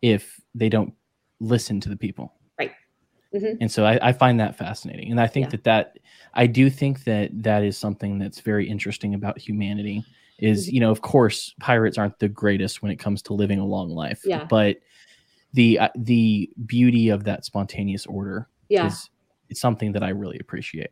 [0.03, 0.93] if they don't
[1.41, 2.35] listen to the people.
[2.59, 2.73] Right.
[3.35, 3.59] Mhm.
[3.61, 5.51] And so I, I find that fascinating, and I think Yeah.
[5.51, 5.99] that that
[6.35, 10.05] I do think that that is something that's very interesting about humanity.
[10.39, 10.73] Is Mhm.
[10.73, 13.91] you know, of course, pirates aren't the greatest when it comes to living a long
[13.91, 14.45] life, Yeah.
[14.45, 14.79] but
[15.53, 19.11] the uh, the beauty of that spontaneous order yeah is
[19.49, 20.91] it's something that I really appreciate.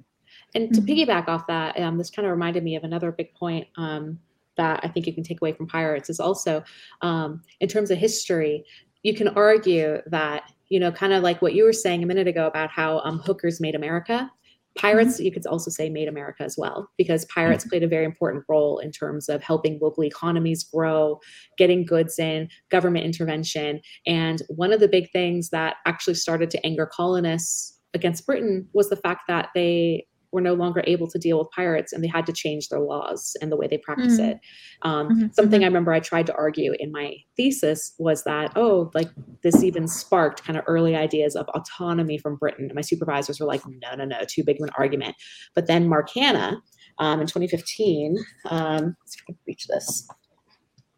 [0.54, 0.86] And to Mhm.
[0.88, 4.18] piggyback off that, um, this kind of reminded me of another big point um,
[4.58, 6.62] that I think you can take away from pirates is also
[7.00, 8.64] um, in terms of history.
[9.02, 12.26] You can argue that you know, kind of like what you were saying a minute
[12.26, 14.30] ago about how um, hookers made America.
[14.76, 18.44] Pirates, you could also say, made America as well, because pirates played a very important
[18.48, 21.18] role in terms of helping local economies grow,
[21.56, 23.80] getting goods in, government intervention.
[24.06, 28.88] And one of the big things that actually started to anger colonists against Britain was
[28.88, 32.26] the fact that they were no longer able to deal with pirates and they had
[32.26, 34.30] to change their laws and the way they practice Mm.
[34.30, 34.38] it.
[34.82, 38.90] Um, Mhm, Something I remember I tried to argue in my thesis was that, oh,
[38.94, 39.08] like
[39.42, 42.66] this even sparked kind of early ideas of autonomy from Britain.
[42.66, 45.16] And my supervisors were like, no, no, no, too big of an argument.
[45.54, 46.60] But then Mark Hanna
[46.98, 48.16] um, in 2015,
[48.50, 50.06] um, let's see if I can reach this,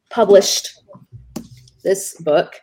[0.08, 0.82] published
[1.84, 2.54] this book,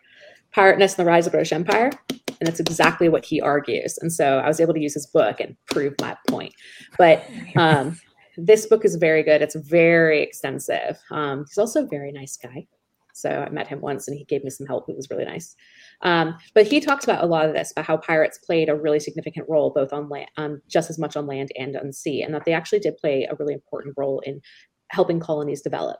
[0.51, 1.91] Pirate Nest and the Rise of the British Empire.
[2.39, 3.97] And that's exactly what he argues.
[3.99, 6.53] And so I was able to use his book and prove my point.
[6.97, 7.99] But um,
[8.37, 9.41] this book is very good.
[9.41, 10.99] It's very extensive.
[11.11, 12.67] Um, he's also a very nice guy.
[13.13, 14.87] So I met him once and he gave me some help.
[14.87, 15.55] It was really nice.
[16.03, 18.99] Um, but he talks about a lot of this, about how pirates played a really
[18.99, 22.31] significant role both on land, um, just as much on land and on sea, and
[22.35, 24.39] that they actually did play a really important role in
[24.91, 25.97] helping colonies develop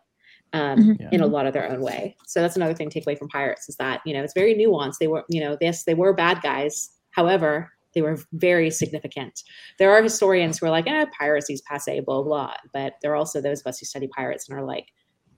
[0.53, 0.99] um, Mhm.
[0.99, 1.09] Yeah.
[1.11, 2.15] in a lot of their own way.
[2.25, 4.55] So that's another thing to take away from pirates is that you know it's very
[4.55, 4.95] nuanced.
[4.99, 6.89] They were, you know, yes, they were bad guys.
[7.11, 9.41] However, they were very significant.
[9.79, 12.53] There are historians who are like, eh, piracy's passe, blah blah.
[12.73, 14.87] But there are also those of us who study pirates and are like,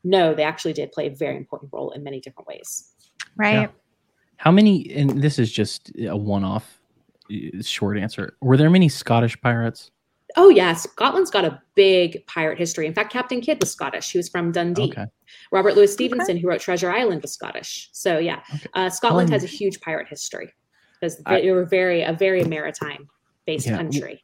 [0.04, 2.94] no, they actually did play a very important role in many different ways.
[3.38, 3.70] Right.
[4.38, 4.90] How many?
[4.96, 6.80] And this is just a one-off
[7.32, 8.38] uh, short answer.
[8.42, 9.92] Were there many Scottish pirates?
[10.38, 12.86] Oh yeah, Scotland's got a big pirate history.
[12.86, 14.12] In fact, Captain Kidd was Scottish.
[14.12, 14.92] He was from Dundee.
[14.92, 15.06] Okay.
[15.52, 17.90] Robert Louis Stevenson, who wrote Treasure Island, was Scottish.
[17.94, 18.68] So yeah, Okay.
[18.76, 20.52] uh, Scotland Um, has a huge pirate history
[21.00, 23.08] because I- they were very a very maritime
[23.46, 23.78] based Yeah.
[23.78, 24.24] country.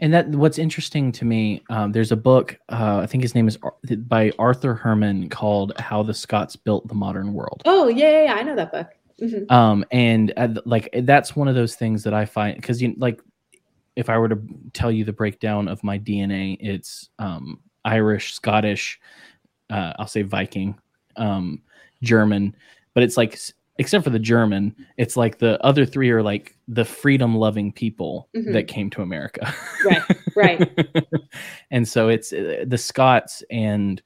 [0.00, 2.58] And that what's interesting to me, um, there's a book.
[2.68, 3.76] Uh, I think his name is Ar-
[4.08, 8.34] by Arthur Herman called "How the Scots Built the Modern World." Oh yeah, yeah, yeah,
[8.34, 8.88] I know that book.
[9.22, 9.48] Mhm.
[9.52, 13.20] um and uh, like that's one of those things that i find because you like
[13.96, 14.38] if i were to
[14.72, 18.98] tell you the breakdown of my dna it's um irish scottish
[19.70, 20.76] uh i'll say viking
[21.16, 21.60] um
[22.02, 22.54] german
[22.94, 23.38] but it's like
[23.78, 28.28] except for the german it's like the other three are like the freedom loving people
[28.36, 28.52] Mhm.
[28.52, 29.52] that came to america
[29.84, 30.02] Right,
[30.36, 30.78] right.
[31.70, 34.00] and so it's uh, the scots and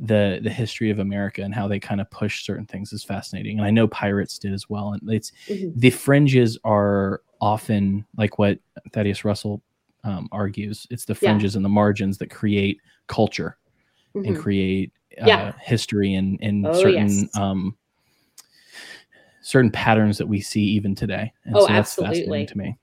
[0.00, 3.58] the the history of america and how they kind of push certain things is fascinating
[3.58, 5.72] and i know pirates did as well and it's Mhm.
[5.76, 8.58] the fringes are often like what
[8.92, 9.62] thaddeus russell
[10.02, 11.30] um, argues it's the Yeah.
[11.30, 13.56] fringes and the margins that create culture
[14.14, 14.40] and Mhm.
[14.40, 14.92] create
[15.22, 15.52] uh, Yeah.
[15.60, 17.36] history and, and Oh, certain yes.
[17.36, 17.76] um,
[19.42, 22.16] certain patterns that we see even today and Oh, so that's absolutely.
[22.18, 22.78] fascinating to me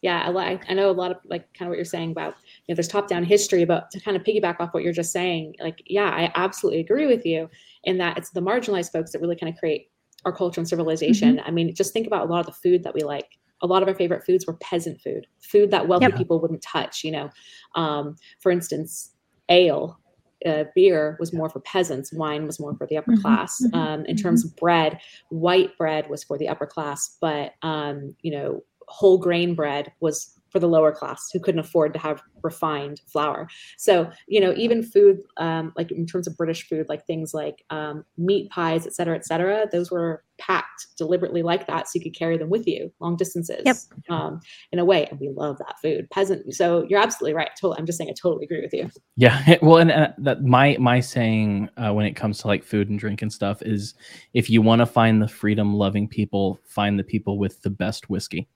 [0.00, 2.36] yeah, I, I know a lot of like kind of what you're saying about
[2.66, 5.12] you know there's top down history, but to kind of piggyback off what you're just
[5.12, 7.48] saying, like yeah, I absolutely agree with you
[7.84, 9.90] in that it's the marginalized folks that really kind of create
[10.24, 11.40] our culture and civilization.
[11.44, 13.28] I mean, just think about a lot of the food that we like.
[13.62, 16.16] A lot of our favorite foods were peasant food, food that wealthy Yep.
[16.16, 17.04] people wouldn't touch.
[17.04, 17.30] You know,
[17.74, 19.12] um, for instance,
[19.48, 20.00] ale.
[20.44, 22.12] Uh, beer was more for peasants.
[22.12, 23.62] Wine was more for the upper Mhm, class.
[23.62, 25.00] mhm, Um, in terms of bread,
[25.30, 30.33] white bread was for the upper class, but um, you know, whole grain bread was
[30.54, 33.48] for the lower class who couldn't afford to have refined flour.
[33.76, 37.64] So, you know, even food, um, like in terms of British food, like things like
[37.70, 42.02] um, meat pies, et cetera, et cetera, those were packed deliberately like that so you
[42.02, 43.76] could carry them with you long distances Yep.
[44.10, 44.40] um,
[44.70, 45.06] in a way.
[45.06, 46.08] And we love that food.
[46.10, 46.54] Peasant.
[46.54, 47.50] So you're absolutely right.
[47.60, 47.80] Totally.
[47.80, 48.88] I'm just saying I totally agree with you.
[49.16, 52.90] Yeah, well, and uh, that my my saying uh, when it comes to like food
[52.90, 53.94] and drink and stuff is,
[54.34, 58.08] if you want to find the freedom loving people, find the people with the best
[58.08, 58.46] whiskey.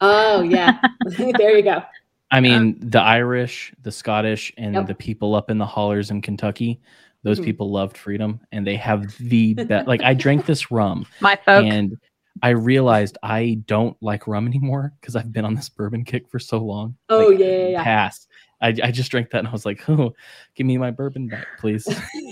[0.00, 0.80] Oh, yeah.
[1.04, 1.82] there you go.
[2.30, 4.86] I mean, the Irish, the Scottish, and Yep.
[4.88, 6.80] the people up in the hollers in Kentucky.
[7.22, 7.44] Those Mhm.
[7.44, 9.86] people loved freedom, and they have the best.
[9.86, 11.64] like I drank this rum, My folk.
[11.64, 11.96] and
[12.42, 16.38] I realized I don't like rum anymore because I've been on this bourbon kick for
[16.38, 16.96] so long.
[17.08, 17.84] Oh, Like, yeah, yeah, yeah.
[17.84, 18.26] Pass.
[18.60, 20.14] I, I just drank that and I was like, oh,
[20.54, 21.86] give me my bourbon back, please.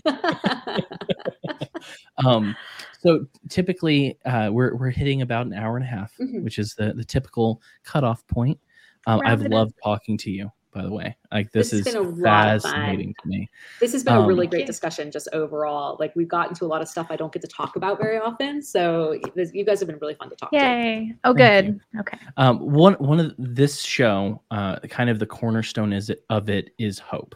[2.24, 2.55] um
[3.03, 6.43] so typically uh we're we're hitting about an hour and a half Mhm.
[6.45, 8.59] which is the the typical cutoff point
[9.07, 9.53] um i've Round it up.
[9.53, 12.62] loved talking to you by the way like this, This has is been a lot
[12.62, 12.73] fun.
[12.73, 13.47] fascinating to me
[13.79, 15.99] This has been a Um, really great discussion, just overall.
[16.01, 18.16] Like we've gotten to a lot of stuff I don't get to talk about very
[18.16, 18.62] often.
[18.62, 20.57] So this, you guys have been really fun to talk to.
[20.57, 21.15] Yay.
[21.24, 21.79] Oh, good.
[22.01, 22.16] Okay.
[22.39, 26.99] um one one of this show uh kind of the cornerstone is of it is
[26.99, 27.35] hope.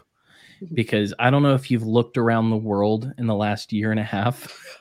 [0.73, 3.99] Because i don't know if you've looked around the world in the last year and
[3.99, 4.77] a half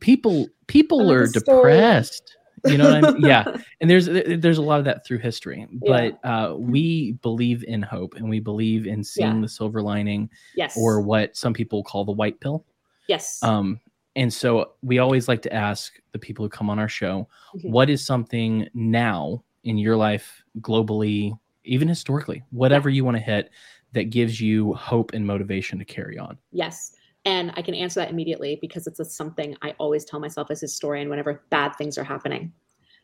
[0.00, 3.44] people people are depressed you know what i mean yeah
[3.80, 6.10] and there's there's a lot of that through history Yeah.
[6.22, 9.40] but uh, we believe in hope and we believe in seeing Yeah.
[9.42, 10.76] the silver lining yes.
[10.76, 12.64] or what some people call the white pill
[13.08, 13.42] yes.
[13.42, 13.80] um,
[14.16, 17.70] and so we always like to ask the people who come on our show Mhm.
[17.70, 21.32] what is something now in your life globally
[21.64, 23.50] even historically, whatever you want to hit
[23.92, 26.38] that gives you hope and motivation to carry on.
[26.52, 26.92] Yes.
[27.24, 30.62] And I can answer that immediately because it's a, something I always tell myself as
[30.62, 32.52] a historian whenever bad things are happening.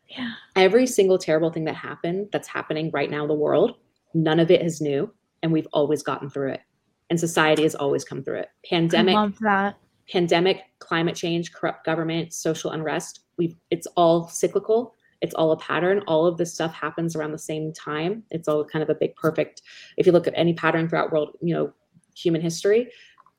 [0.09, 0.31] Yeah.
[0.55, 3.75] Every single terrible thing that happened that's happening right now in the world,
[4.13, 5.13] none of it is new.
[5.43, 6.61] And we've always gotten through it.
[7.09, 8.49] And society has always come through it.
[8.69, 9.77] Pandemic, I love that.
[10.09, 14.93] pandemic, climate change, corrupt government, social unrest, we've it's all cyclical.
[15.21, 16.03] It's all a pattern.
[16.07, 18.23] All of this stuff happens around the same time.
[18.29, 19.61] It's all kind of a big perfect.
[19.97, 21.73] If you look at any pattern throughout world, you know,
[22.15, 22.91] human history,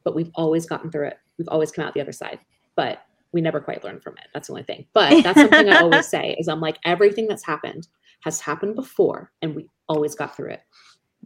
[0.04, 1.18] but we've always gotten through it.
[1.38, 2.40] We've always come out the other side.
[2.74, 3.02] But
[3.32, 4.24] we never quite learned from it.
[4.32, 4.86] That's the only thing.
[4.92, 7.86] But that's something I always say is I'm like everything that's happened
[8.20, 10.60] has happened before and we always got through it.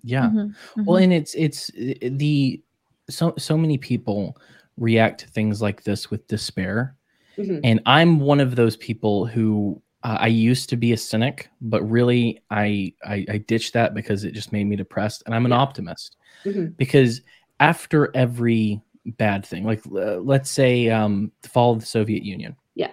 [0.02, 0.28] Yeah.
[0.30, 0.54] Mhm,
[0.84, 1.04] Well, mhm.
[1.04, 1.70] and it's it's
[2.02, 2.60] the
[3.08, 4.36] so so many people
[4.76, 6.96] react to things like this with despair,
[7.38, 7.60] Mhm.
[7.62, 11.82] and I'm one of those people who uh, I used to be a cynic, but
[11.88, 15.52] really I, I I ditched that because it just made me depressed, and I'm an
[15.52, 15.58] Yeah.
[15.58, 16.76] optimist Mhm.
[16.76, 17.22] because
[17.60, 18.80] after every
[19.18, 22.90] bad thing, like uh, let's say um, the fall of the Soviet Union, Yeah.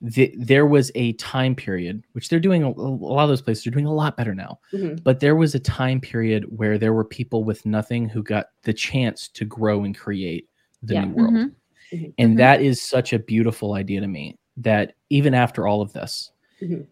[0.00, 3.66] the, there was a time period which they're doing a, a lot of those places
[3.66, 5.00] are doing a lot better now Mhm.
[5.04, 8.72] but there was a time period where there were people with nothing who got the
[8.72, 10.48] chance to grow and create
[10.82, 11.04] the Yeah.
[11.04, 11.52] new world Mhm.
[11.92, 12.14] Mhm.
[12.18, 12.36] and Mhm.
[12.38, 16.32] that is such a beautiful idea to me that even after all of this
[16.62, 16.86] Mhm.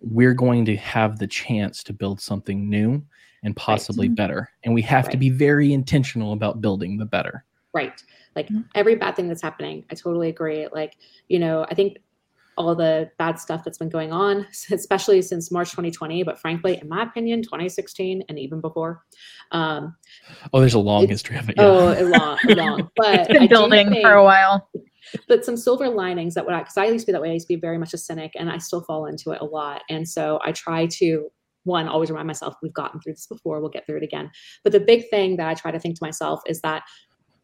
[0.00, 3.02] we're going to have the chance to build something new
[3.42, 4.16] and possibly Mhm.
[4.16, 7.44] better and we have to be very intentional about building the better
[7.74, 8.02] Right.
[8.34, 8.64] Like Mhm.
[8.74, 10.66] every bad thing that's happening, I totally agree.
[10.72, 10.96] Like,
[11.28, 11.98] you know, I think
[12.56, 16.88] all the bad stuff that's been going on, especially since March 2020, but frankly, in
[16.88, 19.04] my opinion, 2016 and even before.
[19.52, 19.94] Um,
[20.54, 21.64] oh there's a long It's- history of it yeah.
[21.66, 22.90] Oh, a long, a long.
[22.96, 24.70] But It's been I building think- for a while.
[25.28, 27.30] But some silver linings that would because I used to be that way.
[27.30, 29.44] I used to be very much a cynic, and I still fall into it a
[29.44, 29.82] lot.
[29.88, 31.28] And so I try to
[31.64, 33.60] one always remind myself we've gotten through this before.
[33.60, 34.30] We'll get through it again.
[34.62, 36.84] But the big thing that I try to think to myself is that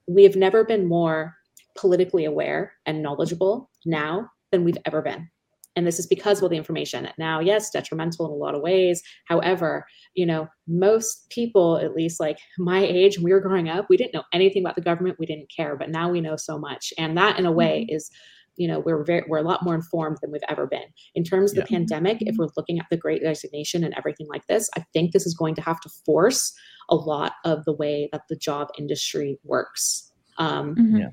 [0.07, 1.35] we have never been more
[1.77, 5.29] politically aware and knowledgeable now than we've ever been.
[5.75, 7.09] And this is because of all the information.
[7.19, 9.03] Now, yes, detrimental in a lot of ways.
[9.25, 13.87] However, you know, most people, at least like my age, when we were growing up,
[13.89, 15.17] we didn't know anything about the government.
[15.19, 16.93] We didn't care, but now we know so much.
[16.99, 18.11] And that, in a way, is,
[18.57, 20.85] you know, we're very, we're a lot more informed than we've ever been.
[21.15, 21.79] In terms of the Yeah.
[21.79, 25.25] pandemic, if we're looking at the Great Resignation and everything like this, I think this
[25.25, 26.53] is going to have to force
[26.91, 30.13] a lot of the way that the job industry works.
[30.37, 30.99] Um, Mhm.
[31.01, 31.09] Yeah.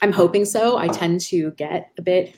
[0.00, 0.78] I'm hoping so.
[0.78, 2.34] I tend to get a bit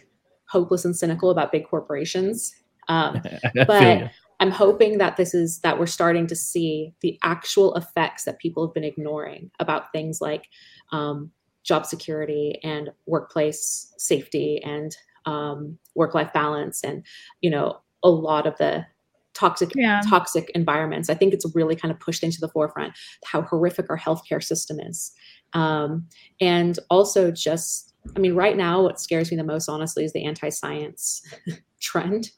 [0.51, 2.55] hopeless and cynical about big corporations.
[2.89, 3.22] Um,
[3.66, 4.10] but.
[4.43, 8.66] I'm hoping that this is that we're starting to see the actual effects that people
[8.66, 10.48] have been ignoring about things like
[10.93, 11.31] um,
[11.62, 14.97] job security and workplace safety and
[15.27, 17.05] um, work-life balance, and
[17.43, 18.86] you know a lot of the
[19.35, 20.01] toxic Yeah.
[20.09, 21.10] toxic environments.
[21.10, 22.94] I think it's really kind of pushed into the forefront
[23.27, 25.12] how horrific our healthcare system is,
[25.52, 26.06] um,
[26.40, 30.24] and also just I mean, right now, what scares me the most, honestly, is the
[30.24, 31.22] anti-science
[31.81, 32.31] trend.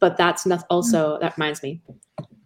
[0.00, 1.80] But that's not also that reminds me,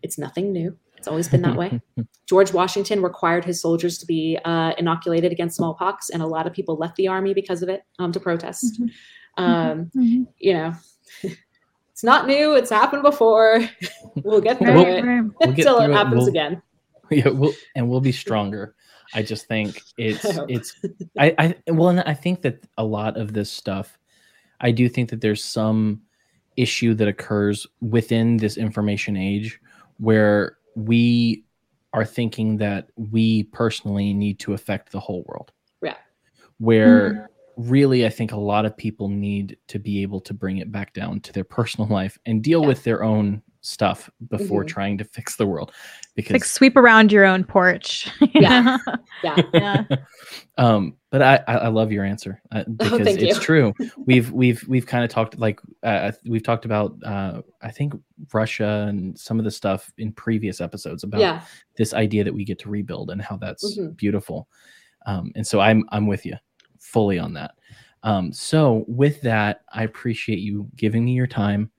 [0.03, 0.77] it's nothing new.
[0.97, 1.81] It's always been that way.
[2.27, 6.53] George Washington required his soldiers to be uh, inoculated against smallpox, and a lot of
[6.53, 8.81] people left the army because of it um, to protest.
[8.81, 8.91] Mhm.
[9.37, 10.27] Um, Mhm.
[10.39, 10.73] You know,
[11.91, 12.55] it's not new.
[12.55, 13.61] It's happened before.
[14.23, 15.23] we'll get through Well, it Right, right.
[15.41, 15.97] We'll get until it through it.
[15.97, 16.63] happens We'll- again.
[17.11, 18.75] yeah we'll, and we'll be stronger
[19.15, 20.75] i just think it's it's
[21.19, 23.99] i i well and i think that a lot of this stuff
[24.61, 26.01] i do think that there's some
[26.57, 29.61] issue that occurs within this information age
[29.99, 31.45] where we
[31.95, 35.53] are thinking that we personally need to affect the whole world
[35.83, 35.97] Yeah.
[36.59, 37.71] where mm-hmm.
[37.71, 40.93] really i think a lot of people need to be able to bring it back
[40.93, 42.69] down to their personal life and deal Yeah.
[42.69, 44.69] with their own stuff before Mhm.
[44.69, 45.73] trying to fix the world
[46.15, 48.11] because Like sweep around your own porch.
[48.35, 48.77] Yeah.
[49.23, 49.41] Yeah.
[49.55, 49.85] yeah.
[50.59, 53.41] um but i i I love your answer uh, because Oh, it's you.
[53.41, 53.73] true
[54.05, 57.95] we've we've we've kind of talked like uh, we've talked about uh i think
[58.33, 61.41] russia and some of the stuff in previous episodes about Yeah.
[61.77, 63.97] this idea that we get to rebuild and how that's Mhm.
[63.97, 64.49] beautiful
[65.07, 66.35] um and so i'm i'm with you
[66.81, 67.53] fully on that
[68.03, 71.71] um so with that i appreciate you giving me your time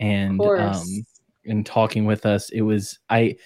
[0.00, 0.80] and Of course.
[0.80, 1.06] um
[1.48, 2.50] and talking with us.
[2.50, 3.36] It was I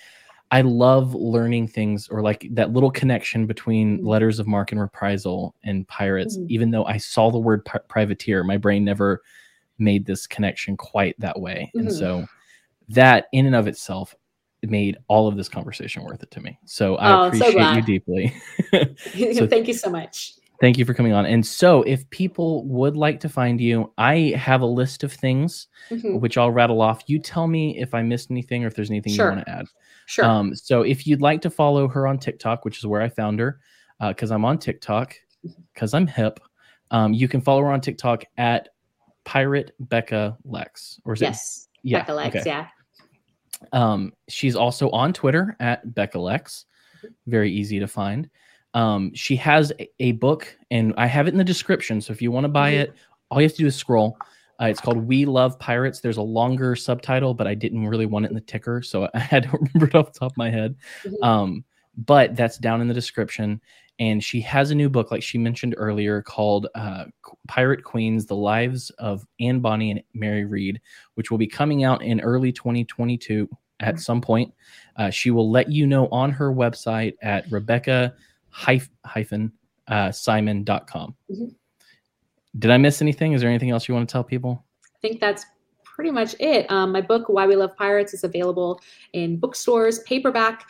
[0.51, 4.07] I love learning things or like that little connection between Mhm.
[4.07, 6.37] letters of marque and reprisal and pirates.
[6.37, 6.47] Mhm.
[6.51, 9.23] Even though I saw the word pi- privateer, my brain never
[9.79, 11.71] made this connection quite that way.
[11.75, 11.99] And Mhm.
[11.99, 12.27] so
[12.91, 14.15] that in and of itself
[14.65, 16.59] made all of this conversation worth it to me.
[16.67, 18.35] So I Oh, so appreciate you deeply.
[19.39, 20.35] So- Thank you so much.
[20.63, 21.27] Thank you for coming on.
[21.27, 25.67] And so, if people would like to find you, I have a list of things
[25.91, 26.21] Mhm.
[26.21, 27.03] which I'll rattle off.
[27.09, 29.31] You tell me if I missed anything or if there's anything Sure.
[29.31, 29.67] you want to add.
[30.07, 30.25] Sure.
[30.25, 33.41] Um, so if you'd like to follow her on TikTok, which is where I found
[33.41, 33.59] her,
[34.01, 35.17] because I'm on TikTok,
[35.75, 36.39] because I'm hip,
[36.93, 38.69] um, you can follow her on TikTok at
[39.25, 41.01] Pirate Becca Lex.
[41.05, 41.69] Or is yes.
[41.83, 41.89] it?
[41.89, 41.99] Yeah.
[42.03, 42.43] Becca Lex, okay.
[42.49, 42.69] yeah.
[43.73, 46.67] Um, she's also on Twitter at Becca Lex.
[47.27, 48.31] Very easy to find.
[48.75, 52.01] Um, she has a, a book, and I have it in the description.
[52.01, 52.95] So if you want to buy it,
[53.31, 54.17] all you have to do is scroll.
[54.61, 56.01] Uh, it's called We Love Pirates.
[56.01, 59.19] There's a longer subtitle, but I didn't really want it in the ticker, so I
[59.19, 60.77] had to remember it off the top of my head.
[61.05, 61.23] Mhm.
[61.23, 61.65] Um,
[61.97, 63.61] but that's down in the description.
[63.99, 67.05] And she has a new book, like she mentioned earlier, called uh,
[67.47, 70.81] Pirate Queens: The Lives of Anne Bonny and Mary Read,
[71.15, 73.49] which will be coming out in early 2022
[73.81, 74.53] at some point.
[74.97, 77.45] Uh, she will let you know on her website at
[78.67, 79.53] Rebecca hyphen
[79.89, 81.15] uh, Simon.com.
[81.31, 81.55] Mhm.
[82.59, 83.33] Did I miss anything?
[83.33, 84.65] Is there anything else you want to tell people?
[84.85, 85.45] I think that's
[85.85, 86.71] pretty much it.
[86.71, 88.81] Um, my book, Why We Love Pirates, is available
[89.13, 90.65] in bookstores, paperback,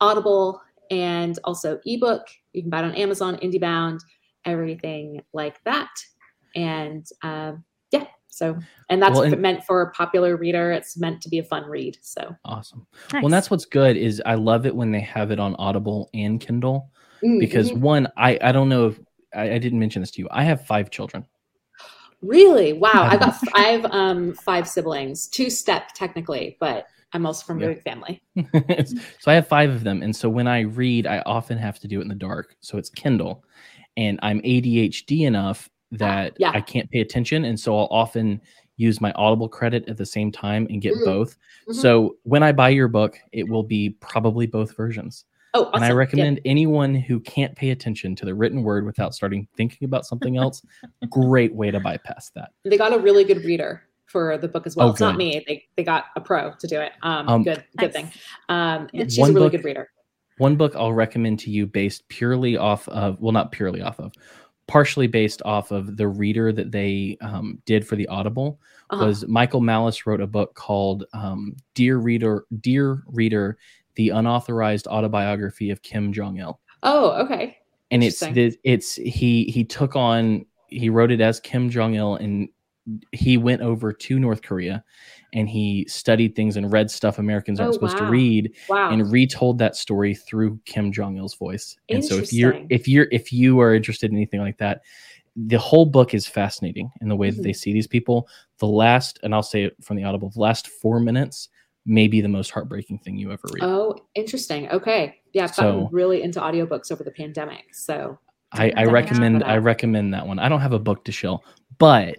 [0.00, 0.60] Audible,
[0.90, 2.26] and also ebook.
[2.52, 4.00] You can buy it on Amazon, IndieBound,
[4.44, 5.90] everything like that.
[6.54, 8.58] And um, yeah, so
[8.88, 10.72] and that's Well, and- meant for a popular reader.
[10.72, 11.98] It's meant to be a fun read.
[12.02, 12.86] So Awesome.
[13.12, 13.22] Nice.
[13.22, 16.40] Well, that's what's good is I love it when they have it on Audible and
[16.40, 16.90] Kindle
[17.24, 19.00] Mm, because one, I I don't know if
[19.34, 20.28] I, I didn't mention this to you.
[20.30, 21.26] I have five children.
[22.22, 27.44] really, wow, I I've got five um, five siblings, two step technically, but I'm also
[27.44, 27.66] from Yeah.
[27.66, 28.22] a big family.
[29.20, 31.88] so I have five of them, and so when I read, I often have to
[31.88, 32.56] do it in the dark.
[32.60, 33.44] So it's Kindle,
[33.96, 36.50] and I'm ADHD enough that yeah.
[36.54, 38.40] I can't pay attention, and so I'll often
[38.76, 41.04] use my Audible credit at the same time and get Mm.
[41.04, 41.38] both.
[41.68, 41.74] Mhm.
[41.74, 45.24] So when I buy your book, it will be probably both versions.
[45.56, 45.74] Oh, awesome.
[45.74, 45.94] And I Yeah.
[45.94, 50.36] recommend anyone who can't pay attention to the written word without starting thinking about something
[50.36, 50.62] else,
[51.10, 52.50] great way to bypass that.
[52.64, 54.88] They got a really good reader for the book as well.
[54.88, 55.42] Oh, it's not me.
[55.46, 56.92] They they got a pro to do it.
[57.02, 58.04] Um, Um, good good thing.
[58.06, 58.14] Nice.
[58.48, 59.04] Um, Yeah.
[59.04, 59.90] she's One a really book- good reader.
[60.38, 64.12] One book I'll recommend to you based purely off of, well, not purely off of,
[64.68, 68.60] partially based off of the reader that they um, did for the Audible
[68.90, 69.06] Uh-huh.
[69.06, 73.56] was Michael Malice wrote a book called um, Dear Reader, Dear Reader,
[73.96, 76.58] the unauthorized autobiography of Kim Jong Il.
[76.82, 77.56] Oh, okay.
[77.90, 78.20] and it's
[78.64, 82.48] it's he he took on he wrote it as Kim Jong Il and
[83.12, 84.84] he went over to North Korea
[85.32, 88.90] and he studied things and read stuff Americans aren't Oh, supposed to read Wow.
[88.90, 91.76] and retold that story through Kim Jong Il's voice.
[91.88, 94.82] And so if you're if you're if you are interested in anything like that,
[95.34, 97.44] the whole book is fascinating in the way that Mhm.
[97.44, 98.28] they see these people.
[98.58, 101.48] The last and I'll say it from the audible, the last 4 minutes
[101.86, 103.62] may be the most heartbreaking thing you ever read.
[103.62, 104.68] oh, interesting.
[104.70, 105.20] Okay.
[105.32, 107.74] Yeah, I've So- gotten really into audiobooks over the pandemic.
[107.74, 108.18] So
[108.52, 110.38] I, I recommend I recommend that one.
[110.38, 111.44] I don't have a book to shill,
[111.78, 112.16] but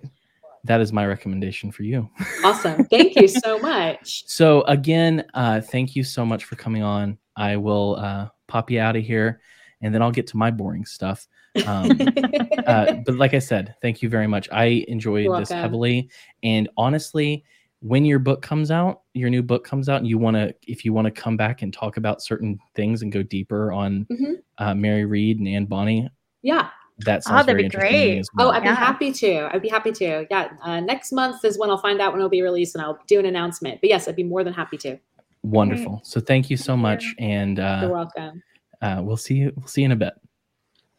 [0.66, 2.10] that is my recommendation for you.
[2.44, 2.84] awesome.
[2.86, 4.26] Thank you so much.
[4.28, 7.18] So again, uh, thank you so much for coming on.
[7.38, 9.40] I will uh, pop you out of here,
[9.82, 11.28] and then I'll get to my boring stuff.
[11.66, 11.92] Um,
[12.68, 14.50] uh, but like I said, thank you very much.
[14.52, 15.62] I enjoyed You're this welcome.
[15.64, 16.10] heavily,
[16.44, 17.46] and honestly,
[17.82, 20.84] when your book comes out, your new book comes out, and you want to, if
[20.84, 24.36] you want to come back and talk about certain things and go deeper on Mhm.
[24.58, 26.10] uh, Mary Read and Anne Bonny,
[26.42, 26.70] yeah.
[27.06, 27.92] that sounds oh, that'd very be interesting.
[27.92, 28.20] to great.
[28.20, 28.50] as Oh.
[28.50, 29.50] I'd be happy to.
[29.54, 30.26] I'd be happy to.
[30.32, 30.50] Yeah.
[30.64, 33.20] Uh, next month is when I'll find out when it'll be released and I'll do
[33.20, 33.80] an announcement.
[33.82, 34.98] But yes, I'd be more than happy to.
[35.44, 36.02] Wonderful.
[36.04, 36.82] So thank you so Thank you.
[36.82, 38.44] much, and You're uh, welcome.
[38.82, 39.54] uh, we'll see you.
[39.56, 40.14] We'll see you in a bit.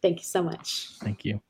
[0.01, 0.91] Thank you so much.
[1.03, 1.41] Thank you.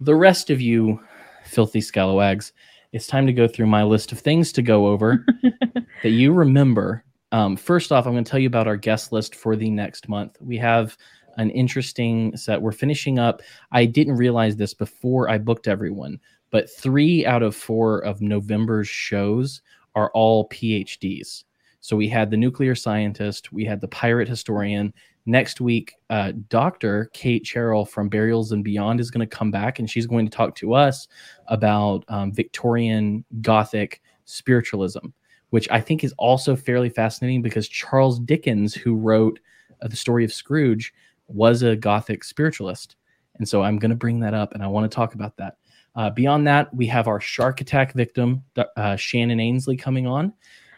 [0.00, 1.00] The rest of you,
[1.44, 2.52] filthy scalawags,
[2.96, 5.24] it's time to go through my list of things to go over
[6.02, 7.04] that you remember.
[7.30, 10.08] Um, first off, I'm going to tell you about our guest list for the next
[10.08, 10.38] month.
[10.40, 10.96] We have
[11.36, 12.62] an interesting set.
[12.62, 13.42] We're finishing up.
[13.70, 16.18] I didn't realize this before I booked everyone,
[16.50, 19.60] but three out of four of November's shows
[19.94, 21.44] are all PhDs.
[21.80, 24.94] So we had the nuclear scientist, we had the pirate historian.
[25.28, 27.10] Next week, uh, Dr.
[27.12, 30.30] Kate Cherrell from Burials and Beyond is going to come back and she's going to
[30.30, 31.08] talk to us
[31.48, 35.06] about um, Victorian Gothic spiritualism,
[35.50, 39.40] which I think is also fairly fascinating because Charles Dickens, who wrote
[39.82, 40.94] uh, the story of Scrooge,
[41.26, 42.94] was a Gothic spiritualist.
[43.38, 45.56] And so I'm going to bring that up and I want to talk about that.
[45.96, 48.44] Uh, beyond that, we have our shark attack victim,
[48.76, 50.32] uh, Shannon Ainslie, coming on.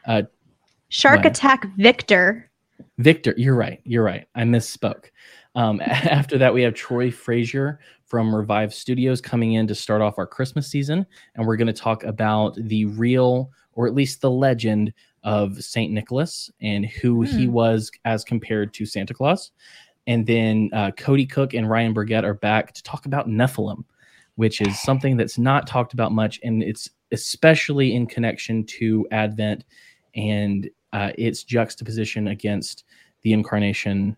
[0.06, 0.22] Uh,
[0.88, 1.26] Shark What?
[1.26, 2.50] Attack Victor.
[2.98, 3.80] Victor, you're right.
[3.84, 4.26] You're right.
[4.34, 5.06] I misspoke.
[5.54, 10.18] Um, after that, we have Troy Frazier from Revive Studios coming in to start off
[10.18, 11.06] our Christmas season.
[11.34, 14.92] And we're going to talk about the real, or at least the legend,
[15.24, 15.92] of St.
[15.92, 17.52] Nicholas and who he Hmm.
[17.52, 19.50] was as compared to Santa Claus.
[20.06, 23.84] And then uh, Cody Cook and Ryan Burgett are back to talk about Nephilim,
[24.36, 26.40] which is something that's not talked about much.
[26.44, 29.64] And it's especially in connection to Advent
[30.14, 32.84] and uh, its juxtaposition against
[33.22, 34.16] the incarnation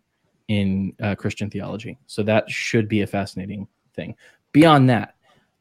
[0.48, 1.98] in uh, Christian theology.
[2.06, 4.14] So that should be a fascinating thing.
[4.52, 5.14] Beyond that,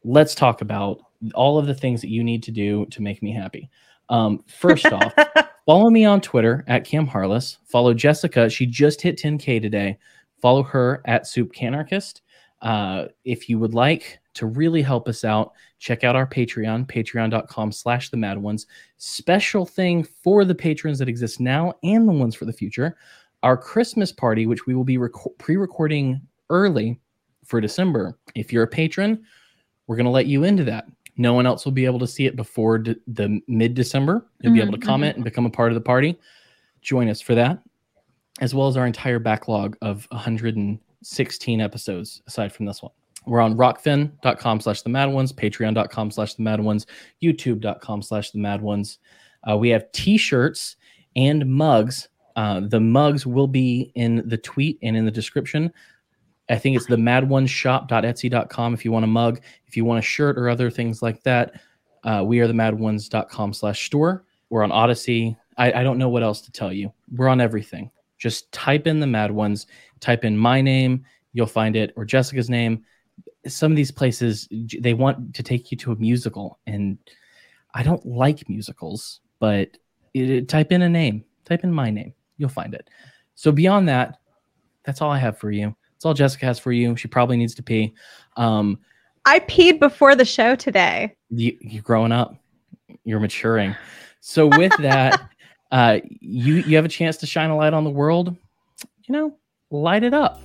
[0.04, 1.00] let's talk about
[1.36, 3.70] all of the things that you need to do to make me happy.
[4.10, 5.14] Um, first off,
[5.66, 7.60] follow me on Twitter at Cam Harless.
[7.66, 8.50] Follow Jessica.
[8.50, 9.98] She just hit 10K today.
[10.42, 12.22] Follow her at Soup Canarchist.
[12.62, 17.72] Uh, if you would like to really help us out, check out our Patreon, patreon.com
[17.72, 18.68] slash the mad ones.
[18.98, 22.98] Special thing for the patrons that exist now and the ones for the future.
[23.44, 27.00] Our Christmas party, which we will be rec- pre-recording early
[27.46, 28.18] for December.
[28.36, 29.24] If you're a patron,
[29.88, 30.86] we're going to let you into that.
[31.18, 34.26] No one else will be able to see it before de- the mid December.
[34.42, 34.88] You'll be able to mm-hmm.
[34.88, 36.18] comment and become a part of the party.
[36.82, 37.60] Join us for that,
[38.40, 42.92] as well as our entire backlog of 116 episodes aside from this one.
[43.26, 46.88] We're on rokfin.com slash the mad ones, patreon.com slash the mad ones,
[47.22, 49.00] youtube.com slash the mad ones.
[49.50, 50.76] Uh, we have t shirts
[51.16, 52.10] and mugs.
[52.36, 55.72] Uh, the mugs will be in the tweet and in the description.
[56.50, 59.42] I think it's the madonesshop.etsy.com if you want a mug.
[59.68, 61.62] If you want a shirt or other things like that,
[62.04, 64.26] uh, we are the madones.com slash store.
[64.50, 65.38] We're on Odysee.
[65.58, 66.92] I, I don't know what else to tell you.
[67.12, 67.92] We're on everything.
[68.18, 69.68] Just type in the Mad Ones,
[70.00, 72.84] type in my name, you'll find it, or Jessica's name.
[73.48, 74.48] Some of these places,
[74.80, 76.60] they want to take you to a musical.
[76.68, 76.98] And
[77.74, 79.70] I don't like musicals, but
[80.14, 82.90] it, type in a name, type in my name, you'll find it.
[83.36, 84.18] So beyond that,
[84.84, 85.76] that's all I have for you.
[85.94, 86.96] That's all Jessica has for you.
[86.96, 87.94] She probably needs to pee.
[88.38, 88.80] Um,
[89.26, 91.16] I peed before the show today.
[91.30, 92.36] you, you're growing up,
[93.04, 93.76] you're maturing.
[94.22, 95.30] So with that,
[95.72, 98.36] uh, you you have a chance to shine a light on the world.
[99.04, 99.38] You know,
[99.70, 100.42] light it up.